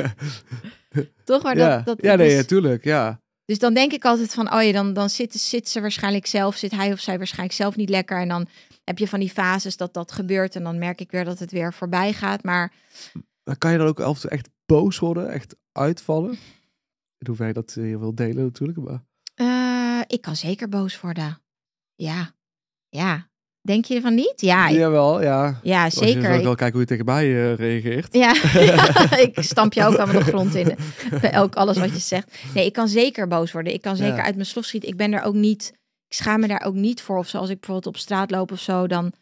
Toch? 1.24 1.44
Maar 1.44 1.58
ja. 1.58 1.76
dat, 1.76 1.86
dat 1.86 1.98
ja, 2.02 2.16
nee, 2.16 2.28
dus, 2.28 2.38
natuurlijk, 2.38 2.84
ja. 2.84 3.22
Dus 3.46 3.60
dan 3.60 3.74
denk 3.74 3.92
ik 3.94 4.06
altijd 4.06 4.34
van, 4.34 4.54
oh 4.54 4.64
ja, 4.64 4.72
dan, 4.72 4.94
dan 4.94 5.10
zit, 5.10 5.34
zit 5.34 5.70
ze 5.70 5.82
waarschijnlijk 5.82 6.26
zelf, 6.26 6.56
zit 6.56 6.72
hij 6.72 6.92
of 6.92 7.00
zij 7.00 7.18
waarschijnlijk 7.18 7.56
zelf 7.58 7.76
niet 7.76 7.90
lekker. 7.90 8.20
En 8.20 8.28
dan 8.28 8.48
heb 8.84 8.98
je 8.98 9.08
van 9.08 9.20
die 9.20 9.30
fases 9.30 9.78
dat 9.78 9.94
dat 9.94 10.12
gebeurt. 10.12 10.56
En 10.56 10.64
dan 10.64 10.78
merk 10.78 11.02
ik 11.02 11.12
weer 11.12 11.26
dat 11.26 11.40
het 11.40 11.52
weer 11.52 11.74
voorbij 11.74 12.14
gaat. 12.14 12.44
Maar 12.44 12.74
Dan 13.44 13.58
kan 13.58 13.72
je 13.72 13.78
dan 13.78 13.88
ook 13.88 14.00
af 14.00 14.16
en 14.16 14.22
toe 14.22 14.30
echt 14.30 14.50
boos 14.66 15.00
worden, 15.00 15.32
echt 15.32 15.56
uitvallen. 15.72 16.32
In 17.18 17.28
hoeverre 17.28 17.54
dat 17.54 17.76
eh, 17.78 17.90
je 17.90 18.00
wil 18.00 18.16
delen 18.16 18.44
natuurlijk, 18.44 18.80
maar... 18.80 19.04
eh, 19.36 20.02
ik 20.08 20.22
kan 20.22 20.36
zeker 20.36 20.70
boos 20.70 21.02
worden. 21.02 21.42
Ja, 21.96 22.36
ja. 22.90 23.32
Denk 23.68 23.86
je 23.86 23.96
ervan 23.96 24.16
niet? 24.16 24.34
Ja, 24.36 24.72
Jawel, 24.72 25.22
ja. 25.22 25.60
ja 25.64 25.86
je 25.86 25.92
zeker. 25.92 26.30
ik 26.32 26.38
Ik- 26.38 26.44
wel 26.44 26.56
kijken 26.56 26.72
hoe 26.72 26.82
je 26.82 26.86
tegen 26.88 27.06
mij 27.06 27.26
eh, 27.26 27.56
reageert. 27.56 28.14
Ja, 28.14 28.36
ja, 28.60 29.18
ik 29.18 29.38
stamp 29.42 29.74
je 29.74 29.86
ook 29.86 29.96
allemaal 29.98 30.24
de 30.24 30.30
grond 30.30 30.56
in. 30.56 30.76
Bij 31.22 31.32
elk 31.32 31.56
alles 31.56 31.78
wat 31.78 31.90
je 31.92 32.00
zegt. 32.00 32.38
Nee, 32.54 32.66
ik 32.66 32.74
kan 32.74 32.88
zeker 32.88 33.28
boos 33.28 33.52
worden. 33.52 33.74
Ik 33.74 33.82
kan 33.82 33.96
zeker 33.96 34.16
Ja. 34.16 34.24
uit 34.24 34.36
mijn 34.36 34.48
slof 34.48 34.66
schieten. 34.66 34.90
Ik 34.90 34.98
ben 34.98 35.14
er 35.14 35.22
ook 35.24 35.34
niet. 35.34 35.72
Ik 36.08 36.16
schaam 36.16 36.40
me 36.40 36.48
daar 36.48 36.64
ook 36.66 36.74
niet 36.74 37.02
voor. 37.02 37.18
Of 37.18 37.28
zoals 37.28 37.50
ik 37.50 37.60
bijvoorbeeld 37.60 37.96
op 37.96 38.02
straat 38.02 38.32
loop 38.32 38.52
of 38.52 38.60
zo, 38.60 38.88
dan. 38.88 39.14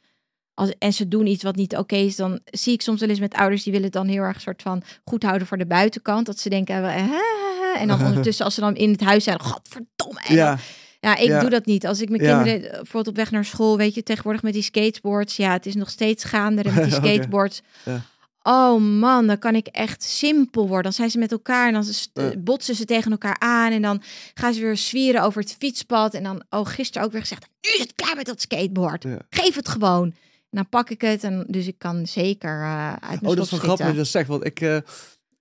Als, 0.54 0.74
en 0.80 0.94
ze 0.94 1.08
doen 1.08 1.26
iets 1.28 1.44
wat 1.44 1.56
niet 1.56 1.76
oké 1.78 1.96
is, 1.96 2.16
dan 2.16 2.40
zie 2.46 2.74
ik 2.74 2.82
soms 2.82 3.00
wel 3.00 3.10
eens 3.10 3.20
met 3.20 3.34
ouders 3.34 3.64
die 3.64 3.72
willen 3.72 3.88
het 3.88 3.96
dan 3.96 4.08
heel 4.08 4.24
erg 4.24 4.42
soort 4.42 4.62
van 4.62 4.84
goed 5.04 5.24
houden 5.24 5.48
voor 5.48 5.58
de 5.58 5.66
buitenkant. 5.66 6.26
Dat 6.26 6.40
ze 6.40 6.50
denken, 6.50 6.76
eh, 6.84 6.96
hè, 6.96 7.80
en 7.80 7.88
dan 7.88 8.06
ondertussen 8.08 8.46
als 8.46 8.54
ze 8.54 8.62
dan 8.62 8.76
in 8.76 8.92
het 8.92 9.02
huis 9.02 9.24
zijn, 9.24 9.42
godverdomme. 9.42 10.20
En 10.28 10.36
dan- 10.36 10.58
Ja, 11.02 11.16
ik 11.18 11.28
Ja. 11.28 11.40
doe 11.40 11.50
dat 11.50 11.66
niet. 11.66 11.86
Als 11.88 12.02
ik 12.02 12.10
mijn 12.10 12.22
Ja. 12.24 12.44
kinderen 12.44 12.64
eh, 12.64 12.76
bijvoorbeeld 12.76 13.08
op 13.08 13.16
weg 13.16 13.32
naar 13.32 13.46
school, 13.46 13.78
weet 13.78 13.94
je, 13.96 14.04
tegenwoordig 14.04 14.42
met 14.44 14.54
die 14.54 14.62
skateboards. 14.64 15.36
Ja, 15.36 15.52
het 15.52 15.66
is 15.66 15.76
nog 15.76 15.90
steeds 15.90 16.24
gaanderen 16.24 16.74
met 16.74 16.84
die 16.84 16.94
skateboards. 17.04 17.62
Ja. 17.86 18.02
Oh 18.44 18.82
man, 18.82 19.28
dan 19.28 19.40
kan 19.40 19.56
ik 19.56 19.68
echt 19.68 20.04
simpel 20.04 20.64
worden. 20.68 20.84
Dan 20.84 20.94
zijn 20.94 21.10
ze 21.10 21.18
met 21.18 21.32
elkaar 21.32 21.68
en 21.68 21.74
dan 21.74 21.84
botsen 22.44 22.76
ze 22.76 22.86
tegen 22.86 23.12
elkaar 23.12 23.36
aan. 23.40 23.72
En 23.72 23.82
dan 23.82 24.02
gaan 24.34 24.54
ze 24.54 24.62
weer 24.62 24.78
zwieren 24.78 25.24
over 25.24 25.42
het 25.42 25.56
fietspad. 25.60 26.14
En 26.14 26.24
dan, 26.24 26.44
oh, 26.50 26.66
gisteren 26.66 27.06
ook 27.08 27.12
weer 27.12 27.22
gezegd, 27.22 27.46
nu 27.62 27.70
is 27.74 27.80
het 27.80 27.96
klaar 27.96 28.16
met 28.16 28.26
dat 28.26 28.42
skateboard. 28.42 29.06
Geef 29.30 29.56
het 29.56 29.70
gewoon. 29.70 30.04
En 30.50 30.58
dan 30.58 30.70
pak 30.70 30.90
ik 30.90 31.02
het. 31.02 31.24
En 31.24 31.46
dus 31.48 31.68
ik 31.68 31.76
kan 31.78 32.08
zeker 32.08 32.62
eh, 32.62 32.88
uit 32.94 33.02
mijn 33.02 33.26
Oh, 33.26 33.36
dat 33.36 33.46
is 33.46 33.52
wel 33.52 33.60
grappig 33.60 33.86
dat 33.86 33.94
je 33.96 34.02
dat 34.02 34.08
zegt. 34.12 34.28
Want 34.28 34.46
ik, 34.46 34.62
eh, 34.62 34.78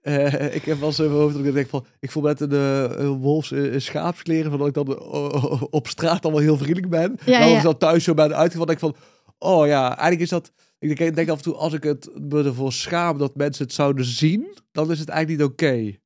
eh, 0.01 0.55
ik 0.55 0.65
heb 0.65 0.79
wel 0.79 0.89
eens 0.89 0.99
in 0.99 1.05
mijn 1.07 1.17
hoofd 1.21 1.37
dat 1.37 1.45
ik 1.45 1.53
denk 1.55 1.69
van... 1.69 1.87
Ik 2.01 2.11
voel 2.11 2.23
met 2.23 2.41
een 2.41 2.53
uh, 2.53 3.09
wolfs 3.21 3.51
uh, 3.51 3.79
schaapskleren... 3.81 4.51
van 4.51 4.59
dat 4.59 4.69
ik 4.69 4.75
dan 4.75 4.91
uh, 4.91 5.63
op 5.71 5.89
straat 5.89 6.23
allemaal 6.25 6.43
heel 6.43 6.57
vriendelijk 6.57 6.89
ben. 6.89 7.19
Ja, 7.25 7.33
maar 7.33 7.43
als 7.43 7.51
ja. 7.51 7.57
ik 7.57 7.63
dan 7.63 7.79
thuis 7.79 8.05
zo 8.05 8.15
ben 8.15 8.37
uitgevallen... 8.37 8.77
denk 8.77 8.93
ik 8.93 8.99
van... 8.99 9.19
Oh 9.39 9.67
ja, 9.67 9.89
eigenlijk 9.89 10.21
is 10.21 10.29
dat... 10.29 10.53
Ik 10.79 10.89
denk, 10.97 11.11
ik 11.11 11.15
denk 11.17 11.29
af 11.29 11.37
en 11.37 11.43
toe, 11.43 11.55
als 11.55 11.73
ik 11.73 11.83
het 11.83 12.11
me 12.31 12.45
ervoor 12.45 12.73
schaam 12.73 13.19
dat 13.19 13.35
mensen 13.37 13.65
het 13.65 13.75
zouden 13.75 14.05
zien... 14.05 14.59
dan 14.73 14.91
is 14.91 14.99
het 14.99 15.09
eigenlijk 15.09 15.41
niet 15.43 15.51
oké. 15.51 15.99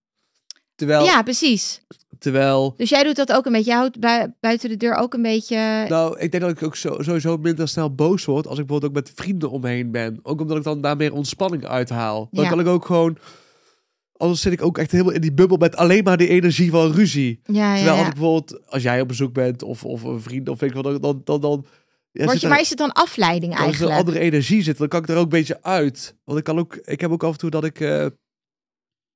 Terwijl, 0.75 1.05
Ja, 1.05 1.23
precies. 1.23 1.81
terwijl... 2.19 2.75
Dus 2.77 2.89
jij 2.91 3.03
doet 3.03 3.17
dat 3.17 3.33
ook 3.33 3.47
een 3.47 3.53
beetje. 3.53 3.71
Je 3.71 3.77
houdt 3.77 4.01
bui- 4.01 4.33
buiten 4.41 4.69
de 4.69 4.77
deur 4.77 4.95
ook 4.95 5.15
een 5.15 5.23
beetje... 5.23 5.87
Nou, 5.89 6.19
ik 6.19 6.31
denk 6.31 6.43
dat 6.43 6.53
ik 6.53 6.63
ook 6.63 6.77
zo, 6.77 6.97
sowieso 7.03 7.37
minder 7.37 7.69
snel 7.69 7.95
boos 7.95 8.25
word 8.25 8.47
als 8.47 8.59
ik 8.59 8.67
bijvoorbeeld 8.67 8.97
ook 8.97 9.05
met 9.05 9.13
vrienden 9.17 9.51
omheen 9.51 9.91
ben. 9.91 10.19
Ook 10.23 10.41
omdat 10.41 10.57
ik 10.57 10.63
dan 10.63 10.81
daar 10.81 10.97
meer 10.97 11.13
ontspanning 11.13 11.65
uithaal. 11.67 12.29
Dan 12.31 12.45
Ja. 12.45 12.51
kan 12.51 12.61
ik 12.61 12.67
ook 12.67 12.85
gewoon... 12.87 13.19
Anders 14.25 14.43
zit 14.43 14.53
ik 14.53 14.63
ook 14.63 14.79
echt 14.79 14.91
helemaal 14.91 15.13
in 15.13 15.21
die 15.21 15.33
bubbel 15.33 15.57
met 15.57 15.77
alleen 15.77 16.05
maar 16.05 16.17
die 16.17 16.29
energie 16.29 16.71
van 16.71 16.93
ruzie. 16.93 17.41
ja, 17.45 17.75
Terwijl 17.75 17.97
als 17.99 18.07
ik 18.07 18.15
bijvoorbeeld, 18.15 18.71
als 18.71 18.83
jij 18.83 19.01
op 19.01 19.09
bezoek 19.09 19.33
bent 19.33 19.63
of, 19.63 19.85
of 19.85 20.03
een 20.03 20.21
vriend 20.21 20.49
of 20.49 20.61
weet 20.61 20.71
ik 20.71 20.83
wat, 20.83 20.85
dan, 20.85 21.01
dan, 21.01 21.21
dan, 21.25 21.41
dan 21.41 21.67
ja, 22.11 22.25
Word 22.25 22.41
je, 22.41 22.49
maar 22.49 22.61
is 22.61 22.69
het 22.69 22.79
dan 22.79 22.93
afleiding 22.93 23.53
als 23.53 23.61
er 23.61 23.65
een 23.67 23.71
eigenlijk? 23.73 23.99
andere 23.99 24.19
energie 24.19 24.63
zit, 24.63 24.79
dan 24.79 24.89
kan 24.89 25.03
ik 25.03 25.09
er 25.09 25.17
ook 25.17 25.23
een 25.23 25.29
beetje 25.29 25.63
uit. 25.63 26.17
Want 26.25 26.39
ik 26.39 26.45
kan 26.45 26.59
ook, 26.59 26.77
ik 26.77 27.01
heb 27.01 27.11
ook 27.11 27.25
af 27.25 27.33
en 27.33 27.39
toe 27.39 27.51
dat 27.51 27.65
ik, 27.65 27.81
eh, 27.81 27.89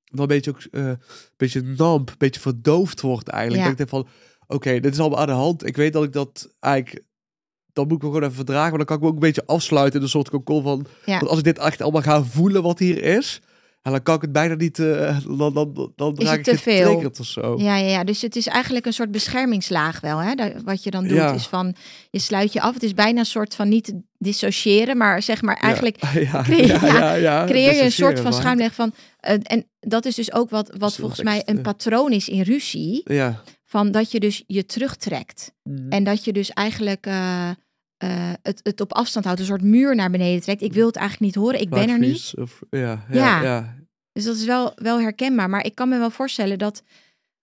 dan 0.04 0.20
een 0.20 0.26
beetje 0.26 0.50
ook 0.50 0.60
eh, 0.70 0.86
een 0.86 0.98
beetje 1.36 1.62
namp, 1.62 2.08
een 2.08 2.14
beetje 2.18 2.40
verdoofd 2.40 3.00
wordt 3.00 3.28
eigenlijk. 3.28 3.62
Ja. 3.62 3.70
Dat 3.70 3.80
ik 3.80 3.88
denk 3.90 4.04
van, 4.04 4.12
oké, 4.56 4.80
dit 4.80 4.92
is 4.92 5.00
allemaal 5.00 5.20
aan 5.20 5.26
de 5.26 5.32
hand. 5.32 5.66
Ik 5.66 5.76
weet 5.76 5.92
dat 5.92 6.04
ik 6.04 6.12
dat 6.12 6.54
eigenlijk, 6.60 7.04
dan 7.72 7.86
moet 7.86 7.96
ik 7.96 8.02
me 8.02 8.08
gewoon 8.08 8.22
even 8.22 8.34
verdragen, 8.36 8.68
maar 8.68 8.78
dan 8.78 8.86
kan 8.86 8.96
ik 8.96 9.02
me 9.02 9.08
ook 9.08 9.14
een 9.14 9.20
beetje 9.20 9.46
afsluiten 9.46 9.98
in 9.98 10.04
een 10.04 10.10
soort 10.10 10.30
kokon 10.30 10.62
van, 10.62 10.86
Ja. 11.04 11.18
want 11.18 11.28
als 11.28 11.38
ik 11.38 11.44
dit 11.44 11.58
echt 11.58 11.82
allemaal 11.82 12.02
ga 12.02 12.22
voelen 12.24 12.62
wat 12.62 12.78
hier 12.78 13.02
is, 13.02 13.40
en 13.88 13.94
dan 13.94 14.02
kan 14.02 14.14
ik 14.14 14.20
het 14.22 14.32
bijna 14.32 14.54
niet, 14.54 14.78
eh, 14.78 15.18
dan, 15.38 15.54
dan, 15.54 15.92
dan 15.96 16.16
Is 16.16 16.24
raak 16.24 16.36
het 16.38 16.46
ik 16.46 16.54
te 16.54 16.60
veel? 16.62 16.84
getriggerd 16.84 17.20
of 17.20 17.26
zo. 17.26 17.54
Ja, 17.58 17.76
ja, 17.76 17.88
ja, 17.88 18.04
dus 18.04 18.22
het 18.22 18.36
is 18.36 18.46
eigenlijk 18.46 18.86
een 18.86 18.92
soort 18.92 19.10
beschermingslaag 19.10 20.00
wel. 20.00 20.18
Hè? 20.18 20.34
Dat- 20.34 20.52
wat 20.64 20.82
je 20.82 20.90
dan 20.90 21.02
doet 21.08 21.16
Ja. 21.16 21.32
is 21.32 21.46
van, 21.46 21.74
je 22.10 22.18
sluit 22.18 22.52
je 22.52 22.60
af. 22.60 22.74
Het 22.74 22.82
is 22.82 22.94
bijna 22.94 23.18
een 23.18 23.26
soort 23.26 23.54
van 23.54 23.68
niet 23.68 23.92
dissociëren, 24.18 24.96
maar 24.96 25.22
zeg 25.22 25.42
maar 25.42 25.56
eigenlijk 25.56 25.96
Ja, 26.32 26.42
creëer- 26.42 26.66
ja, 26.84 26.86
ja, 26.86 27.14
ja, 27.14 27.44
creëer 27.46 27.74
je 27.74 27.82
een 27.82 27.92
soort 27.92 28.20
van 28.20 28.32
schuimweg 28.32 28.74
van... 28.74 28.92
eh, 29.20 29.34
en 29.42 29.66
dat 29.80 30.04
is 30.04 30.14
dus 30.14 30.32
ook 30.32 30.50
wat, 30.50 30.74
wat 30.78 30.96
volgens 30.96 31.22
mij 31.22 31.42
een 31.44 31.60
patroon 31.62 32.12
is 32.12 32.28
in 32.28 32.42
ruzie. 32.42 33.00
Ja. 33.04 33.42
Van 33.64 33.90
dat 33.90 34.10
je 34.12 34.20
dus 34.20 34.44
je 34.46 34.66
terugtrekt. 34.66 35.52
Mhm. 35.62 35.88
En 35.88 36.04
dat 36.04 36.24
je 36.24 36.32
dus 36.32 36.50
eigenlijk 36.50 37.06
eh, 37.06 37.48
eh, 37.48 37.54
het, 38.42 38.60
het 38.62 38.80
op 38.80 38.92
afstand 38.92 39.24
houdt. 39.24 39.40
Een 39.40 39.46
soort 39.46 39.62
muur 39.62 39.94
naar 39.94 40.10
beneden 40.10 40.42
trekt. 40.42 40.62
Ik 40.62 40.72
wil 40.72 40.86
het 40.86 40.96
eigenlijk 40.96 41.26
niet 41.34 41.44
horen. 41.44 41.60
Ik 41.60 41.70
ben 41.70 41.88
er 41.88 41.98
niet. 41.98 42.32
Of, 42.34 42.60
ja, 42.70 42.78
ja, 42.80 43.04
Ja. 43.10 43.42
ja. 43.42 43.76
Dus 44.18 44.26
dat 44.26 44.36
is 44.36 44.44
wel, 44.44 44.72
wel 44.74 45.00
herkenbaar. 45.00 45.50
Maar 45.50 45.64
ik 45.64 45.74
kan 45.74 45.88
me 45.88 45.98
wel 45.98 46.10
voorstellen 46.10 46.58
dat... 46.58 46.82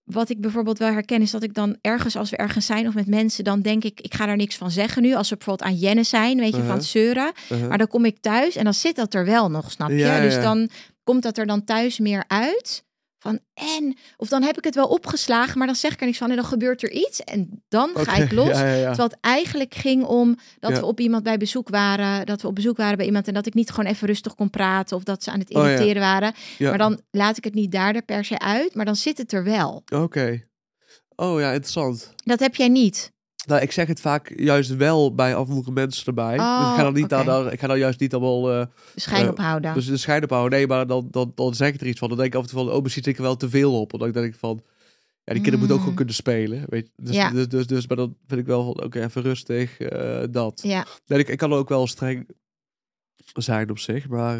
Wat 0.03 0.29
ik 0.29 0.41
bijvoorbeeld 0.41 0.77
wel 0.77 0.91
herken 0.91 1.21
is 1.21 1.31
dat 1.31 1.43
ik 1.43 1.53
dan 1.53 1.77
ergens, 1.81 2.15
als 2.15 2.29
we 2.29 2.37
ergens 2.37 2.65
zijn 2.65 2.87
of 2.87 2.93
met 2.93 3.07
mensen, 3.07 3.43
dan 3.43 3.61
denk 3.61 3.83
ik, 3.83 4.01
ik 4.01 4.13
ga 4.13 4.25
daar 4.25 4.35
niks 4.35 4.55
van 4.55 4.71
zeggen 4.71 5.01
nu. 5.01 5.13
Als 5.15 5.29
we 5.29 5.35
bijvoorbeeld 5.35 5.69
aan 5.69 5.75
Jenne 5.75 6.03
zijn, 6.03 6.37
weet 6.37 6.45
je, 6.45 6.51
van 6.51 6.61
Uh-huh. 6.61 6.75
het 6.75 6.85
zeuren. 6.85 7.31
Uh-huh. 7.51 7.67
Maar 7.67 7.77
dan 7.77 7.87
kom 7.87 8.05
ik 8.05 8.17
thuis 8.19 8.55
en 8.55 8.63
dan 8.63 8.73
zit 8.73 8.95
dat 8.95 9.13
er 9.13 9.25
wel 9.25 9.49
nog, 9.49 9.71
snap 9.71 9.89
je? 9.89 9.95
Ja, 9.95 10.21
Dus 10.21 10.33
ja. 10.33 10.41
dan 10.41 10.69
komt 11.03 11.23
dat 11.23 11.37
er 11.37 11.45
dan 11.45 11.63
thuis 11.63 11.99
meer 11.99 12.23
uit. 12.27 12.83
Van 13.25 13.39
en, 13.53 13.97
of 14.17 14.27
dan 14.27 14.43
heb 14.43 14.57
ik 14.57 14.63
het 14.63 14.75
wel 14.75 14.87
opgeslagen, 14.87 15.57
maar 15.57 15.67
dan 15.67 15.75
zeg 15.75 15.93
ik 15.93 15.99
er 15.99 16.05
niks 16.05 16.17
van 16.17 16.29
en 16.29 16.35
dan 16.35 16.45
gebeurt 16.45 16.83
er 16.83 16.91
iets 16.91 17.23
en 17.23 17.63
dan 17.67 17.89
ga 17.93 18.15
ik 18.15 18.31
los. 18.39 18.47
Ja, 18.47 18.65
ja, 18.65 18.73
ja. 18.73 18.87
Terwijl 18.87 19.09
het 19.09 19.17
eigenlijk 19.21 19.75
ging 19.75 20.03
om 20.03 20.37
dat 20.59 20.79
we 20.79 20.85
op 20.85 20.99
iemand 20.99 21.23
bij 21.23 21.37
bezoek 21.37 21.69
waren, 21.69 22.25
dat 22.25 22.41
we 22.41 22.47
op 22.47 22.55
bezoek 22.55 22.77
waren 22.77 22.97
bij 22.97 23.05
iemand 23.05 23.27
en 23.27 23.33
dat 23.33 23.45
ik 23.45 23.53
niet 23.53 23.69
gewoon 23.69 23.91
even 23.91 24.07
rustig 24.07 24.35
kon 24.35 24.49
praten 24.49 24.97
of 24.97 25.03
dat 25.03 25.23
ze 25.23 25.31
aan 25.31 25.39
het 25.39 25.53
Oh, 25.53 25.63
irriteren 25.63 26.01
waren. 26.01 26.33
Ja. 26.57 26.69
Maar 26.69 26.77
dan 26.77 26.99
laat 27.11 27.37
ik 27.37 27.43
het 27.43 27.53
niet 27.53 27.71
daar 27.71 27.95
er 27.95 28.01
per 28.01 28.25
se 28.25 28.39
uit, 28.39 28.75
maar 28.75 28.85
dan 28.85 28.95
zit 28.95 29.17
het 29.17 29.31
er 29.31 29.43
wel. 29.43 29.83
Oké. 29.93 30.43
Oh 31.15 31.39
ja, 31.39 31.51
interessant. 31.51 32.13
Dat 32.15 32.39
heb 32.39 32.55
jij 32.55 32.69
niet. 32.69 33.13
Nou, 33.45 33.61
ik 33.61 33.71
zeg 33.71 33.87
het 33.87 33.99
vaak 34.01 34.33
juist 34.35 34.75
wel 34.75 35.15
bij 35.15 35.35
afvoeren 35.35 35.73
mensen 35.73 36.05
erbij. 36.05 36.31
dus 36.31 36.41
ik 36.45 36.49
Oh, 36.49 36.75
ga 36.75 36.83
dan 36.83 36.93
niet 36.93 37.11
ik 37.53 37.59
ga 37.59 37.67
dan 37.67 37.77
juist 37.79 37.99
niet 37.99 38.13
allemaal 38.13 38.59
uh, 38.59 38.65
Schijn 38.95 39.23
Eh, 39.25 39.29
ophouden. 39.31 39.73
dus 39.73 39.85
de 39.85 39.97
schijn 39.97 40.23
ophouden. 40.23 40.57
Nee, 40.57 40.67
maar 40.67 40.87
dan, 40.87 41.07
dan, 41.11 41.31
dan 41.35 41.53
zeg 41.55 41.73
ik 41.73 41.81
er 41.81 41.87
iets 41.87 41.99
van. 41.99 42.07
Dan 42.09 42.17
denk 42.17 42.29
ik 42.33 42.35
af 42.35 42.41
en 42.43 42.49
toe 42.49 42.65
van, 42.65 42.73
oh, 42.73 42.81
misschien 42.81 43.03
zit 43.03 43.11
ik 43.13 43.17
er 43.19 43.25
wel 43.25 43.37
te 43.37 43.49
veel 43.49 43.79
op. 43.81 43.93
Omdat 43.93 44.07
ik 44.07 44.13
denk 44.13 44.35
van, 44.35 44.61
ja, 45.23 45.33
die 45.33 45.41
kinderen 45.41 45.59
moeten 45.59 45.69
ook 45.69 45.75
Mm. 45.75 45.79
gewoon 45.81 45.95
kunnen 45.95 46.15
spelen. 46.15 46.63
Weet 46.69 46.89
je? 46.95 47.03
Dus, 47.03 47.15
Ja. 47.15 47.29
dus, 47.31 47.47
dus, 47.47 47.67
dus, 47.67 47.87
maar 47.87 47.97
dan 47.97 48.15
vind 48.27 48.39
ik 48.41 48.45
wel 48.47 48.63
van, 48.63 48.83
oké, 48.83 49.03
even 49.03 49.21
rustig, 49.21 49.79
eh, 49.79 50.23
dat. 50.31 50.59
ja, 50.63 50.85
Nee, 51.05 51.19
ik, 51.19 51.27
ik 51.27 51.37
kan 51.37 51.53
ook 51.53 51.69
wel 51.69 51.87
streng 51.87 52.29
zijn 53.33 53.69
op 53.69 53.79
zich, 53.79 54.07
maar 54.07 54.39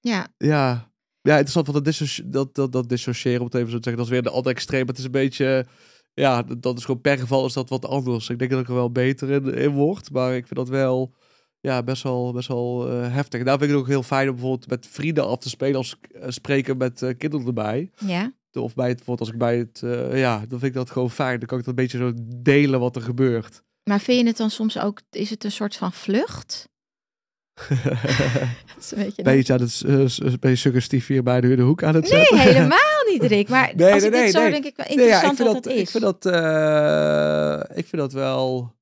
ja, 0.00 0.26
ja. 0.38 0.90
Ja, 1.22 1.32
interessant 1.38 1.66
van 1.66 1.82
dat, 1.82 2.22
dat, 2.24 2.54
dat, 2.54 2.72
dat 2.72 2.88
dissociëren, 2.88 3.38
om 3.40 3.46
het 3.46 3.54
even 3.54 3.70
zo 3.70 3.76
te 3.76 3.82
zeggen. 3.82 3.96
Dat 4.02 4.04
is 4.06 4.12
weer 4.12 4.22
de 4.22 4.36
andere 4.36 4.54
extreem. 4.54 4.86
Het 4.86 4.98
is 4.98 5.04
een 5.04 5.10
beetje, 5.10 5.66
ja, 6.14 6.42
dat 6.58 6.78
is 6.78 6.84
gewoon 6.84 7.00
per 7.00 7.18
geval 7.18 7.46
is 7.46 7.52
dat 7.52 7.68
wat 7.68 7.86
anders. 7.86 8.28
Ik 8.28 8.38
denk 8.38 8.50
dat 8.50 8.60
ik 8.60 8.68
er 8.68 8.74
wel 8.74 8.90
beter 8.92 9.30
in, 9.30 9.54
in 9.54 9.70
word, 9.70 10.10
maar 10.12 10.36
ik 10.36 10.46
vind 10.46 10.58
dat 10.58 10.68
wel, 10.68 11.14
ja, 11.60 11.82
best 11.82 12.02
wel, 12.02 12.32
best 12.32 12.48
wel 12.48 12.88
eh, 12.90 13.14
heftig. 13.14 13.42
Daar 13.42 13.58
vind 13.58 13.70
ik 13.70 13.76
het 13.76 13.84
ook 13.84 13.90
heel 13.90 14.02
fijn 14.02 14.28
om 14.28 14.34
bijvoorbeeld 14.34 14.70
met 14.70 14.86
vrienden 14.90 15.26
af 15.26 15.38
te 15.38 15.48
spelen 15.48 15.76
als 15.76 15.96
eh, 16.12 16.28
spreken 16.28 16.76
met 16.76 17.02
eh, 17.02 17.10
kinderen 17.18 17.46
erbij. 17.46 17.90
ja. 18.06 18.32
Of 18.52 18.74
bij 18.74 18.88
het, 18.88 18.96
bijvoorbeeld 18.96 19.28
als 19.28 19.36
ik 19.36 19.38
bij 19.38 19.58
het, 19.58 19.80
ja, 20.18 20.38
dan 20.38 20.58
vind 20.58 20.62
ik 20.62 20.74
dat 20.74 20.90
gewoon 20.90 21.10
fijn. 21.10 21.38
Dan 21.38 21.48
kan 21.48 21.58
ik 21.58 21.64
dat 21.64 21.74
een 21.78 21.82
beetje 21.82 21.98
zo 21.98 22.12
delen 22.42 22.80
wat 22.80 22.96
er 22.96 23.02
gebeurt. 23.02 23.62
Maar 23.84 24.00
vind 24.00 24.20
je 24.20 24.26
het 24.26 24.36
dan 24.36 24.50
soms 24.50 24.78
ook, 24.78 25.00
is 25.10 25.30
het 25.30 25.44
een 25.44 25.52
soort 25.52 25.76
van 25.76 25.92
vlucht? 25.92 26.68
Dat 28.74 28.76
is 28.78 28.90
een 28.90 28.98
beetje 29.04 29.22
ben 29.22 29.36
je 29.36 29.52
aan 29.52 29.60
het, 29.60 30.40
ben 30.40 30.50
je 30.50 30.56
suggestief 30.56 31.06
hier 31.06 31.22
bij 31.22 31.40
de, 31.40 31.56
de 31.56 31.62
hoek 31.62 31.82
aan 31.82 31.94
het 31.94 32.10
Nee, 32.10 32.20
zetten? 32.24 32.38
helemaal 32.38 33.01
niet, 33.12 33.22
Rick. 33.22 33.48
Maar 33.48 33.72
Nee, 33.76 33.92
als 33.92 34.02
nee, 34.02 34.10
ik 34.10 34.24
dit 34.24 34.34
zo 34.34 34.50
denk 34.50 34.64
ik 34.64 34.76
wel 34.76 34.86
ja, 34.86 34.92
interessant 34.92 35.38
ik 35.38 35.44
wat 35.44 35.54
dat, 35.54 35.64
het 35.64 35.72
is. 35.74 35.80
Ik 35.80 35.88
vind 35.88 36.02
dat, 36.04 36.26
eh, 36.26 37.76
ik 37.78 37.86
vind 37.86 38.02
dat 38.02 38.12
wel 38.12 38.74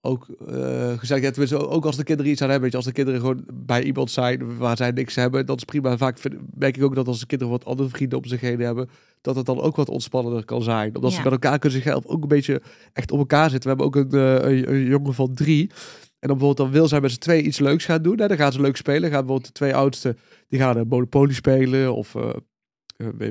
ook 0.00 0.26
eh 0.48 0.92
gezegd. 0.98 1.22
Ja, 1.22 1.30
tenminste, 1.30 1.68
ook 1.68 1.84
als 1.84 1.96
de 1.96 2.04
kinderen 2.04 2.32
iets 2.32 2.42
aan 2.42 2.50
hebben. 2.50 2.70
Weet 2.70 2.70
je, 2.72 2.76
als 2.76 2.86
de 2.86 3.02
kinderen 3.02 3.20
gewoon 3.20 3.44
bij 3.54 3.82
iemand 3.82 4.10
zijn 4.10 4.56
waar 4.56 4.76
zij 4.76 4.90
niks 4.90 5.14
hebben, 5.14 5.46
dat 5.46 5.56
is 5.56 5.64
prima. 5.64 5.96
Vaak 5.96 6.18
vind, 6.18 6.34
merk 6.54 6.76
ik 6.76 6.82
ook 6.82 6.94
dat 6.94 7.06
als 7.06 7.20
de 7.20 7.26
kinderen 7.26 7.52
wat 7.52 7.64
andere 7.64 7.88
vrienden 7.88 8.18
om 8.18 8.24
zich 8.24 8.40
heen 8.40 8.60
hebben, 8.60 8.88
dat 9.20 9.36
het 9.36 9.46
dan 9.46 9.60
ook 9.60 9.76
wat 9.76 9.88
ontspannender 9.88 10.44
kan 10.44 10.62
zijn. 10.62 10.96
Omdat 10.96 11.10
ze 11.10 11.16
Ja. 11.16 11.22
met 11.22 11.32
elkaar 11.32 11.58
kunnen 11.58 11.78
zichzelf 11.80 12.06
ook 12.06 12.22
een 12.22 12.28
beetje 12.28 12.62
echt 12.92 13.10
op 13.12 13.18
elkaar 13.18 13.50
zitten. 13.50 13.70
We 13.70 13.82
hebben 13.82 13.86
ook 13.86 14.12
een, 14.12 14.20
eh, 14.20 14.50
een, 14.58 14.72
een 14.72 14.84
jongen 14.84 15.14
van 15.14 15.34
drie. 15.34 15.70
En 16.18 16.28
dan 16.28 16.38
bijvoorbeeld 16.38 16.56
dan 16.56 16.70
wil 16.70 16.88
zij 16.88 17.00
met 17.00 17.10
z'n 17.12 17.18
twee 17.18 17.42
iets 17.42 17.58
leuks 17.58 17.84
gaan 17.84 18.02
doen. 18.02 18.18
Hè? 18.20 18.28
Dan 18.28 18.36
gaan 18.36 18.52
ze 18.52 18.60
leuk 18.60 18.76
spelen. 18.76 19.10
Gaan 19.10 19.18
bijvoorbeeld 19.18 19.46
de 19.46 19.52
twee 19.52 19.74
oudste, 19.74 20.16
die 20.48 20.60
gaan 20.60 20.76
een 20.76 20.88
Monopoly 20.88 21.32
spelen 21.32 21.94
of... 21.94 22.14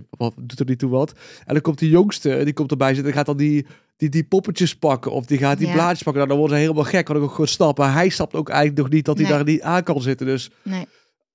wat 0.09 0.33
doet 0.37 0.59
er 0.59 0.65
niet 0.65 0.79
toe 0.79 0.89
wat. 0.89 1.11
En 1.45 1.53
dan 1.53 1.61
komt 1.61 1.79
die 1.79 1.89
jongste, 1.89 2.41
die 2.43 2.53
komt 2.53 2.71
erbij 2.71 2.93
zitten 2.93 3.11
en 3.11 3.17
gaat 3.17 3.25
dan 3.25 3.37
die, 3.37 3.65
die, 3.97 4.09
die 4.09 4.23
poppetjes 4.23 4.75
pakken. 4.75 5.11
Of 5.11 5.25
die 5.25 5.37
gaat 5.37 5.57
die 5.57 5.67
Ja. 5.67 5.73
blaadjes 5.73 6.03
pakken. 6.03 6.15
Nou, 6.15 6.27
dan 6.27 6.37
worden 6.37 6.55
ze 6.57 6.61
helemaal 6.63 6.83
gek. 6.83 7.07
Want 7.07 7.19
ik 7.19 7.25
ook 7.25 7.31
gewoon 7.31 7.47
snappen. 7.47 7.91
Hij 7.93 8.09
snapt 8.09 8.35
ook 8.35 8.49
eigenlijk 8.49 8.79
nog 8.79 8.89
niet 8.89 9.05
dat 9.05 9.17
hij 9.17 9.25
Nee. 9.27 9.33
daar 9.35 9.43
niet 9.45 9.61
aan 9.61 9.83
kan 9.83 10.01
zitten. 10.01 10.25
Dus 10.25 10.49
Nee. 10.63 10.85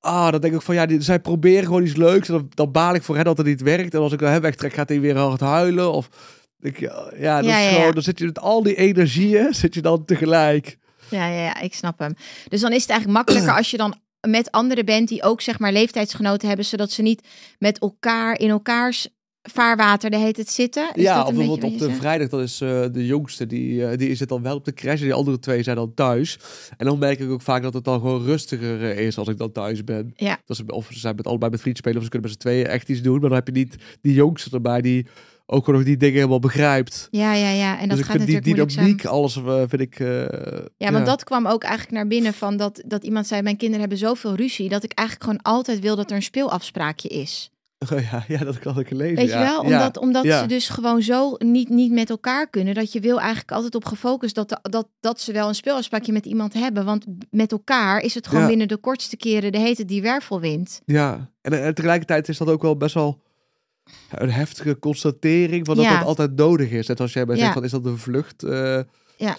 ah, 0.00 0.30
dan 0.30 0.40
denk 0.40 0.54
ik 0.54 0.62
van 0.62 0.74
ja, 0.74 0.86
die, 0.86 1.00
zij 1.00 1.18
proberen 1.20 1.64
gewoon 1.64 1.82
iets 1.84 1.96
leuks. 1.96 2.28
En 2.28 2.34
dan, 2.34 2.48
dan 2.54 2.70
baal 2.72 2.94
ik 2.94 3.02
voor 3.02 3.14
hen 3.16 3.24
dat 3.24 3.36
het 3.36 3.46
niet 3.46 3.62
werkt. 3.62 3.94
En 3.94 4.00
als 4.00 4.12
ik 4.12 4.20
hem 4.20 4.40
wegtrek, 4.40 4.72
gaat 4.72 4.88
hij 4.88 5.00
weer 5.00 5.16
hard 5.16 5.40
huilen. 5.40 5.92
Of 5.92 6.08
ik, 6.60 6.80
ja, 6.80 7.10
ja, 7.18 7.36
dat 7.36 7.44
Ja, 7.50 7.58
is 7.58 7.64
ja, 7.64 7.68
gewoon, 7.70 7.86
ja. 7.86 7.92
dan 7.92 8.02
zit 8.02 8.18
je 8.18 8.24
met 8.24 8.38
al 8.40 8.62
die 8.62 8.74
energieën, 8.74 9.54
zit 9.54 9.74
je 9.74 9.80
dan 9.82 10.04
tegelijk. 10.04 10.78
Ja, 11.08 11.26
ja, 11.26 11.40
ja, 11.42 11.60
ik 11.60 11.74
snap 11.74 11.98
hem. 11.98 12.14
Dus 12.48 12.60
dan 12.60 12.72
is 12.72 12.80
het 12.82 12.90
eigenlijk 12.90 13.18
makkelijker 13.18 13.56
als 13.58 13.70
je 13.70 13.76
dan 13.76 13.94
met 14.24 14.50
anderen 14.50 14.84
bent 14.84 15.08
die 15.08 15.22
ook 15.22 15.40
zeg 15.40 15.58
maar 15.58 15.72
leeftijdsgenoten 15.72 16.48
hebben, 16.48 16.66
zodat 16.66 16.90
ze 16.90 17.02
niet 17.02 17.28
met 17.58 17.78
elkaar 17.78 18.38
in 18.38 18.50
elkaars 18.50 19.08
vaarwater 19.50 20.10
de 20.10 20.16
heet 20.16 20.36
het 20.36 20.50
zitten. 20.50 20.90
Is 20.94 21.02
ja, 21.02 21.16
dat 21.16 21.28
een 21.28 21.34
bijvoorbeeld 21.34 21.72
op 21.72 21.78
de 21.78 21.84
zegt? 21.84 21.98
vrijdag, 21.98 22.28
dat 22.28 22.40
is 22.40 22.60
eh, 22.60 22.84
de 22.92 23.06
jongste, 23.06 23.46
die, 23.46 23.86
eh, 23.86 23.98
die 23.98 24.14
zit 24.14 24.28
dan 24.28 24.42
wel 24.42 24.56
op 24.56 24.64
de 24.64 24.72
crash. 24.72 24.98
En 24.98 25.04
die 25.04 25.14
andere 25.14 25.38
twee 25.38 25.62
zijn 25.62 25.76
dan 25.76 25.94
thuis. 25.94 26.38
En 26.76 26.86
dan 26.86 26.98
merk 26.98 27.18
ik 27.18 27.30
ook 27.30 27.42
vaak 27.42 27.62
dat 27.62 27.74
het 27.74 27.84
dan 27.84 28.00
gewoon 28.00 28.24
rustiger 28.24 28.90
eh, 28.90 29.06
is 29.06 29.18
als 29.18 29.28
ik 29.28 29.38
dan 29.38 29.52
thuis 29.52 29.84
ben. 29.84 30.12
Ja. 30.14 30.40
Dat 30.44 30.56
ze, 30.56 30.64
of 30.66 30.88
ze 30.92 30.98
zijn 30.98 31.16
met 31.16 31.26
allebei 31.26 31.50
met 31.50 31.60
vrienden 31.60 31.82
spelen, 31.82 31.98
of 31.98 32.04
ze 32.04 32.10
kunnen 32.10 32.30
met 32.30 32.40
z'n 32.40 32.48
tweeën 32.48 32.66
echt 32.66 32.88
iets 32.88 33.02
doen. 33.02 33.20
Maar 33.20 33.28
dan 33.28 33.38
heb 33.38 33.46
je 33.46 33.52
niet 33.52 33.76
die 34.00 34.14
jongste 34.14 34.50
erbij 34.50 34.80
die 34.80 35.06
ook 35.46 35.66
nog 35.66 35.84
die 35.84 35.96
dingen 35.96 36.14
helemaal 36.14 36.38
begrijpt. 36.38 37.08
Ja, 37.10 37.34
ja, 37.34 37.50
ja. 37.50 37.78
En 37.80 37.88
dat 37.88 37.96
dus 37.98 38.06
gaat 38.06 38.26
die 38.26 38.34
natuurlijk 38.34 38.70
zijn. 38.70 38.84
dynamiek, 38.86 39.04
alles 39.06 39.36
eh, 39.36 39.62
vind 39.66 39.80
ik... 39.80 40.00
eh, 40.00 40.06
Ja, 40.76 40.92
want 40.92 41.06
dat 41.06 41.24
kwam 41.24 41.46
ook 41.46 41.62
eigenlijk 41.62 41.92
naar 41.96 42.06
binnen 42.06 42.34
van 42.34 42.56
dat, 42.56 42.82
dat 42.86 43.04
iemand 43.04 43.26
zei: 43.26 43.42
Mijn 43.42 43.56
kinderen 43.56 43.80
hebben 43.80 43.98
zoveel 43.98 44.34
ruzie 44.34 44.68
dat 44.68 44.82
ik 44.84 44.92
eigenlijk 44.92 45.28
gewoon 45.30 45.54
altijd 45.54 45.80
wil 45.80 45.96
dat 45.96 46.10
er 46.10 46.16
een 46.16 46.22
speelafspraakje 46.22 47.08
is. 47.08 47.48
Oh 47.92 48.00
ja, 48.10 48.24
ja, 48.28 48.38
dat 48.44 48.58
kan 48.58 48.78
ik 48.78 48.90
lezen. 48.90 49.16
Weet 49.16 49.28
ja. 49.28 49.38
je 49.40 49.44
wel? 49.44 49.60
Omdat, 49.60 49.94
Ja. 49.94 50.00
omdat 50.00 50.24
ja. 50.24 50.40
ze 50.40 50.46
dus 50.46 50.68
gewoon 50.68 51.02
zo 51.02 51.34
niet, 51.38 51.68
niet 51.68 51.92
met 51.92 52.10
elkaar 52.10 52.50
kunnen. 52.50 52.74
Dat 52.74 52.92
je 52.92 53.00
wil 53.00 53.18
eigenlijk 53.20 53.52
altijd 53.52 53.74
op 53.74 53.84
gefocust 53.84 54.34
dat, 54.34 54.48
de- 54.48 54.58
dat, 54.62 54.88
dat 55.00 55.20
ze 55.20 55.32
wel 55.32 55.48
een 55.48 55.54
speelafspraakje 55.54 56.12
met 56.12 56.26
iemand 56.26 56.52
hebben. 56.54 56.84
Want 56.84 57.04
met 57.30 57.52
elkaar 57.52 58.00
is 58.00 58.14
het 58.14 58.26
gewoon 58.26 58.42
Ja. 58.42 58.48
binnen 58.48 58.68
de 58.68 58.76
kortste 58.76 59.16
keren 59.16 59.52
de 59.52 59.58
hete 59.58 59.84
die 59.84 60.02
wervelwind. 60.02 60.80
Ja, 60.84 61.30
en, 61.40 61.64
en 61.64 61.74
tegelijkertijd 61.74 62.28
is 62.28 62.38
dat 62.38 62.48
ook 62.48 62.62
wel 62.62 62.76
best 62.76 62.94
wel 62.94 63.22
een 64.10 64.30
heftige 64.30 64.78
constatering 64.78 65.66
van 65.66 65.76
dat 65.76 65.84
Ja. 65.84 65.98
dat 65.98 66.06
altijd 66.06 66.36
nodig 66.36 66.70
is. 66.70 66.86
Net 66.86 67.00
als 67.00 67.12
jij 67.12 67.24
bij 67.24 67.36
zegt, 67.36 67.52
van, 67.52 67.64
is 67.64 67.70
dat 67.70 67.84
een 67.86 67.98
vlucht? 67.98 68.42
Eh, 68.42 68.80
Ja. 69.16 69.36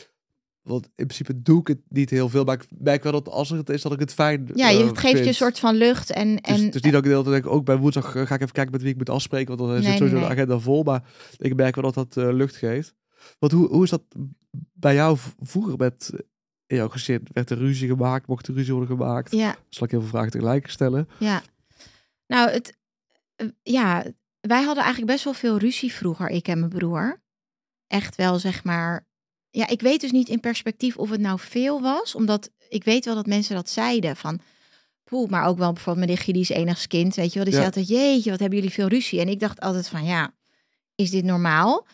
Want 0.61 0.85
in 0.85 0.91
principe 1.07 1.41
doe 1.41 1.59
ik 1.59 1.67
het 1.67 1.79
niet 1.89 2.09
heel 2.09 2.29
veel, 2.29 2.43
maar 2.43 2.55
ik 2.55 2.65
merk 2.77 3.03
wel 3.03 3.11
dat 3.11 3.29
als 3.29 3.49
het 3.49 3.69
is, 3.69 3.81
dat 3.81 3.93
ik 3.93 3.99
het 3.99 4.13
fijn 4.13 4.49
Ja, 4.53 4.69
je 4.69 4.83
eh, 4.83 4.89
geeft 4.93 5.17
je 5.19 5.27
een 5.27 5.33
soort 5.33 5.59
van 5.59 5.75
lucht. 5.75 6.11
En, 6.11 6.29
Het 6.29 6.47
is, 6.47 6.59
en, 6.59 6.65
het 6.65 6.75
is 6.75 6.81
niet 6.81 6.91
dat 6.93 7.01
ik 7.05 7.09
de 7.09 7.15
hele 7.15 7.29
tijd 7.29 7.43
denk, 7.43 7.55
ook 7.55 7.65
bij 7.65 7.77
woensdag 7.77 8.15
eh, 8.15 8.25
ga 8.25 8.35
ik 8.35 8.41
even 8.41 8.53
kijken 8.53 8.71
met 8.71 8.81
wie 8.81 8.91
ik 8.91 8.97
moet 8.97 9.09
afspreken, 9.09 9.47
want 9.47 9.59
dan 9.59 9.69
Nee, 9.69 9.81
zit 9.81 9.91
sowieso 9.97 10.15
nee, 10.15 10.25
de 10.25 10.31
agenda 10.31 10.59
vol. 10.59 10.83
Maar 10.83 11.03
ik 11.37 11.55
merk 11.55 11.75
wel 11.75 11.91
dat 11.91 12.11
dat 12.11 12.33
lucht 12.33 12.55
geeft. 12.55 12.93
Want 13.39 13.51
hoe, 13.51 13.67
hoe 13.67 13.83
is 13.83 13.89
dat 13.89 14.01
bij 14.73 14.93
jou 14.93 15.17
vroeger 15.41 15.77
met 15.77 16.11
in 16.67 16.75
jouw 16.75 16.89
gezin? 16.89 17.27
Werd 17.33 17.49
er 17.49 17.57
ruzie 17.57 17.87
gemaakt? 17.87 18.27
Mocht 18.27 18.47
er 18.47 18.53
ruzie 18.53 18.73
worden 18.73 18.97
gemaakt? 18.97 19.31
ja, 19.31 19.55
Zal 19.69 19.85
ik 19.85 19.91
heel 19.91 20.01
veel 20.01 20.09
vragen 20.09 20.31
tegelijk 20.31 20.69
stellen? 20.69 21.09
ja. 21.19 21.41
Nou, 22.27 22.49
het, 22.49 22.77
ja, 23.63 24.05
wij 24.47 24.63
hadden 24.63 24.83
eigenlijk 24.83 25.11
best 25.11 25.23
wel 25.23 25.33
veel 25.33 25.57
ruzie 25.57 25.93
vroeger, 25.93 26.29
ik 26.29 26.47
en 26.47 26.59
mijn 26.59 26.71
broer. 26.71 27.21
Echt 27.87 28.15
wel, 28.15 28.39
zeg 28.39 28.63
maar. 28.63 29.05
Ja, 29.49 29.67
ik 29.67 29.81
weet 29.81 30.01
dus 30.01 30.11
niet 30.11 30.29
in 30.29 30.39
perspectief 30.39 30.97
of 30.97 31.09
het 31.09 31.19
nou 31.19 31.39
veel 31.39 31.81
was, 31.81 32.15
omdat 32.15 32.49
ik 32.69 32.83
weet 32.83 33.05
wel 33.05 33.15
dat 33.15 33.25
mensen 33.25 33.55
dat 33.55 33.69
zeiden 33.69 34.15
van. 34.15 34.39
Poeh, 35.03 35.29
maar 35.29 35.45
ook 35.47 35.57
wel 35.57 35.73
bijvoorbeeld 35.73 36.05
mijn 36.05 36.09
nichtje, 36.17 36.33
die 36.33 36.41
is 36.41 36.49
enigskind, 36.49 37.15
weet 37.15 37.33
je 37.33 37.35
wel. 37.35 37.43
Die 37.43 37.53
Ja. 37.53 37.59
zei 37.59 37.65
altijd, 37.65 37.87
jeetje, 37.87 38.29
wat 38.29 38.39
hebben 38.39 38.57
jullie 38.57 38.73
veel 38.73 38.87
ruzie. 38.87 39.19
En 39.19 39.27
ik 39.27 39.39
dacht 39.39 39.59
altijd 39.59 39.87
van, 39.87 40.05
ja, 40.05 40.33
is 40.95 41.09
dit 41.09 41.23
normaal? 41.23 41.85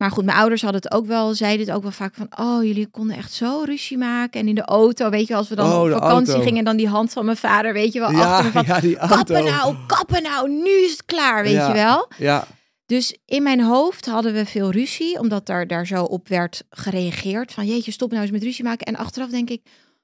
Maar 0.00 0.10
goed, 0.10 0.24
mijn 0.24 0.38
ouders 0.38 0.62
hadden 0.62 0.80
het 0.82 0.92
ook 0.92 1.06
wel, 1.06 1.34
zeiden 1.34 1.66
het 1.66 1.74
ook 1.76 1.82
wel 1.82 1.90
vaak 1.90 2.14
van, 2.14 2.26
oh, 2.38 2.64
jullie 2.64 2.86
konden 2.86 3.16
echt 3.16 3.32
zo 3.32 3.62
ruzie 3.64 3.98
maken. 3.98 4.40
En 4.40 4.48
in 4.48 4.54
de 4.54 4.64
auto, 4.64 5.10
weet 5.10 5.26
je, 5.26 5.34
als 5.34 5.48
we 5.48 5.54
dan 5.54 5.72
Oh, 5.72 5.82
op 5.82 5.90
vakantie 5.90 6.32
auto. 6.32 6.42
gingen, 6.44 6.58
en 6.58 6.64
dan 6.64 6.76
die 6.76 6.88
hand 6.88 7.12
van 7.12 7.24
mijn 7.24 7.36
vader, 7.36 7.72
weet 7.72 7.92
je 7.92 7.98
wel, 7.98 8.10
Ja, 8.10 8.18
achter 8.36 8.44
me 8.44 8.50
van, 8.50 8.64
ja, 8.74 8.80
die 8.80 8.96
auto. 8.98 9.14
kappen 9.16 9.44
nou, 9.44 9.74
kappen 9.86 10.22
nou, 10.22 10.50
nu 10.50 10.70
is 10.70 10.90
het 10.90 11.04
klaar, 11.04 11.42
weet 11.42 11.52
Ja. 11.52 11.66
je 11.68 11.72
wel. 11.74 12.08
Ja, 12.18 12.46
Dus 12.86 13.16
in 13.24 13.42
mijn 13.42 13.60
hoofd 13.62 14.06
hadden 14.06 14.32
we 14.32 14.46
veel 14.46 14.70
ruzie, 14.70 15.18
omdat 15.18 15.46
daar, 15.46 15.66
daar 15.66 15.86
zo 15.86 16.04
op 16.04 16.28
werd 16.28 16.62
gereageerd. 16.70 17.52
Van 17.52 17.66
jeetje, 17.66 17.92
stop 17.92 18.10
nou 18.10 18.22
eens 18.22 18.30
met 18.30 18.42
ruzie 18.42 18.64
maken. 18.64 18.86
En 18.86 18.96
achteraf 18.96 19.28
denk 19.30 19.50
ik, 19.50 19.62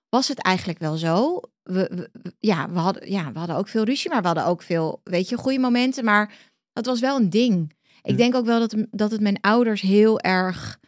was 0.08 0.28
het 0.28 0.38
eigenlijk 0.38 0.78
wel 0.78 0.96
zo? 0.96 1.40
We, 1.62 1.90
we- 1.94 2.32
ja, 2.38 2.70
we 2.70 2.78
hadden, 2.78 3.10
ja, 3.10 3.32
we 3.32 3.38
hadden 3.38 3.56
ook 3.56 3.68
veel 3.68 3.84
ruzie, 3.84 4.10
maar 4.10 4.20
we 4.20 4.26
hadden 4.26 4.46
ook 4.46 4.62
veel, 4.62 5.00
weet 5.04 5.28
je, 5.28 5.36
goede 5.36 5.58
momenten. 5.58 6.04
Maar 6.04 6.32
dat 6.72 6.86
was 6.86 7.00
wel 7.00 7.16
een 7.16 7.30
ding. 7.30 7.74
Ik 8.06 8.12
Ja. 8.12 8.16
denk 8.16 8.34
ook 8.34 8.44
wel 8.44 8.58
dat, 8.58 8.74
dat 8.90 9.10
het 9.10 9.20
mijn 9.20 9.40
ouders 9.40 9.80
heel 9.80 10.20
erg 10.20 10.78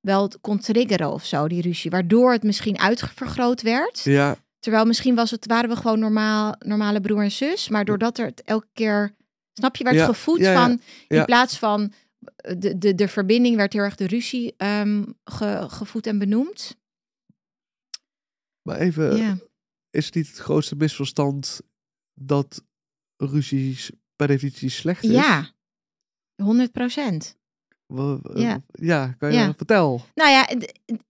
wel 0.00 0.30
kon 0.40 0.58
triggeren 0.58 1.12
of 1.12 1.24
zo, 1.24 1.48
die 1.48 1.62
ruzie. 1.62 1.90
Waardoor 1.90 2.32
het 2.32 2.42
misschien 2.42 2.78
uitvergroot 2.78 3.62
werd. 3.62 4.00
ja, 4.04 4.36
Terwijl 4.58 4.84
misschien 4.84 5.14
was 5.14 5.30
het, 5.30 5.46
waren 5.46 5.70
we 5.70 5.76
gewoon 5.76 5.98
normaal, 5.98 6.54
normale 6.58 7.00
broer 7.00 7.22
en 7.22 7.30
zus. 7.30 7.68
Maar 7.68 7.84
doordat 7.84 8.18
er 8.18 8.26
het 8.26 8.42
elke 8.42 8.68
keer, 8.72 9.14
snap 9.52 9.76
je, 9.76 9.84
werd 9.84 9.96
Ja, 9.96 10.04
gevoed 10.04 10.38
ja, 10.38 10.52
ja, 10.52 10.62
van... 10.66 10.80
In 11.08 11.24
plaats 11.24 11.58
van 11.58 11.92
eh, 12.36 12.54
de, 12.58 12.78
de, 12.78 12.94
de 12.94 13.08
verbinding 13.08 13.56
werd 13.56 13.72
heel 13.72 13.82
erg 13.82 13.94
de 13.94 14.06
ruzie 14.06 14.54
ge- 15.24 15.64
gevoed 15.68 16.06
en 16.06 16.18
benoemd. 16.18 16.76
maar 18.62 18.78
even, 18.78 19.40
is 19.90 20.06
het 20.06 20.14
niet 20.14 20.26
het 20.28 20.38
grootste 20.38 20.76
misverstand 20.76 21.60
dat 22.14 22.62
ruzies 23.16 23.90
per 24.16 24.26
definitie 24.26 24.68
slecht 24.68 25.02
is? 25.04 25.10
ja, 25.10 25.53
100 26.36 26.72
procent. 26.72 27.36
Wa- 27.86 28.18
wa- 28.22 28.40
Ja. 28.40 28.60
ja, 28.72 29.14
kan 29.18 29.32
je 29.32 29.38
Ja. 29.38 29.54
vertel. 29.56 30.04
Nou 30.14 30.30
ja, 30.30 30.48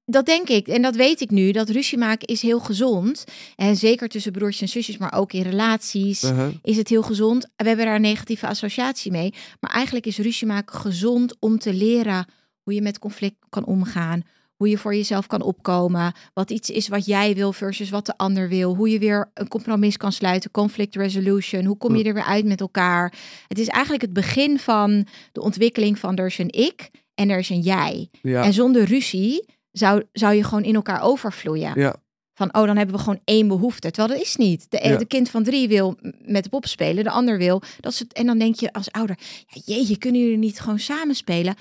dat 0.04 0.26
denk 0.26 0.48
ik. 0.48 0.68
En 0.68 0.82
dat 0.82 0.96
weet 0.96 1.20
ik 1.20 1.30
nu. 1.30 1.50
Dat 1.52 1.68
ruzie 1.68 1.98
maken 1.98 2.26
is 2.28 2.42
heel 2.42 2.60
gezond. 2.60 3.24
En 3.56 3.76
zeker 3.76 4.08
tussen 4.08 4.32
broertjes 4.32 4.60
en 4.60 4.68
zusjes, 4.68 4.96
maar 4.96 5.12
ook 5.12 5.32
in 5.32 5.42
relaties. 5.42 6.22
Uh-huh. 6.24 6.54
is 6.62 6.76
het 6.76 6.88
heel 6.88 7.02
gezond. 7.02 7.42
We 7.56 7.66
hebben 7.68 7.84
daar 7.84 7.94
een 7.94 8.00
negatieve 8.00 8.46
associatie 8.46 9.10
mee. 9.10 9.34
Maar 9.60 9.70
eigenlijk 9.70 10.06
is 10.06 10.18
ruzie 10.18 10.46
maken 10.46 10.78
gezond 10.80 11.36
om 11.40 11.58
te 11.58 11.74
leren 11.74 12.26
hoe 12.62 12.74
je 12.74 12.82
met 12.82 12.98
conflict 12.98 13.36
kan 13.48 13.64
omgaan. 13.64 14.22
Hoe 14.56 14.68
je 14.68 14.78
voor 14.78 14.94
jezelf 14.94 15.26
kan 15.26 15.42
opkomen. 15.42 16.12
Wat 16.34 16.50
iets 16.50 16.70
is 16.70 16.88
wat 16.88 17.06
jij 17.06 17.34
wil 17.34 17.52
versus 17.52 17.90
wat 17.90 18.06
de 18.06 18.16
ander 18.16 18.48
wil. 18.48 18.74
Hoe 18.74 18.90
je 18.90 18.98
weer 18.98 19.30
een 19.34 19.48
compromis 19.48 19.96
kan 19.96 20.12
sluiten. 20.12 20.50
Conflict 20.50 20.96
resolution. 20.96 21.64
Hoe 21.64 21.76
kom 21.76 21.96
je 21.96 22.04
er 22.04 22.14
weer 22.14 22.24
uit 22.24 22.44
met 22.44 22.60
elkaar? 22.60 23.14
Het 23.48 23.58
is 23.58 23.68
eigenlijk 23.68 24.02
het 24.02 24.12
begin 24.12 24.58
van 24.58 25.06
de 25.32 25.40
ontwikkeling 25.42 25.98
van 25.98 26.16
er 26.16 26.26
is 26.26 26.38
een 26.38 26.52
ik 26.52 26.90
en 27.14 27.30
er 27.30 27.38
is 27.38 27.48
een 27.48 27.60
jij. 27.60 28.08
Ja, 28.22 28.42
En 28.44 28.52
zonder 28.52 28.84
ruzie 28.84 29.44
zou, 29.70 30.02
zou 30.12 30.34
je 30.34 30.44
gewoon 30.44 30.64
in 30.64 30.74
elkaar 30.74 31.02
overvloeien. 31.02 31.72
ja, 31.80 31.96
Van, 32.34 32.54
oh, 32.54 32.66
dan 32.66 32.76
hebben 32.76 32.94
we 32.96 33.00
gewoon 33.02 33.20
één 33.24 33.48
behoefte. 33.48 33.90
Terwijl 33.90 34.18
dat 34.18 34.26
is 34.26 34.36
niet. 34.36 34.66
De, 34.70 34.80
Ja. 34.82 34.96
de 34.96 35.06
kind 35.06 35.30
van 35.30 35.42
drie 35.42 35.68
wil 35.68 35.96
met 36.24 36.42
de 36.44 36.50
pop 36.50 36.66
spelen, 36.66 37.04
de 37.04 37.10
ander 37.10 37.38
wil. 37.38 37.62
Dat 37.80 37.92
is 37.92 37.98
het, 37.98 38.12
en 38.12 38.26
dan 38.26 38.38
denk 38.38 38.54
je 38.54 38.72
als 38.72 38.90
ouder, 38.90 39.18
ja, 39.46 39.60
jeetje, 39.64 39.98
kunnen 39.98 40.20
jullie 40.20 40.36
niet 40.38 40.60
gewoon 40.60 40.78
samen 40.78 41.14
spelen? 41.14 41.54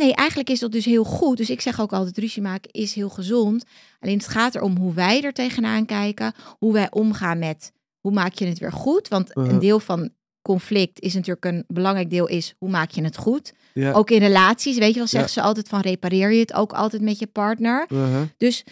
Nee, 0.00 0.14
eigenlijk 0.14 0.50
is 0.50 0.58
dat 0.58 0.72
dus 0.72 0.84
heel 0.84 1.04
goed. 1.04 1.36
Dus 1.36 1.50
ik 1.50 1.60
zeg 1.60 1.80
ook 1.80 1.92
altijd, 1.92 2.18
ruzie 2.18 2.42
maken 2.42 2.70
is 2.70 2.94
heel 2.94 3.08
gezond. 3.08 3.64
Alleen 4.00 4.16
het 4.16 4.28
gaat 4.28 4.54
erom 4.54 4.76
hoe 4.76 4.94
wij 4.94 5.22
er 5.22 5.32
tegenaan 5.32 5.86
kijken. 5.86 6.34
Hoe 6.58 6.72
wij 6.72 6.90
omgaan 6.90 7.38
met, 7.38 7.72
hoe 8.00 8.12
maak 8.12 8.32
je 8.32 8.46
het 8.46 8.58
weer 8.58 8.72
goed? 8.72 9.08
Want 9.08 9.36
een 9.36 9.58
deel 9.58 9.80
van 9.80 10.10
conflict 10.42 11.00
is 11.00 11.14
natuurlijk 11.14 11.44
een 11.44 11.64
belangrijk 11.66 12.10
deel 12.10 12.26
is, 12.26 12.54
hoe 12.58 12.70
maak 12.70 12.90
je 12.90 13.02
het 13.02 13.16
goed? 13.16 13.52
ja. 13.74 13.92
Ook 13.92 14.10
in 14.10 14.18
relaties, 14.18 14.78
weet 14.78 14.92
je 14.92 14.98
wel, 14.98 15.06
zeggen 15.06 15.30
Ja. 15.34 15.40
ze 15.40 15.48
altijd 15.48 15.68
van 15.68 15.80
repareer 15.80 16.32
je 16.32 16.40
het 16.40 16.52
ook 16.52 16.72
altijd 16.72 17.02
met 17.02 17.18
je 17.18 17.26
partner. 17.26 17.86
Uh-huh. 17.88 18.22
Dus 18.36 18.64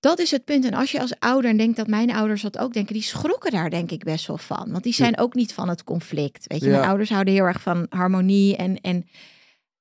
dat 0.00 0.18
is 0.18 0.30
het 0.30 0.44
punt. 0.44 0.64
En 0.64 0.74
als 0.74 0.92
je 0.92 1.00
als 1.00 1.14
ouder, 1.18 1.50
en 1.50 1.56
denk 1.56 1.76
dat 1.76 1.86
mijn 1.86 2.14
ouders 2.14 2.42
dat 2.42 2.58
ook 2.58 2.72
denken, 2.72 2.94
die 2.94 3.02
schrokken 3.02 3.50
daar 3.50 3.70
denk 3.70 3.90
ik 3.90 4.04
best 4.04 4.26
wel 4.26 4.38
van. 4.38 4.70
Want 4.70 4.82
die 4.82 4.92
zijn 4.94 5.18
ook 5.18 5.34
niet 5.34 5.52
van 5.52 5.68
het 5.68 5.84
conflict. 5.84 6.44
Weet 6.46 6.60
je, 6.60 6.68
mijn 6.68 6.88
ouders 6.88 7.10
houden 7.10 7.34
heel 7.34 7.44
erg 7.44 7.60
van 7.60 7.86
harmonie 7.88 8.56
en, 8.56 8.80
en 8.80 9.06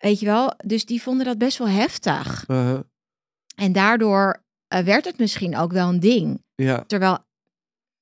weet 0.03 0.19
je 0.19 0.25
wel. 0.25 0.53
Dus 0.65 0.85
die 0.85 1.01
vonden 1.01 1.25
dat 1.25 1.37
best 1.37 1.57
wel 1.57 1.67
heftig. 1.67 2.43
Uh-huh. 2.47 2.79
En 3.55 3.71
daardoor 3.71 4.43
eh, 4.67 4.83
werd 4.83 5.05
het 5.05 5.17
misschien 5.17 5.57
ook 5.57 5.71
wel 5.71 5.89
een 5.89 5.99
ding. 5.99 6.43
Ja, 6.55 6.83
Terwijl, 6.87 7.17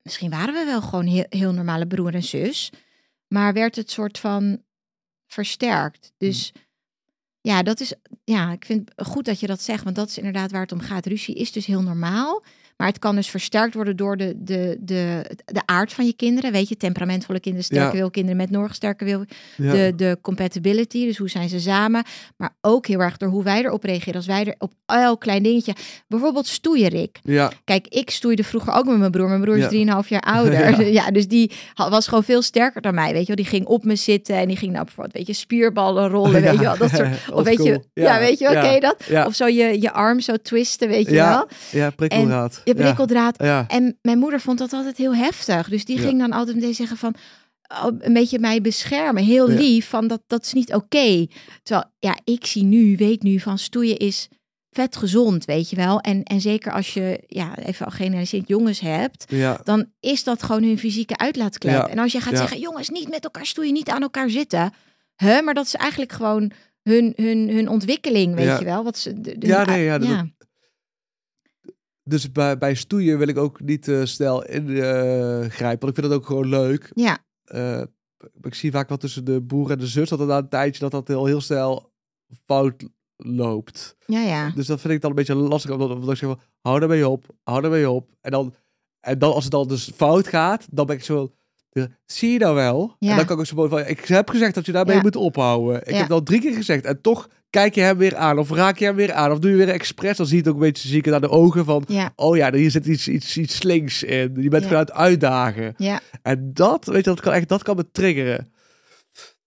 misschien 0.02 0.30
waren 0.30 0.54
we 0.54 0.66
wel 0.66 0.82
gewoon 0.82 1.06
heel, 1.06 1.26
heel 1.30 1.54
normale 1.54 1.88
broer 1.88 2.14
en 2.14 2.24
zus. 2.24 2.72
Maar 3.28 3.54
werd 3.54 3.76
het 3.76 3.92
soort 3.92 4.20
van 4.20 4.64
versterkt. 5.28 6.14
Dus 6.18 6.54
ja, 7.42 7.64
dat 7.64 7.80
is, 7.80 7.94
ja, 8.24 8.52
ik 8.52 8.66
vind 8.66 8.92
het 8.96 9.08
goed 9.08 9.26
dat 9.26 9.40
je 9.40 9.48
dat 9.48 9.62
zegt. 9.62 9.84
Want 9.84 9.96
dat 9.96 10.10
is 10.10 10.18
inderdaad 10.18 10.52
waar 10.52 10.62
het 10.62 10.72
om 10.72 10.80
gaat. 10.80 11.06
Ruzie 11.06 11.36
is 11.36 11.52
dus 11.52 11.66
heel 11.66 11.82
normaal. 11.82 12.44
Maar 12.78 12.88
het 12.88 13.00
kan 13.00 13.16
dus 13.16 13.30
versterkt 13.30 13.74
worden 13.74 13.96
door 13.96 14.18
de, 14.18 14.34
de, 14.38 14.78
de, 14.80 15.22
de 15.46 15.62
aard 15.66 15.94
van 15.94 16.06
je 16.06 16.14
kinderen. 16.14 16.52
Weet 16.52 16.70
je, 16.70 16.78
temperamentvolle 16.78 17.40
kinderen, 17.40 17.66
sterke 17.66 17.96
wil, 17.98 18.10
kinderen 18.10 18.38
met 18.38 18.50
nog 18.50 18.76
sterke 18.76 19.06
wil. 19.06 19.26
De, 19.58 19.94
de 19.96 20.18
compatibility, 20.22 21.06
dus 21.06 21.18
hoe 21.18 21.30
zijn 21.30 21.50
ze 21.50 21.60
samen. 21.60 22.04
Maar 22.38 22.56
ook 22.62 22.88
heel 22.88 23.00
erg 23.00 23.18
door 23.18 23.30
hoe 23.30 23.44
wij 23.44 23.64
erop 23.64 23.84
reageren. 23.84 24.16
Als 24.16 24.26
wij 24.26 24.46
er 24.46 24.56
op 24.58 24.72
elk 24.86 25.20
klein 25.20 25.44
dingetje... 25.44 25.74
Bijvoorbeeld 26.08 26.48
stoeierik. 26.48 27.20
ja, 27.24 27.52
Kijk, 27.64 27.88
ik 27.88 28.10
stoeide 28.10 28.44
vroeger 28.44 28.74
ook 28.74 28.86
met 28.86 28.98
mijn 28.98 29.12
broer. 29.12 29.28
Mijn 29.28 29.42
broer 29.42 29.58
is. 29.58 29.64
3,5 30.04 30.08
jaar 30.08 30.22
ouder. 30.36 30.88
Ja. 30.92 31.12
Dus 31.12 31.28
die 31.28 31.52
was 31.76 32.08
gewoon 32.08 32.24
veel 32.24 32.42
sterker 32.42 32.82
dan 32.82 32.94
mij. 32.94 33.12
Weet 33.12 33.22
je 33.22 33.28
wel, 33.28 33.36
die 33.36 33.46
ging 33.46 33.66
op 33.66 33.84
me 33.84 33.96
zitten 33.96 34.36
en 34.36 34.48
die 34.48 34.58
ging 34.58 34.72
nou 34.72 34.86
bijvoorbeeld, 34.86 35.16
weet 35.16 35.28
je, 35.28 35.34
spierballen 35.34 36.10
rollen. 36.10 36.42
Weet 36.42 36.54
je 36.54 36.60
wel, 36.60 36.78
dat 36.78 36.90
soort. 36.90 37.10
Of 37.34 37.44
weet 37.44 37.64
je, 37.64 37.82
ja, 37.94 38.20
weet 38.20 38.40
je 38.40 38.50
je 38.50 38.80
dat? 38.80 39.26
Of 39.28 39.36
zo 39.36 39.48
je, 39.48 39.82
je 39.82 39.92
arm 39.92 40.20
zo 40.20 40.36
twisten, 40.42 40.88
weet 40.88 41.06
je 41.06 41.14
Ja. 41.14 41.30
wel. 41.30 41.48
ja 41.82 41.90
prikkeldraad. 41.90 42.61
Je 42.64 42.76
prikkeldraad. 42.76 43.44
Ja. 43.44 43.66
En 43.68 43.98
mijn 44.02 44.18
moeder 44.20 44.40
vond 44.42 44.58
dat 44.58 44.74
altijd 44.74 44.98
heel 44.98 45.16
heftig. 45.16 45.70
Dus 45.70 45.86
die 45.86 45.98
ging 45.98 46.20
dan 46.20 46.32
altijd 46.32 46.56
meteen 46.56 46.74
zeggen 46.76 46.98
van... 46.98 47.16
oh, 47.84 47.88
een 48.00 48.14
beetje 48.14 48.40
mij 48.40 48.62
beschermen. 48.62 49.24
Heel 49.24 49.48
lief, 49.48 49.88
van 49.90 50.08
dat, 50.08 50.22
dat 50.28 50.46
is 50.46 50.54
niet 50.54 50.74
oké. 50.74 51.28
Terwijl, 51.64 51.92
ja, 52.00 52.18
ik 52.24 52.46
zie 52.46 52.64
nu, 52.64 52.96
weet 52.98 53.24
nu, 53.24 53.40
van 53.40 53.58
stoeien 53.58 53.98
is 53.98 54.28
vet 54.70 54.96
gezond, 54.96 55.46
weet 55.46 55.70
je 55.70 55.76
wel. 55.76 56.00
En, 56.00 56.24
en 56.24 56.42
zeker 56.42 56.72
als 56.72 56.94
je, 56.94 57.24
ja, 57.28 57.58
even 57.58 57.86
al 57.86 57.92
generaliseerd 57.92 58.48
jongens 58.48 58.80
hebt... 58.80 59.26
ja. 59.28 59.60
dan 59.64 59.86
is 60.00 60.24
dat 60.24 60.44
gewoon 60.44 60.64
hun 60.64 60.80
fysieke 60.80 61.18
uitlaatklep. 61.18 61.74
Ja. 61.74 61.88
En 61.88 62.00
als 62.00 62.12
je 62.12 62.20
gaat 62.22 62.34
Ja. 62.34 62.38
zeggen, 62.40 62.60
jongens, 62.60 62.90
niet 62.90 63.10
met 63.10 63.24
elkaar 63.24 63.46
stoeien, 63.46 63.74
niet 63.74 63.90
aan 63.90 64.02
elkaar 64.02 64.30
zitten... 64.30 64.74
Huh? 65.16 65.42
Maar 65.42 65.54
dat 65.54 65.66
is 65.66 65.76
eigenlijk 65.76 66.12
gewoon 66.12 66.52
hun, 66.84 67.14
hun, 67.16 67.50
hun 67.50 67.68
ontwikkeling, 67.70 68.36
weet 68.36 68.60
je 68.60 68.66
wel. 68.66 68.84
Wat 68.84 68.98
ze, 68.98 69.36
Ja, 69.40 69.66
nee, 69.66 69.84
ja, 69.84 69.98
dat- 69.98 70.26
Dus 72.04 72.32
bij, 72.32 72.58
bij 72.58 72.74
stoeien 72.76 73.18
wil 73.18 73.28
ik 73.28 73.38
ook 73.38 73.62
niet 73.62 73.88
eh, 73.88 74.02
snel 74.04 74.46
ingrijpen. 74.46 75.80
want 75.80 75.98
ik 75.98 76.00
vind 76.02 76.06
het 76.08 76.12
ook 76.22 76.26
gewoon 76.26 76.48
leuk. 76.50 76.92
ja, 76.94 77.18
Eh, 77.44 77.82
ik 78.42 78.54
zie 78.54 78.72
vaak 78.72 78.90
wat 78.90 79.00
tussen 79.00 79.26
de 79.26 79.42
broer 79.44 79.72
en 79.72 79.78
de 79.80 79.88
zus. 79.88 80.10
Dat 80.10 80.20
er 80.20 80.26
na 80.26 80.38
een 80.38 80.50
tijdje 80.50 80.80
dat 80.82 80.92
dat 80.92 81.08
heel, 81.08 81.26
heel 81.26 81.42
snel 81.42 81.92
fout 82.46 82.84
loopt. 83.18 83.96
ja, 84.06 84.22
ja. 84.22 84.52
Dus 84.56 84.68
dat 84.68 84.82
vind 84.82 84.94
ik 84.94 85.02
dan 85.02 85.10
een 85.10 85.16
beetje 85.16 85.36
lastig. 85.36 85.72
Omdat, 85.72 85.90
omdat 85.90 86.10
ik 86.12 86.18
zeg 86.18 86.30
van, 86.30 86.40
hou 86.62 86.80
daarmee 86.80 87.08
op. 87.08 87.26
Hou 87.44 87.62
daarmee 87.62 87.90
op. 87.90 88.10
En 88.22 88.32
dan, 88.32 88.54
en 89.00 89.20
dan 89.20 89.34
als 89.34 89.44
het 89.44 89.52
dan 89.52 89.68
dus 89.68 89.92
fout 89.96 90.28
gaat. 90.28 90.68
Dan 90.72 90.86
ben 90.86 90.96
ik 90.96 91.04
zo 91.04 91.32
zie 92.06 92.32
je 92.32 92.40
nou 92.40 92.56
wel? 92.56 92.96
Ja. 93.00 93.10
En 93.10 93.16
dan 93.16 93.26
kan 93.26 93.36
ik 93.36 93.42
ook 93.42 93.48
zo 93.48 93.68
van, 93.68 93.88
ik 93.88 94.06
heb 94.06 94.30
gezegd 94.30 94.56
dat 94.56 94.66
je 94.66 94.72
daarmee 94.72 94.96
Ja. 94.96 95.02
moet 95.02 95.16
ophouden. 95.16 95.82
Ik 95.82 95.90
Ja. 95.92 95.98
heb 95.98 96.08
dat 96.08 96.26
drie 96.26 96.42
keer 96.42 96.54
gezegd. 96.54 96.86
En 96.86 97.02
toch 97.02 97.30
kijk 97.52 97.76
je 97.76 97.82
hem 97.82 97.98
weer 97.98 98.16
aan. 98.16 98.40
Of 98.40 98.50
raak 98.52 98.78
je 98.78 98.86
hem 98.86 98.96
weer 98.96 99.14
aan. 99.14 99.32
Of 99.32 99.40
doe 99.40 99.52
je 99.52 99.58
weer 99.58 99.70
expres. 99.70 100.18
Dan 100.18 100.26
zie 100.26 100.36
je 100.36 100.42
het 100.42 100.50
ook 100.52 100.58
een 100.60 100.68
beetje 100.68 100.88
zieken 100.88 101.12
naar 101.12 101.22
de 101.22 101.30
ogen 101.30 101.66
van... 101.66 101.84
Ja, 101.88 102.14
Oh 102.16 102.36
ja, 102.38 102.54
hier 102.54 102.72
zit 102.72 102.86
iets, 102.86 103.08
iets, 103.08 103.38
iets 103.38 103.56
slinks 103.56 104.04
in. 104.04 104.32
Je 104.36 104.50
bent 104.50 104.64
Ja. 104.64 104.68
gewoon 104.70 104.74
aan 104.74 104.80
het 104.80 104.92
uitdagen. 104.92 105.74
ja, 105.78 106.00
En 106.22 106.50
dat, 106.54 106.86
weet 106.86 107.04
je, 107.04 107.10
dat 107.10 107.20
kan 107.20 107.34
echt, 107.34 107.48
dat 107.50 107.64
kan 107.64 107.76
me 107.76 107.92
triggeren. 107.92 108.52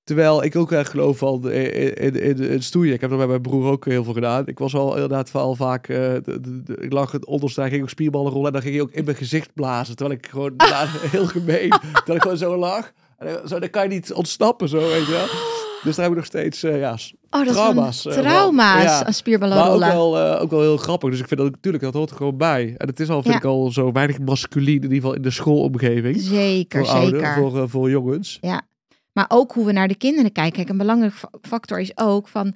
Terwijl 0.04 0.44
ik 0.44 0.56
ook 0.56 0.72
echt 0.72 0.90
geloof 0.90 1.18
van 1.18 1.50
in, 1.50 1.96
in, 1.96 2.20
in, 2.22 2.38
in 2.38 2.62
stoeien. 2.62 2.94
Ik 2.94 3.00
heb 3.00 3.10
dat 3.10 3.18
bij 3.18 3.28
mijn 3.28 3.40
broer 3.42 3.70
ook 3.70 3.84
heel 3.84 4.04
veel 4.04 4.12
gedaan. 4.12 4.46
Ik 4.46 4.58
was 4.58 4.74
al 4.74 4.92
inderdaad 4.94 5.34
al 5.34 5.54
vaak, 5.54 5.88
eh, 5.88 5.96
de, 5.96 6.22
de, 6.40 6.62
de- 6.62 6.76
ik 6.80 6.92
lag 6.92 7.12
het 7.12 7.24
onderste, 7.24 7.62
ging 7.68 7.82
ook 7.82 7.88
spierballen 7.88 8.30
rollen 8.32 8.46
en 8.46 8.52
dan 8.52 8.62
ging 8.62 8.74
hij 8.74 8.82
ook 8.82 8.90
in 8.92 9.04
mijn 9.04 9.16
gezicht 9.16 9.54
blazen. 9.54 9.96
Terwijl 9.96 10.18
ik 10.18 10.26
gewoon, 10.30 10.54
heel 11.10 11.26
gemeen, 11.26 11.68
terwijl 11.70 12.16
ik 12.16 12.22
gewoon 12.22 12.36
zo 12.36 12.56
lag. 12.56 12.92
En 13.18 13.48
zo, 13.48 13.58
dan 13.58 13.70
kan 13.70 13.82
je 13.82 13.88
niet 13.88 14.12
ontsnappen, 14.12 14.68
zo 14.68 14.78
weet 14.78 15.06
je 15.06 15.12
wel. 15.12 15.26
Dus 15.84 15.94
daar 15.96 16.04
heb 16.04 16.10
ik 16.14 16.16
nog 16.20 16.26
steeds, 16.26 16.62
eh, 16.62 16.78
ja, 16.78 16.92
Oh, 17.30 17.44
dat 17.44 17.54
Trauma's, 17.54 18.06
eh, 18.06 18.16
een 18.16 18.22
trauma's 18.22 18.74
wel. 18.74 18.82
Ja. 18.84 19.04
aan 19.04 19.54
maar 19.58 19.70
ook 19.70 19.80
wel, 19.80 20.18
eh, 20.18 20.42
ook 20.42 20.50
wel 20.50 20.60
heel 20.60 20.76
grappig. 20.76 21.10
Dus 21.10 21.20
ik 21.20 21.28
vind 21.28 21.40
dat 21.40 21.50
natuurlijk, 21.50 21.84
dat 21.84 21.94
hoort 21.94 22.10
er 22.10 22.16
gewoon 22.16 22.36
bij. 22.36 22.74
En 22.76 22.86
het 22.86 23.00
is 23.00 23.08
al, 23.08 23.22
vind 23.22 23.34
Ja. 23.34 23.40
ik 23.40 23.46
al 23.46 23.70
zo 23.72 23.92
weinig 23.92 24.18
masculien, 24.18 24.76
in 24.76 24.82
ieder 24.82 24.96
geval 24.96 25.14
in 25.14 25.22
de 25.22 25.30
schoolomgeving. 25.30 26.20
Zeker, 26.20 26.86
voor 26.86 27.00
zeker. 27.00 27.34
voor, 27.34 27.68
voor 27.68 27.90
jongens. 27.90 28.40
Maar 29.12 29.26
ook 29.28 29.52
hoe 29.52 29.66
we 29.66 29.72
naar 29.72 29.88
de 29.88 29.94
kinderen 29.96 30.32
kijken. 30.32 30.52
Kijk, 30.52 30.68
een 30.68 30.76
belangrijk 30.76 31.12
fa- 31.14 31.28
factor 31.42 31.80
is 31.80 31.96
ook 31.96 32.28
van... 32.28 32.54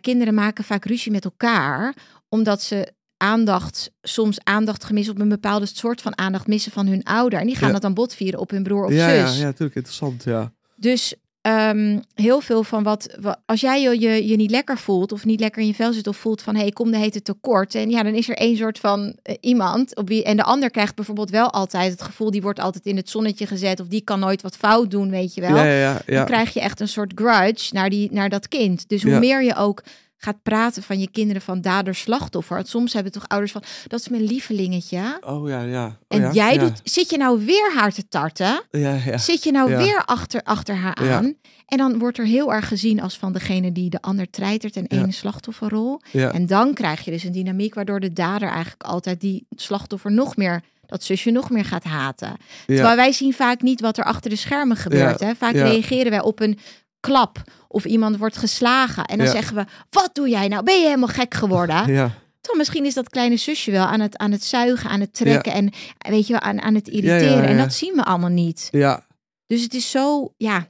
kinderen 0.00 0.34
maken 0.34 0.64
vaak 0.64 0.84
ruzie 0.84 1.12
met 1.12 1.24
elkaar... 1.24 1.94
omdat 2.28 2.62
ze 2.62 2.92
aandacht, 3.16 3.90
soms 4.02 4.38
aandacht 4.44 4.84
gemissen... 4.84 5.14
op 5.14 5.20
een 5.20 5.28
bepaalde 5.28 5.66
soort 5.66 6.00
van 6.02 6.18
aandacht 6.18 6.46
missen 6.46 6.72
van 6.72 6.86
hun 6.86 7.02
ouder. 7.02 7.38
En 7.38 7.46
die 7.46 7.56
gaan 7.56 7.66
Ja. 7.66 7.72
dat 7.72 7.82
dan 7.82 7.94
botvieren 7.94 8.40
op 8.40 8.50
hun 8.50 8.62
broer 8.62 8.84
of 8.84 8.92
ja, 8.92 9.08
ja, 9.08 9.26
zus. 9.26 9.38
ja, 9.38 9.44
natuurlijk 9.44 9.74
interessant, 9.76 10.24
ja. 10.24 10.52
Dus 10.76 11.14
ehm, 11.40 11.98
heel 12.14 12.40
veel 12.40 12.62
van 12.64 12.82
wat, 12.82 13.16
wa- 13.20 13.40
als 13.46 13.60
jij 13.60 13.82
je, 13.82 14.00
je 14.00 14.26
je 14.26 14.36
niet 14.36 14.50
lekker 14.50 14.78
voelt 14.78 15.12
of 15.12 15.24
niet 15.24 15.40
lekker 15.40 15.60
in 15.62 15.68
je 15.68 15.74
vel 15.74 15.92
zit 15.92 16.06
of 16.06 16.16
voelt 16.16 16.42
van 16.42 16.52
hé, 16.54 16.58
hey, 16.58 16.68
ik 16.68 16.74
kom 16.74 16.90
de 16.90 16.96
hete 16.96 17.22
tekort. 17.22 17.74
En 17.74 17.90
ja, 17.90 18.02
dan 18.02 18.14
is 18.14 18.28
er 18.28 18.36
één 18.36 18.56
soort 18.56 18.78
van 18.78 19.16
eh, 19.22 19.34
iemand 19.40 19.96
op 19.96 20.08
wie 20.08 20.24
en 20.24 20.36
de 20.36 20.42
ander 20.42 20.70
krijgt 20.70 20.94
bijvoorbeeld 20.94 21.30
wel 21.30 21.50
altijd 21.52 21.90
het 21.92 22.02
gevoel 22.02 22.30
die 22.30 22.42
wordt 22.42 22.60
altijd 22.60 22.86
in 22.86 22.96
het 22.96 23.08
zonnetje 23.10 23.46
gezet 23.46 23.80
of 23.80 23.86
die 23.86 24.00
kan 24.00 24.20
nooit 24.20 24.42
wat 24.42 24.56
fout 24.56 24.90
doen, 24.90 25.10
weet 25.10 25.34
je 25.34 25.40
wel. 25.40 25.56
Ja, 25.56 25.64
ja, 25.64 25.72
ja. 26.06 26.16
Dan 26.16 26.24
krijg 26.24 26.54
je 26.54 26.60
echt 26.60 26.80
een 26.80 26.88
soort 26.88 27.12
grudge 27.14 27.74
naar, 27.74 27.90
die, 27.90 28.08
naar 28.12 28.28
dat 28.28 28.48
kind. 28.48 28.88
Dus 28.88 29.02
hoe 29.02 29.10
meer 29.18 29.42
je 29.42 29.56
ook 29.56 29.82
gaat 30.18 30.42
praten 30.42 30.82
van 30.82 31.00
je 31.00 31.10
kinderen 31.10 31.42
van 31.42 31.60
dader 31.60 31.94
slachtoffer. 31.94 32.56
Want 32.56 32.68
soms 32.68 32.92
hebben 32.92 33.12
toch 33.12 33.28
ouders 33.28 33.52
van 33.52 33.62
dat 33.86 34.00
is 34.00 34.08
mijn 34.08 34.22
lievelingetje. 34.24 35.18
Oh 35.20 35.48
ja, 35.48 35.62
ja. 35.62 35.86
Oh, 35.86 35.92
En 36.08 36.20
ja, 36.20 36.32
jij 36.32 36.54
ja. 36.54 36.60
doet, 36.60 36.80
zit 36.84 37.10
je 37.10 37.16
nou 37.16 37.44
weer 37.44 37.72
haar 37.74 37.92
te 37.92 38.08
tarten? 38.08 38.62
Ja, 38.70 38.98
ja. 39.04 39.18
Zit 39.18 39.44
je 39.44 39.50
nou 39.50 39.76
weer 39.76 40.04
achter, 40.04 40.42
achter 40.42 40.74
haar 40.76 40.94
aan? 40.94 41.34
En 41.66 41.78
dan 41.78 41.98
wordt 41.98 42.18
er 42.18 42.24
heel 42.24 42.52
erg 42.52 42.68
gezien 42.68 43.00
als 43.00 43.18
van 43.18 43.32
degene 43.32 43.72
die 43.72 43.90
de 43.90 44.02
ander 44.02 44.30
treitert 44.30 44.76
en 44.76 44.86
één 44.86 45.12
slachtofferrol. 45.12 46.00
En 46.12 46.46
dan 46.46 46.74
krijg 46.74 47.04
je 47.04 47.10
dus 47.10 47.24
een 47.24 47.32
dynamiek 47.32 47.74
waardoor 47.74 48.00
de 48.00 48.12
dader 48.12 48.48
eigenlijk 48.48 48.82
altijd 48.82 49.20
die 49.20 49.46
slachtoffer 49.50 50.12
nog 50.12 50.36
meer, 50.36 50.62
dat 50.86 51.02
zusje 51.02 51.30
nog 51.30 51.50
meer 51.50 51.64
gaat 51.64 51.84
haten. 51.84 52.36
Terwijl 52.66 52.96
wij 52.96 53.12
zien 53.12 53.32
vaak 53.32 53.62
niet 53.62 53.80
wat 53.80 53.98
er 53.98 54.04
achter 54.04 54.30
de 54.30 54.36
schermen 54.36 54.76
gebeurt. 54.76 55.20
Ja, 55.20 55.26
Hè? 55.26 55.34
Vaak 55.34 55.54
ja. 55.54 55.64
reageren 55.64 56.10
wij 56.10 56.22
op 56.22 56.40
een 56.40 56.58
klap 57.00 57.42
of 57.68 57.84
iemand 57.84 58.16
wordt 58.16 58.36
geslagen. 58.36 59.04
En 59.04 59.16
dan 59.18 59.26
Ja. 59.26 59.32
zeggen 59.32 59.56
we, 59.56 59.64
wat 59.90 60.10
doe 60.14 60.28
jij 60.28 60.48
nou? 60.48 60.62
Ben 60.64 60.78
je 60.80 60.84
helemaal 60.86 61.08
gek 61.08 61.34
geworden? 61.34 61.92
Ja, 61.92 62.10
Toch 62.40 62.56
misschien 62.56 62.84
is 62.84 62.94
dat 62.94 63.08
kleine 63.08 63.36
zusje 63.36 63.70
wel 63.70 63.84
aan 63.86 64.00
het, 64.00 64.16
aan 64.16 64.32
het 64.32 64.44
zuigen, 64.44 64.90
aan 64.90 65.00
het 65.00 65.14
trekken 65.14 65.52
en 65.52 65.72
weet 66.10 66.26
je 66.26 66.32
wel, 66.32 66.42
aan, 66.42 66.60
aan 66.60 66.74
het 66.74 66.88
irriteren. 66.88 67.44
En 67.48 67.56
dat 67.56 67.72
zien 67.72 67.94
we 67.94 68.04
allemaal 68.04 68.28
niet. 68.30 68.68
ja, 68.70 69.06
Dus 69.46 69.62
het 69.62 69.74
is 69.74 69.90
zo, 69.90 70.32
ja, 70.36 70.68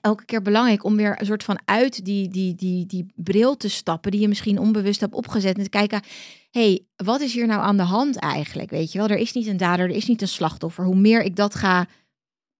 elke 0.00 0.24
keer 0.24 0.42
belangrijk 0.42 0.84
om 0.84 0.96
weer 0.96 1.20
een 1.20 1.26
soort 1.26 1.44
van 1.44 1.58
uit 1.64 2.04
die, 2.04 2.28
die, 2.28 2.54
die, 2.54 2.86
die 2.86 3.12
bril 3.14 3.56
te 3.56 3.68
stappen 3.68 4.10
die 4.10 4.20
je 4.20 4.28
misschien 4.28 4.58
onbewust 4.58 5.00
hebt 5.00 5.14
opgezet. 5.14 5.56
En 5.56 5.62
te 5.62 5.68
kijken, 5.68 6.02
hey, 6.50 6.86
wat 6.96 7.20
is 7.20 7.32
hier 7.32 7.46
nou 7.46 7.60
aan 7.62 7.76
de 7.76 7.82
hand 7.82 8.16
eigenlijk? 8.16 8.70
Weet 8.70 8.92
je 8.92 8.98
wel, 8.98 9.08
er 9.08 9.16
is 9.18 9.32
niet 9.32 9.46
een 9.46 9.56
dader, 9.56 9.88
er 9.90 9.96
is 9.96 10.06
niet 10.06 10.22
een 10.22 10.28
slachtoffer. 10.28 10.84
Hoe 10.84 10.96
meer 10.96 11.22
ik 11.22 11.36
dat 11.36 11.54
ga 11.54 11.86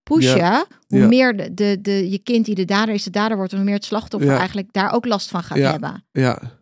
pushen, 0.09 0.67
hoe 0.87 0.99
ja. 0.99 1.07
meer 1.07 1.37
de, 1.37 1.55
de, 1.55 1.79
de, 1.81 2.11
je 2.11 2.19
kind 2.19 2.45
die 2.45 2.55
de 2.55 2.65
dader 2.65 2.95
is, 2.95 3.03
de 3.03 3.11
dader 3.11 3.37
wordt, 3.37 3.53
hoe 3.53 3.63
meer 3.65 3.75
het 3.75 3.85
slachtoffer 3.85 4.31
Ja. 4.31 4.39
eigenlijk 4.39 4.73
daar 4.73 4.93
ook 4.93 5.07
last 5.07 5.31
van 5.31 5.43
gaat 5.43 5.59
hebben. 5.59 6.05
ja. 6.13 6.57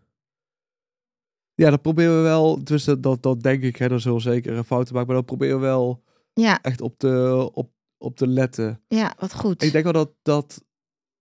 Ja, 1.55 1.71
dat 1.71 1.83
proberen 1.83 2.17
we 2.17 2.23
wel. 2.23 2.65
Dus 2.65 2.85
dat, 2.85 3.03
dat, 3.03 3.23
dat 3.23 3.43
denk 3.43 3.63
ik, 3.63 3.77
hè, 3.77 3.89
dat 3.89 4.01
zullen 4.01 4.21
zeker 4.21 4.53
een 4.57 4.65
fouten 4.65 4.93
maken. 4.95 5.09
Maar 5.09 5.17
dat 5.17 5.27
proberen 5.27 5.57
we 5.61 5.67
wel 5.67 6.03
Ja, 6.33 6.63
echt 6.63 6.81
op 6.81 6.99
te, 6.99 7.51
op, 7.53 7.71
op 7.99 8.17
te 8.17 8.27
letten. 8.27 8.81
ja, 8.89 9.15
wat 9.19 9.35
goed. 9.35 9.63
Ik 9.63 9.73
denk 9.73 9.85
wel 9.85 9.93
dat, 9.93 10.11
dat 10.23 10.65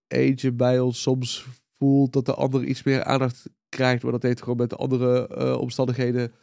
eentje 0.08 0.52
bij 0.52 0.80
ons 0.80 1.02
soms 1.02 1.46
voelt 1.78 2.14
dat 2.14 2.26
de 2.26 2.34
ander 2.34 2.64
iets 2.64 2.84
meer 2.84 3.04
aandacht 3.04 3.44
krijgt. 3.70 4.04
Maar 4.04 4.12
dat 4.12 4.24
heeft 4.24 4.40
gewoon 4.40 4.58
met 4.58 4.70
de 4.70 4.76
andere 4.76 5.28
eh, 5.28 5.58
omstandigheden 5.60 6.32
eh, 6.32 6.38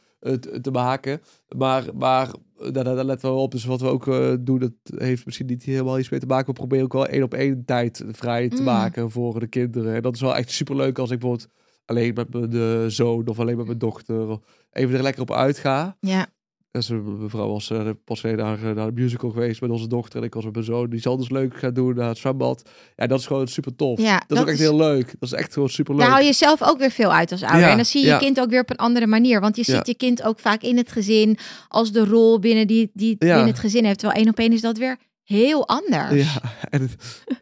te, 0.62 0.70
maken. 0.72 1.20
Maar, 1.56 1.84
maar 1.94 2.28
eh, 2.60 2.72
daar, 2.72 2.84
daar 2.84 3.04
letten 3.04 3.30
we 3.30 3.36
op. 3.36 3.50
Dus 3.50 3.64
wat 3.64 3.80
we 3.80 3.86
ook 3.86 4.06
eh, 4.08 4.34
doen, 4.40 4.58
dat 4.58 4.72
heeft 4.96 5.24
misschien 5.24 5.46
niet 5.46 5.62
helemaal 5.62 5.98
iets 5.98 6.08
mee 6.08 6.20
te 6.20 6.26
maken. 6.26 6.46
We 6.46 6.52
proberen 6.52 6.84
ook 6.84 6.92
wel 6.92 7.06
één 7.06 7.22
op 7.22 7.34
één 7.34 7.64
tijd 7.64 8.04
vrij 8.10 8.48
te 8.48 8.56
Mm. 8.56 8.64
maken 8.64 9.10
voor 9.10 9.40
de 9.40 9.46
kinderen. 9.46 9.94
En 9.94 10.02
dat 10.02 10.14
is 10.14 10.20
wel 10.20 10.36
echt 10.36 10.50
superleuk 10.50 10.98
als 10.98 11.10
ik 11.10 11.18
bijvoorbeeld 11.18 11.50
alleen 11.84 12.14
met 12.14 12.32
mijn 12.34 12.52
eh, 12.52 12.86
zoon 12.86 13.26
of 13.28 13.38
alleen 13.40 13.56
met 13.56 13.66
mijn 13.66 13.78
dochter 13.78 14.38
even 14.72 14.96
er 14.96 15.02
lekker 15.02 15.22
op 15.22 15.32
uitga. 15.32 15.96
Ja, 16.00 16.26
Dus 16.72 16.88
mijn 16.88 17.30
vrouw 17.30 17.48
was 17.48 17.70
eh, 17.70 17.90
pas 18.04 18.22
naar, 18.22 18.36
eh, 18.64 18.70
naar 18.74 18.94
de 18.94 19.00
musical 19.00 19.30
geweest 19.30 19.60
met 19.60 19.70
onze 19.70 19.88
dochter. 19.88 20.18
En 20.20 20.24
ik 20.26 20.34
was 20.34 20.44
met 20.44 20.52
mijn 20.52 20.64
zoon. 20.64 20.90
Die 20.90 21.00
zal 21.00 21.16
dus 21.16 21.30
leuk 21.30 21.56
gaan 21.56 21.74
doen 21.74 21.94
naar 21.94 22.08
het 22.08 22.18
zwembad. 22.18 22.70
Ja, 22.96 23.06
dat 23.06 23.18
is 23.18 23.26
gewoon 23.26 23.48
super 23.48 23.76
tof. 23.76 24.00
Ja, 24.00 24.22
dat 24.26 24.36
is 24.36 24.42
ook 24.42 24.48
echt 24.50 24.58
is- 24.60 24.64
heel 24.64 24.76
leuk. 24.76 25.04
Dat 25.06 25.32
is 25.32 25.32
echt 25.32 25.52
gewoon 25.52 25.68
super 25.68 25.94
leuk. 25.94 26.02
Daar 26.02 26.10
haal 26.12 26.24
je 26.24 26.32
zelf 26.32 26.62
ook 26.62 26.78
weer 26.78 26.90
veel 26.90 27.12
uit 27.12 27.32
als 27.32 27.42
ouder. 27.42 27.60
Ja, 27.60 27.70
en 27.70 27.76
dan 27.76 27.84
zie 27.84 28.00
je 28.04 28.06
je 28.12 28.18
kind 28.18 28.40
ook 28.40 28.50
weer 28.50 28.60
op 28.60 28.70
een 28.70 28.76
andere 28.76 29.06
manier. 29.06 29.40
Want 29.40 29.56
je 29.56 29.64
ziet 29.64 29.86
je 29.86 29.94
kind 29.94 30.22
ook 30.22 30.38
vaak 30.38 30.62
in 30.62 30.76
het 30.76 30.92
gezin 30.92 31.38
als 31.68 31.92
de 31.92 32.04
rol 32.04 32.38
binnen 32.38 32.66
die, 32.66 32.90
die 32.94 33.16
binnen 33.16 33.46
het 33.46 33.58
gezin 33.58 33.84
heeft. 33.84 33.98
Terwijl 33.98 34.20
één 34.20 34.28
op 34.30 34.38
één 34.38 34.52
is 34.52 34.60
dat 34.60 34.78
weer 34.78 34.96
heel 35.22 35.68
anders. 35.68 36.32
Ja, 36.34 36.40
en, 36.70 36.90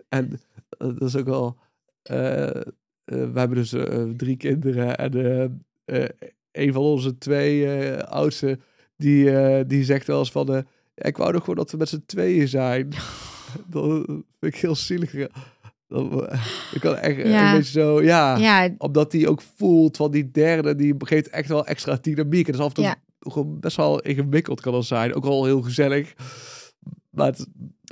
en 0.08 0.40
eh, 0.78 0.88
dat 0.98 1.02
is 1.08 1.16
ook 1.16 1.26
wel. 1.26 1.56
eh, 2.02 2.16
we 3.04 3.30
hebben 3.34 3.54
dus 3.54 3.74
drie 4.16 4.36
kinderen. 4.36 4.96
En 4.96 5.62
een 6.52 6.72
van 6.72 6.82
onze 6.82 7.18
twee 7.18 7.94
oudste, 8.04 8.58
die, 9.01 9.30
eh, 9.30 9.64
die 9.66 9.84
zegt 9.84 10.07
wel 10.07 10.18
eens 10.18 10.30
van. 10.30 10.55
eh, 10.55 10.62
ik 10.94 11.16
wou 11.16 11.32
nog 11.32 11.40
gewoon 11.40 11.57
dat 11.57 11.70
we 11.70 11.76
met 11.76 11.88
z'n 11.88 12.03
tweeën 12.07 12.48
zijn. 12.48 12.88
dat 13.70 13.84
vind 14.40 14.55
ik 14.55 14.57
heel 14.57 14.74
zielig. 14.74 15.12
Dat, 15.88 16.32
ik 16.72 16.80
kan 16.80 16.96
echt 16.96 17.16
Ja. 17.28 17.51
een 17.51 17.57
beetje 17.57 17.72
zo. 17.80 18.03
Ja, 18.03 18.36
Ja, 18.36 18.74
omdat 18.78 19.12
hij 19.12 19.26
ook 19.28 19.42
voelt 19.57 19.96
van 19.96 20.11
die 20.11 20.30
derde, 20.30 20.74
die 20.74 20.94
geeft 20.98 21.28
echt 21.28 21.48
wel 21.48 21.66
extra 21.66 21.98
dynamiek. 22.01 22.46
En 22.48 22.53
dat 22.53 22.61
is 22.61 22.66
af 22.66 22.68
en 22.68 22.74
toe 22.74 22.84
Ja. 22.84 22.96
gewoon 23.18 23.61
best 23.61 23.76
wel 23.76 24.01
ingewikkeld 24.01 24.61
kan 24.61 24.72
dat 24.72 24.84
zijn. 24.84 25.14
Ook 25.14 25.24
wel 25.24 25.44
heel 25.44 25.62
gezellig. 25.62 26.14
Maar 27.11 27.26
het, 27.26 27.46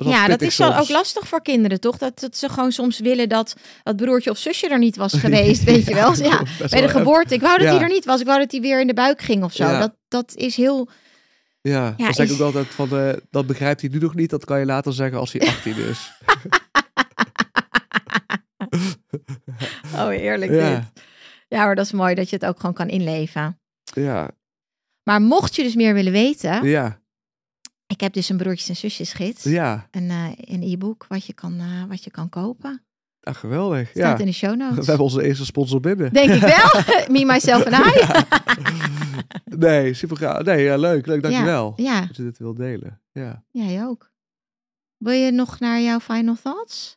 ja 0.06 0.26
dat 0.28 0.40
is 0.42 0.54
soms. 0.54 0.76
ook 0.76 0.88
lastig 0.88 1.28
voor 1.28 1.42
kinderen, 1.42 1.80
toch? 1.80 1.98
Dat, 1.98 2.20
dat 2.20 2.36
ze 2.36 2.48
gewoon 2.48 2.72
soms 2.72 2.98
willen 2.98 3.28
dat 3.28 3.54
dat 3.82 3.96
broertje 3.96 4.30
of 4.30 4.38
zusje 4.38 4.68
er 4.68 4.78
niet 4.78 4.96
was 4.96 5.12
geweest, 5.24 5.64
weet 5.64 5.84
je 5.86 5.94
wel. 5.94 6.14
Ja, 6.16 6.42
bij 6.70 6.80
de 6.80 6.88
geboorte. 6.88 7.34
Ik 7.34 7.40
wou 7.40 7.58
dat 7.58 7.68
hij 7.68 7.80
er 7.80 7.88
niet 7.88 8.04
was. 8.04 8.20
Ik 8.20 8.26
wou 8.26 8.38
dat 8.38 8.50
hij 8.50 8.60
weer 8.60 8.80
in 8.80 8.86
de 8.86 8.94
buik 8.94 9.20
ging 9.22 9.44
of 9.44 9.52
zo. 9.52 9.78
Dat, 9.78 9.96
dat 10.08 10.32
is 10.34 10.56
heel... 10.56 10.88
Ja, 11.60 11.94
Ja, 11.96 12.04
dan 12.04 12.14
zeg 12.14 12.26
ik 12.28 12.32
ook 12.32 12.40
altijd 12.40 12.66
van, 12.66 12.98
eh, 12.98 13.12
dat 13.30 13.46
begrijpt 13.46 13.80
hij 13.80 13.90
nu 13.90 13.98
nog 13.98 14.14
niet. 14.14 14.30
Dat 14.30 14.44
kan 14.44 14.58
je 14.58 14.64
later 14.66 14.92
zeggen 14.92 15.18
als 15.18 15.32
hij 15.32 15.48
18 15.48 15.76
is. 15.76 16.10
Oh, 19.96 20.12
eerlijk 20.12 20.50
Ja. 20.52 20.74
dit. 20.74 21.02
Ja, 21.48 21.64
maar 21.64 21.74
dat 21.74 21.84
is 21.84 21.92
mooi 21.92 22.14
dat 22.14 22.30
je 22.30 22.36
het 22.36 22.44
ook 22.44 22.56
gewoon 22.60 22.74
kan 22.74 22.88
inleven. 22.88 23.60
ja, 23.82 24.30
Maar 25.02 25.20
mocht 25.22 25.56
je 25.56 25.62
dus 25.62 25.74
meer 25.74 25.94
willen 25.94 26.12
weten... 26.12 26.64
ja, 26.68 26.97
Ik 27.92 28.00
heb 28.00 28.12
dus 28.12 28.28
een 28.28 28.36
broertjes 28.36 28.68
en 28.68 28.76
zusjes 28.76 29.12
gids. 29.12 29.42
ja. 29.44 29.88
Een, 29.90 30.10
eh, 30.10 30.26
een 30.36 30.62
e-book 30.62 31.06
wat, 31.08 31.26
je 31.26 31.32
kan, 31.32 31.58
eh, 31.58 31.84
wat 31.88 32.04
je 32.04 32.10
kan 32.10 32.28
kopen. 32.28 32.82
Ah, 33.20 33.34
geweldig. 33.34 33.88
Staat 33.88 33.96
Ja. 34.02 34.18
in 34.18 34.26
de 34.26 34.32
show 34.32 34.50
We 34.50 34.56
notes. 34.56 34.86
hebben 34.86 35.04
onze 35.04 35.22
eerste 35.22 35.44
sponsor 35.44 35.80
binnen. 35.80 36.12
Denk 36.12 36.30
ik 36.30 36.40
wel. 36.40 36.82
Me, 37.18 37.24
myself 37.24 37.64
en 37.64 37.72
I. 37.72 38.24
Nee, 39.44 39.94
super 39.94 40.16
gaaf. 40.16 40.42
Nee, 40.44 40.62
ja, 40.64 40.76
leuk. 40.76 41.06
Leuk, 41.06 41.22
dankjewel. 41.22 41.72
Ja, 41.76 42.00
Dat 42.06 42.16
je 42.16 42.22
dit 42.22 42.38
wil 42.38 42.54
delen. 42.54 43.00
Ja. 43.12 43.44
jij 43.50 43.84
ook. 43.84 44.10
Wil 44.96 45.12
je 45.12 45.30
nog 45.30 45.58
naar 45.60 45.80
jouw 45.80 46.00
final 46.00 46.36
thoughts? 46.42 46.96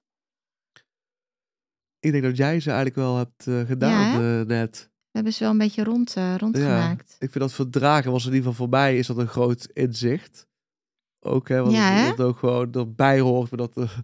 Ik 1.99 2.11
denk 2.11 2.23
dat 2.23 2.37
jij 2.37 2.59
ze 2.59 2.67
eigenlijk 2.67 2.95
wel 2.97 3.17
hebt 3.17 3.47
eh, 3.47 3.59
gedaan 3.61 4.47
net. 4.47 4.89
We 5.11 5.17
hebben 5.17 5.33
ze 5.33 5.43
wel 5.43 5.51
een 5.51 5.57
beetje 5.57 5.83
rond, 5.83 6.13
rondgemaakt. 6.37 7.15
Ik 7.19 7.31
vind 7.31 7.43
dat 7.43 7.53
verdragen 7.53 8.11
was 8.11 8.25
in 8.25 8.33
ieder 8.33 8.49
geval 8.49 8.65
voor 8.67 8.69
mij 8.79 8.97
is 8.97 9.07
dat 9.07 9.17
een 9.17 9.27
groot 9.27 9.65
inzicht. 9.73 10.47
Ook 11.21 11.47
hè, 11.49 11.61
want 11.61 11.73
Ja, 11.75 11.91
hè? 11.91 12.09
dat 12.15 12.19
ook 12.27 12.37
gewoon 12.37 12.71
erbij 12.73 13.19
hoort, 13.19 13.49
maar 13.51 13.67
dat, 13.67 13.77
eh, 13.77 13.97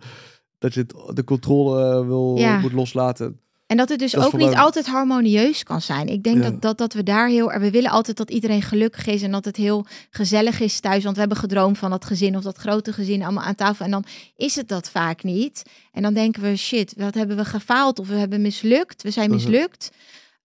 dat 0.58 0.74
je 0.74 0.80
het, 0.80 1.16
de 1.16 1.24
controle 1.24 1.84
eh, 2.00 2.06
wil 2.06 2.34
Ja. 2.38 2.60
moet 2.60 2.74
loslaten. 2.74 3.40
En 3.68 3.78
dat 3.78 3.90
het 3.90 4.00
dus 4.00 4.12
Dat 4.12 4.26
ook 4.26 4.34
niet 4.38 4.56
altijd 4.56 4.88
harmonieus 4.88 5.64
kan 5.64 5.82
zijn. 5.82 6.08
Ik 6.08 6.24
denk 6.24 6.38
Ja. 6.44 6.50
dat, 6.50 6.62
dat, 6.62 6.78
dat 6.78 6.94
we 6.94 7.04
daar 7.04 7.28
heel... 7.28 7.48
We 7.48 7.72
willen 7.72 7.92
altijd 7.92 8.18
dat 8.18 8.30
iedereen 8.30 8.62
gelukkig 8.62 9.06
is 9.08 9.22
en 9.22 9.32
dat 9.32 9.46
het 9.46 9.56
heel 9.56 9.86
gezellig 10.10 10.60
is 10.60 10.80
thuis. 10.80 11.04
Want 11.04 11.14
we 11.14 11.20
hebben 11.20 11.38
gedroomd 11.38 11.78
van 11.78 11.90
dat 11.90 12.06
gezin 12.06 12.36
of 12.38 12.44
dat 12.44 12.58
grote 12.58 12.94
gezin 12.94 13.24
allemaal 13.24 13.44
aan 13.44 13.56
tafel. 13.56 13.86
En 13.86 13.92
dan 13.92 14.04
is 14.36 14.56
het 14.56 14.68
dat 14.68 14.90
vaak 14.90 15.24
niet. 15.24 15.64
En 15.92 16.02
dan 16.02 16.14
denken 16.14 16.42
we, 16.42 16.56
shit, 16.56 16.94
wat 16.98 17.14
hebben 17.14 17.38
we 17.38 17.46
gefaald? 17.46 18.00
Of 18.00 18.08
we 18.08 18.16
hebben 18.16 18.42
mislukt. 18.42 19.04
We 19.04 19.12
zijn 19.12 19.30
Mhm. 19.30 19.36
mislukt. 19.38 19.92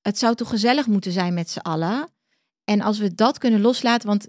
Het 0.00 0.18
zou 0.18 0.34
toch 0.34 0.48
gezellig 0.48 0.86
moeten 0.86 1.12
zijn 1.12 1.34
met 1.34 1.50
z'n 1.50 1.58
allen? 1.58 2.08
En 2.64 2.80
als 2.80 2.98
we 2.98 3.14
dat 3.14 3.38
kunnen 3.38 3.60
loslaten, 3.60 4.08
want 4.08 4.28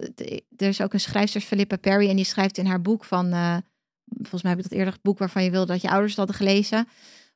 er 0.58 0.68
is 0.68 0.82
ook 0.82 0.94
een 0.94 1.00
schrijfster, 1.00 1.42
Philippa 1.42 1.76
Perry, 1.76 2.10
en 2.10 2.16
die 2.16 2.26
schrijft 2.26 2.58
in 2.58 2.66
haar 2.66 2.82
boek 2.82 3.04
van, 3.04 3.32
eh, 3.32 3.58
volgens 4.06 4.42
mij 4.42 4.52
heb 4.52 4.60
ik 4.64 4.70
dat 4.70 4.78
eerder 4.78 4.94
het 4.94 5.02
boek 5.02 5.18
waarvan 5.18 5.44
je 5.44 5.52
wilde 5.52 5.72
dat 5.72 5.82
je 5.82 5.90
ouders 5.90 6.10
het 6.10 6.18
hadden 6.18 6.36
gelezen. 6.36 6.88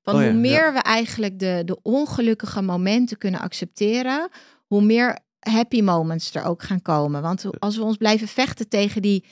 Van 0.01 0.15
Oh 0.15 0.21
ja, 0.21 0.27
hoe 0.29 0.39
meer 0.39 0.65
ja. 0.65 0.73
we 0.73 0.79
eigenlijk 0.79 1.39
de, 1.39 1.61
de 1.65 1.79
ongelukkige 1.81 2.61
momenten 2.61 3.17
kunnen 3.17 3.39
accepteren, 3.39 4.29
hoe 4.65 4.81
meer 4.81 5.19
happy 5.39 5.81
moments 5.81 6.33
er 6.33 6.43
ook 6.43 6.63
gaan 6.63 6.81
komen. 6.81 7.21
Want 7.21 7.59
als 7.59 7.77
we 7.77 7.83
ons 7.83 7.97
blijven 7.97 8.27
vechten 8.27 8.69
tegen 8.69 9.01
die, 9.01 9.25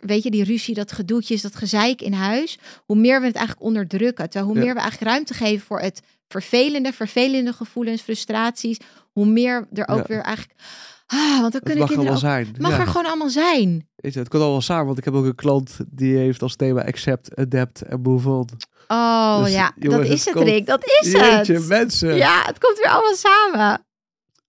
weet 0.00 0.22
je, 0.22 0.30
die 0.30 0.44
ruzie, 0.44 0.74
dat 0.74 0.92
gedoetjes, 0.92 1.42
dat 1.42 1.56
gezeik 1.56 2.02
in 2.02 2.12
huis, 2.12 2.58
hoe 2.86 2.96
meer 2.96 3.20
we 3.20 3.26
het 3.26 3.36
eigenlijk 3.36 3.66
onderdrukken. 3.66 4.30
Terwijl 4.30 4.44
hoe 4.46 4.54
Ja. 4.56 4.64
meer 4.64 4.74
we 4.74 4.80
eigenlijk 4.80 5.10
ruimte 5.10 5.34
geven 5.34 5.66
voor 5.66 5.80
het 5.80 6.02
vervelende, 6.28 6.92
vervelende 6.92 7.52
gevoelens, 7.52 8.00
frustraties, 8.02 8.78
hoe 9.12 9.26
meer 9.26 9.68
er 9.72 9.88
ook 9.88 10.06
weer 10.06 10.20
eigenlijk. 10.22 10.60
Ah, 11.06 11.18
want 11.40 11.40
dan 11.40 11.50
Het 11.52 11.62
kunnen 11.62 11.78
mag 11.78 11.88
kinderen 11.88 12.12
allemaal 12.12 12.30
ook. 12.40 12.44
zijn. 12.46 12.54
Mag 12.58 12.70
ja. 12.70 12.78
er 12.80 12.86
gewoon 12.86 13.06
allemaal 13.06 13.30
zijn. 13.30 13.88
Je, 13.96 14.18
het 14.18 14.28
komt 14.28 14.42
allemaal 14.42 14.60
samen, 14.60 14.86
want 14.86 14.98
ik 14.98 15.04
heb 15.04 15.14
ook 15.14 15.24
een 15.24 15.34
klant 15.34 15.76
die 15.88 16.16
heeft 16.16 16.42
als 16.42 16.56
thema 16.56 16.84
accept, 16.84 17.36
adapt 17.36 17.82
en 17.82 18.00
move 18.00 18.28
on. 18.28 18.48
Oh 18.88 19.42
Dus, 19.44 19.52
ja, 19.52 19.72
jongens, 19.78 20.02
dat 20.08 20.10
is 20.12 20.24
het 20.24 20.24
het, 20.24 20.34
komt- 20.34 20.48
Rick. 20.48 20.66
Dat 20.66 20.84
is 20.84 21.12
Jeetje, 21.12 21.54
het. 21.54 21.66
mensen. 21.68 22.14
Ja, 22.14 22.42
het 22.46 22.58
komt 22.58 22.76
weer 22.82 22.90
allemaal 22.92 23.14
samen. 23.14 23.86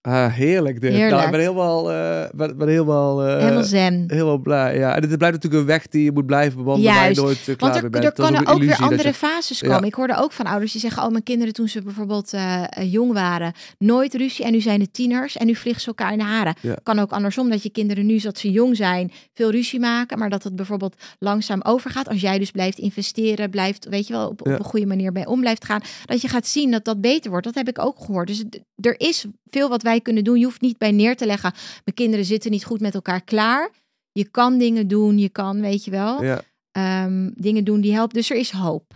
Ah, 0.06 0.32
heerlijk 0.32 0.80
dit. 0.80 0.90
Heerlijk. 0.92 1.10
Nou, 1.10 1.24
ik 1.24 1.30
ben 1.30 1.40
helemaal, 1.40 1.92
eh, 1.92 2.28
ben, 2.34 2.56
ben 2.58 2.68
helemaal, 2.68 3.22
eh, 3.24 3.38
Helemaal 3.38 3.62
zen. 3.62 4.04
helemaal 4.06 4.38
blij. 4.38 4.78
Ja. 4.78 4.94
En 4.96 5.02
het 5.08 5.18
blijft 5.18 5.34
natuurlijk 5.34 5.62
een 5.62 5.68
weg 5.68 5.86
die 5.88 6.04
je 6.04 6.12
moet 6.12 6.26
blijven 6.26 6.58
bewandelen 6.58 6.94
waar 6.94 7.08
je 7.08 7.20
nooit 7.20 7.38
eh, 7.38 7.44
klaar 7.44 7.56
Want 7.58 7.74
er, 7.84 7.90
bent. 7.90 8.04
er 8.04 8.12
kunnen 8.12 8.46
ook 8.46 8.58
weer 8.58 8.76
andere 8.76 9.08
je- 9.08 9.14
fases 9.14 9.60
Ja. 9.60 9.68
komen. 9.68 9.84
Ik 9.88 9.94
hoorde 9.94 10.16
ook 10.16 10.32
van 10.32 10.46
ouders 10.46 10.72
die 10.72 10.80
zeggen: 10.80 11.02
Oh, 11.02 11.10
mijn 11.10 11.22
kinderen 11.22 11.52
toen 11.52 11.68
ze 11.68 11.82
bijvoorbeeld 11.82 12.32
eh, 12.32 12.62
eh, 12.68 12.92
jong 12.92 13.12
waren, 13.12 13.52
nooit 13.78 14.14
ruzie. 14.14 14.44
En 14.44 14.52
nu 14.52 14.60
zijn 14.60 14.80
het 14.80 14.92
tieners 14.94 15.36
en 15.36 15.46
nu 15.46 15.54
vliegen 15.54 15.82
ze 15.82 15.88
elkaar 15.88 16.12
in 16.12 16.18
de 16.18 16.24
haren. 16.24 16.54
Ja. 16.60 16.76
Kan 16.82 16.98
ook 16.98 17.10
andersom 17.12 17.50
dat 17.50 17.62
je 17.62 17.70
kinderen 17.70 18.06
nu, 18.06 18.18
dat 18.18 18.38
ze 18.38 18.50
jong 18.50 18.76
zijn, 18.76 19.12
veel 19.34 19.50
ruzie 19.50 19.80
maken. 19.80 20.18
Maar 20.18 20.30
dat 20.30 20.42
het 20.42 20.56
bijvoorbeeld 20.56 20.96
langzaam 21.18 21.60
overgaat. 21.62 22.08
Als 22.08 22.20
jij 22.20 22.38
dus 22.38 22.50
blijft 22.50 22.78
investeren, 22.78 23.50
blijft, 23.50 23.86
weet 23.88 24.06
je 24.06 24.12
wel, 24.12 24.28
op, 24.28 24.40
op 24.40 24.46
een 24.46 24.64
goede 24.64 24.86
manier 24.86 25.12
bij 25.12 25.26
om 25.26 25.40
blijft 25.40 25.64
gaan. 25.64 25.80
Dat 26.04 26.20
je 26.20 26.28
gaat 26.28 26.46
zien 26.46 26.70
dat 26.70 26.84
dat 26.84 27.00
beter 27.00 27.30
wordt. 27.30 27.46
Dat 27.46 27.54
heb 27.54 27.68
ik 27.68 27.78
ook 27.78 27.98
gehoord. 28.00 28.26
Dus 28.26 28.44
er 28.80 29.00
is 29.00 29.24
veel 29.50 29.68
wat 29.68 29.82
wij 29.82 29.95
kunnen 30.00 30.24
doen. 30.24 30.38
Je 30.38 30.44
hoeft 30.44 30.60
niet 30.60 30.78
bij 30.78 30.92
neer 30.92 31.16
te 31.16 31.26
leggen. 31.26 31.52
Mijn 31.84 31.94
kinderen 31.96 32.24
zitten 32.24 32.50
niet 32.50 32.64
goed 32.64 32.80
met 32.80 32.94
elkaar 32.94 33.22
klaar. 33.24 33.70
Je 34.12 34.24
kan 34.30 34.58
dingen 34.58 34.88
doen. 34.88 35.18
Je 35.18 35.28
kan, 35.28 35.60
weet 35.60 35.84
je 35.84 35.90
wel 35.90 36.22
Ja. 36.24 36.40
ehm, 36.70 37.30
dingen 37.34 37.64
doen 37.64 37.80
die 37.80 37.92
helpen. 37.92 38.14
Dus 38.14 38.30
er 38.30 38.36
is 38.36 38.50
hoop 38.50 38.92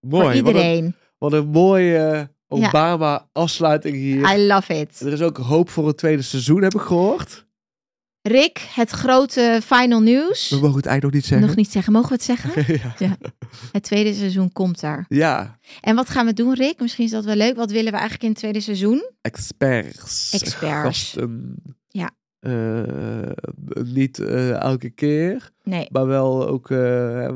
Mooi. 0.00 0.10
voor 0.10 0.20
Wat 0.20 0.30
een, 0.30 0.36
iedereen. 0.46 0.94
wat 1.18 1.32
een 1.32 1.46
mooie 1.46 1.96
eh, 1.98 2.22
Obama 2.48 3.28
afsluiting 3.32 3.96
hier. 3.96 4.34
I 4.36 4.46
love 4.46 4.74
it. 4.80 5.00
Er 5.00 5.12
is 5.12 5.22
ook 5.22 5.36
hoop 5.36 5.68
voor 5.70 5.86
het 5.86 5.96
tweede 5.96 6.22
seizoen, 6.22 6.62
heb 6.62 6.74
ik 6.74 6.80
gehoord. 6.80 7.43
Rick, 8.28 8.58
het 8.74 8.90
grote 8.90 9.60
final 9.64 10.00
nieuws. 10.00 10.48
We 10.48 10.56
mogen 10.56 10.76
het 10.76 10.86
eigenlijk 10.86 11.02
nog 11.02 11.12
niet 11.14 11.24
zeggen. 11.26 11.46
Nog 11.46 11.56
niet 11.56 11.72
zeggen. 11.72 11.92
Mogen 11.92 12.08
we 12.08 12.14
het 12.14 12.24
zeggen? 12.24 12.80
ja. 13.08 13.16
Het 13.72 13.82
tweede 13.82 14.14
seizoen 14.14 14.52
komt 14.52 14.82
er. 14.82 15.04
ja, 15.08 15.58
En 15.80 15.94
wat 15.96 16.08
gaan 16.10 16.26
we 16.26 16.32
doen, 16.32 16.54
Rick? 16.54 16.80
Misschien 16.80 17.04
is 17.04 17.10
dat 17.10 17.24
wel 17.24 17.34
leuk. 17.34 17.56
Wat 17.56 17.70
willen 17.70 17.92
we 17.92 17.98
eigenlijk 17.98 18.22
in 18.22 18.28
het 18.30 18.38
tweede 18.38 18.60
seizoen? 18.60 19.10
experts. 19.20 20.32
Experts. 20.32 20.86
Gasten. 20.86 21.54
Ja. 21.88 22.10
Eh, 22.44 22.82
niet 23.84 24.18
eh, 24.18 24.60
elke 24.60 24.90
keer, 24.90 25.50
Nee. 25.62 25.88
maar 25.92 26.06
wel 26.06 26.48
ook 26.48 26.70
eh, 26.70 27.28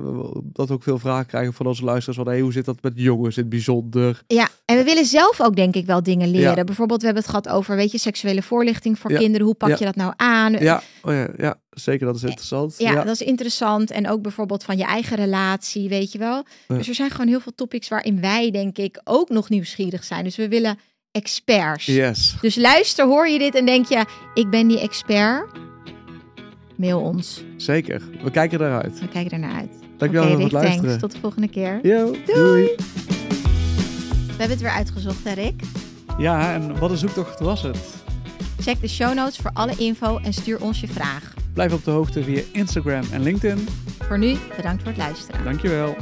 dat 0.43 0.69
we 0.69 0.75
ook 0.75 0.83
veel 0.83 0.99
vragen 0.99 1.27
krijgen 1.27 1.53
van 1.53 1.67
onze 1.67 1.85
luisteraars 1.85 2.19
van 2.19 2.29
hey, 2.29 2.41
hoe 2.41 2.53
zit 2.53 2.65
dat 2.65 2.83
met 2.83 2.93
jongens 2.97 3.37
in 3.37 3.43
het 3.43 3.51
bijzonder? 3.51 4.23
Ja, 4.27 4.49
en 4.65 4.77
we 4.77 4.85
willen 4.85 5.05
zelf 5.05 5.41
ook 5.41 5.57
denk 5.57 5.75
ik 5.75 5.87
wel 5.87 6.03
dingen 6.03 6.31
leren. 6.31 6.57
Ja. 6.57 6.65
Bijvoorbeeld, 6.65 7.01
we 7.01 7.07
hebben 7.07 7.25
het 7.25 7.33
gehad 7.33 7.49
over, 7.57 7.77
weet 7.77 7.93
je, 7.93 7.99
seksuele 7.99 8.43
voorlichting 8.43 8.99
voor 8.99 9.11
Ja. 9.13 9.19
kinderen. 9.19 9.47
Hoe 9.47 9.55
pak 9.55 9.69
Ja. 9.69 9.77
je 9.79 9.85
dat 9.85 9.97
nou 9.97 10.13
aan? 10.17 10.53
Ja, 10.53 10.83
oh 11.03 11.13
ja, 11.13 11.29
ja, 11.37 11.55
zeker 11.71 12.07
dat 12.07 12.17
is 12.17 12.23
interessant. 12.23 12.75
Ja, 12.79 12.93
ja. 12.93 13.05
dat 13.05 13.21
is 13.21 13.27
interessant. 13.27 13.91
En 13.91 14.09
ook 14.09 14.23
bijvoorbeeld 14.23 14.65
van 14.65 14.77
je 14.77 14.85
eigen 14.85 15.17
relatie, 15.17 15.89
weet 15.89 16.13
je 16.13 16.19
wel. 16.19 16.45
Dus 16.67 16.89
er 16.89 16.95
zijn 16.95 17.11
gewoon 17.11 17.29
heel 17.29 17.41
veel 17.41 17.55
topics 17.55 17.89
waarin 17.89 18.21
wij, 18.21 18.51
denk 18.51 18.79
ik, 18.79 19.01
ook 19.05 19.29
nog 19.29 19.49
nieuwsgierig 19.49 20.05
zijn. 20.05 20.25
Dus 20.25 20.37
we 20.37 20.49
willen 20.49 20.79
experts. 21.13 21.87
Yes. 21.87 22.37
Dus 22.41 22.57
luister, 22.57 23.07
hoor 23.07 23.29
je 23.29 23.39
dit 23.39 23.55
en 23.55 23.67
denk 23.67 23.87
je, 23.89 24.05
ik 24.35 24.51
ben 24.51 24.67
die 24.69 24.81
expert? 24.81 25.47
Mail 26.77 27.01
ons. 27.01 27.43
Zeker. 27.57 28.03
We 28.23 28.31
kijken 28.31 28.61
eruit. 28.61 29.01
We 29.01 29.09
kijken 29.09 29.31
er 29.33 29.39
naar 29.39 29.55
uit. 29.55 29.71
Dankjewel 29.97 30.27
Oké, 30.27 30.33
voor 30.35 30.43
het 30.43 30.53
luisteren. 30.53 30.83
thanks. 30.85 31.01
Tot 31.01 31.13
de 31.13 31.19
volgende 31.21 31.49
keer. 31.49 31.79
Yo, 31.83 32.11
doei. 32.27 32.65
We 32.67 34.45
hebben 34.45 34.57
het 34.57 34.61
weer 34.61 34.71
uitgezocht, 34.71 35.25
hè, 35.25 35.33
Rick? 35.33 35.63
Ja, 36.19 36.53
en 36.55 36.79
wat 36.79 36.91
een 36.91 36.97
zoektocht 36.97 37.41
was 37.41 37.63
het? 37.63 37.79
Check 38.61 38.81
de 38.81 38.89
show 38.89 39.15
notes 39.15 39.37
voor 39.37 39.51
alle 39.55 39.75
info 39.77 40.19
en 40.19 40.33
stuur 40.33 40.61
ons 40.61 40.81
je 40.81 40.89
vraag. 40.89 41.35
Blijf 41.53 41.73
op 41.73 41.85
de 41.85 41.91
hoogte 41.91 42.23
via 42.25 42.43
Instagram 42.53 43.03
en 43.13 43.23
LinkedIn. 43.23 43.69
Voor 43.99 44.19
nu, 44.19 44.37
bedankt 44.57 44.83
voor 44.83 44.93
het 44.93 45.01
luisteren. 45.01 45.45
Dankjewel. 45.45 45.97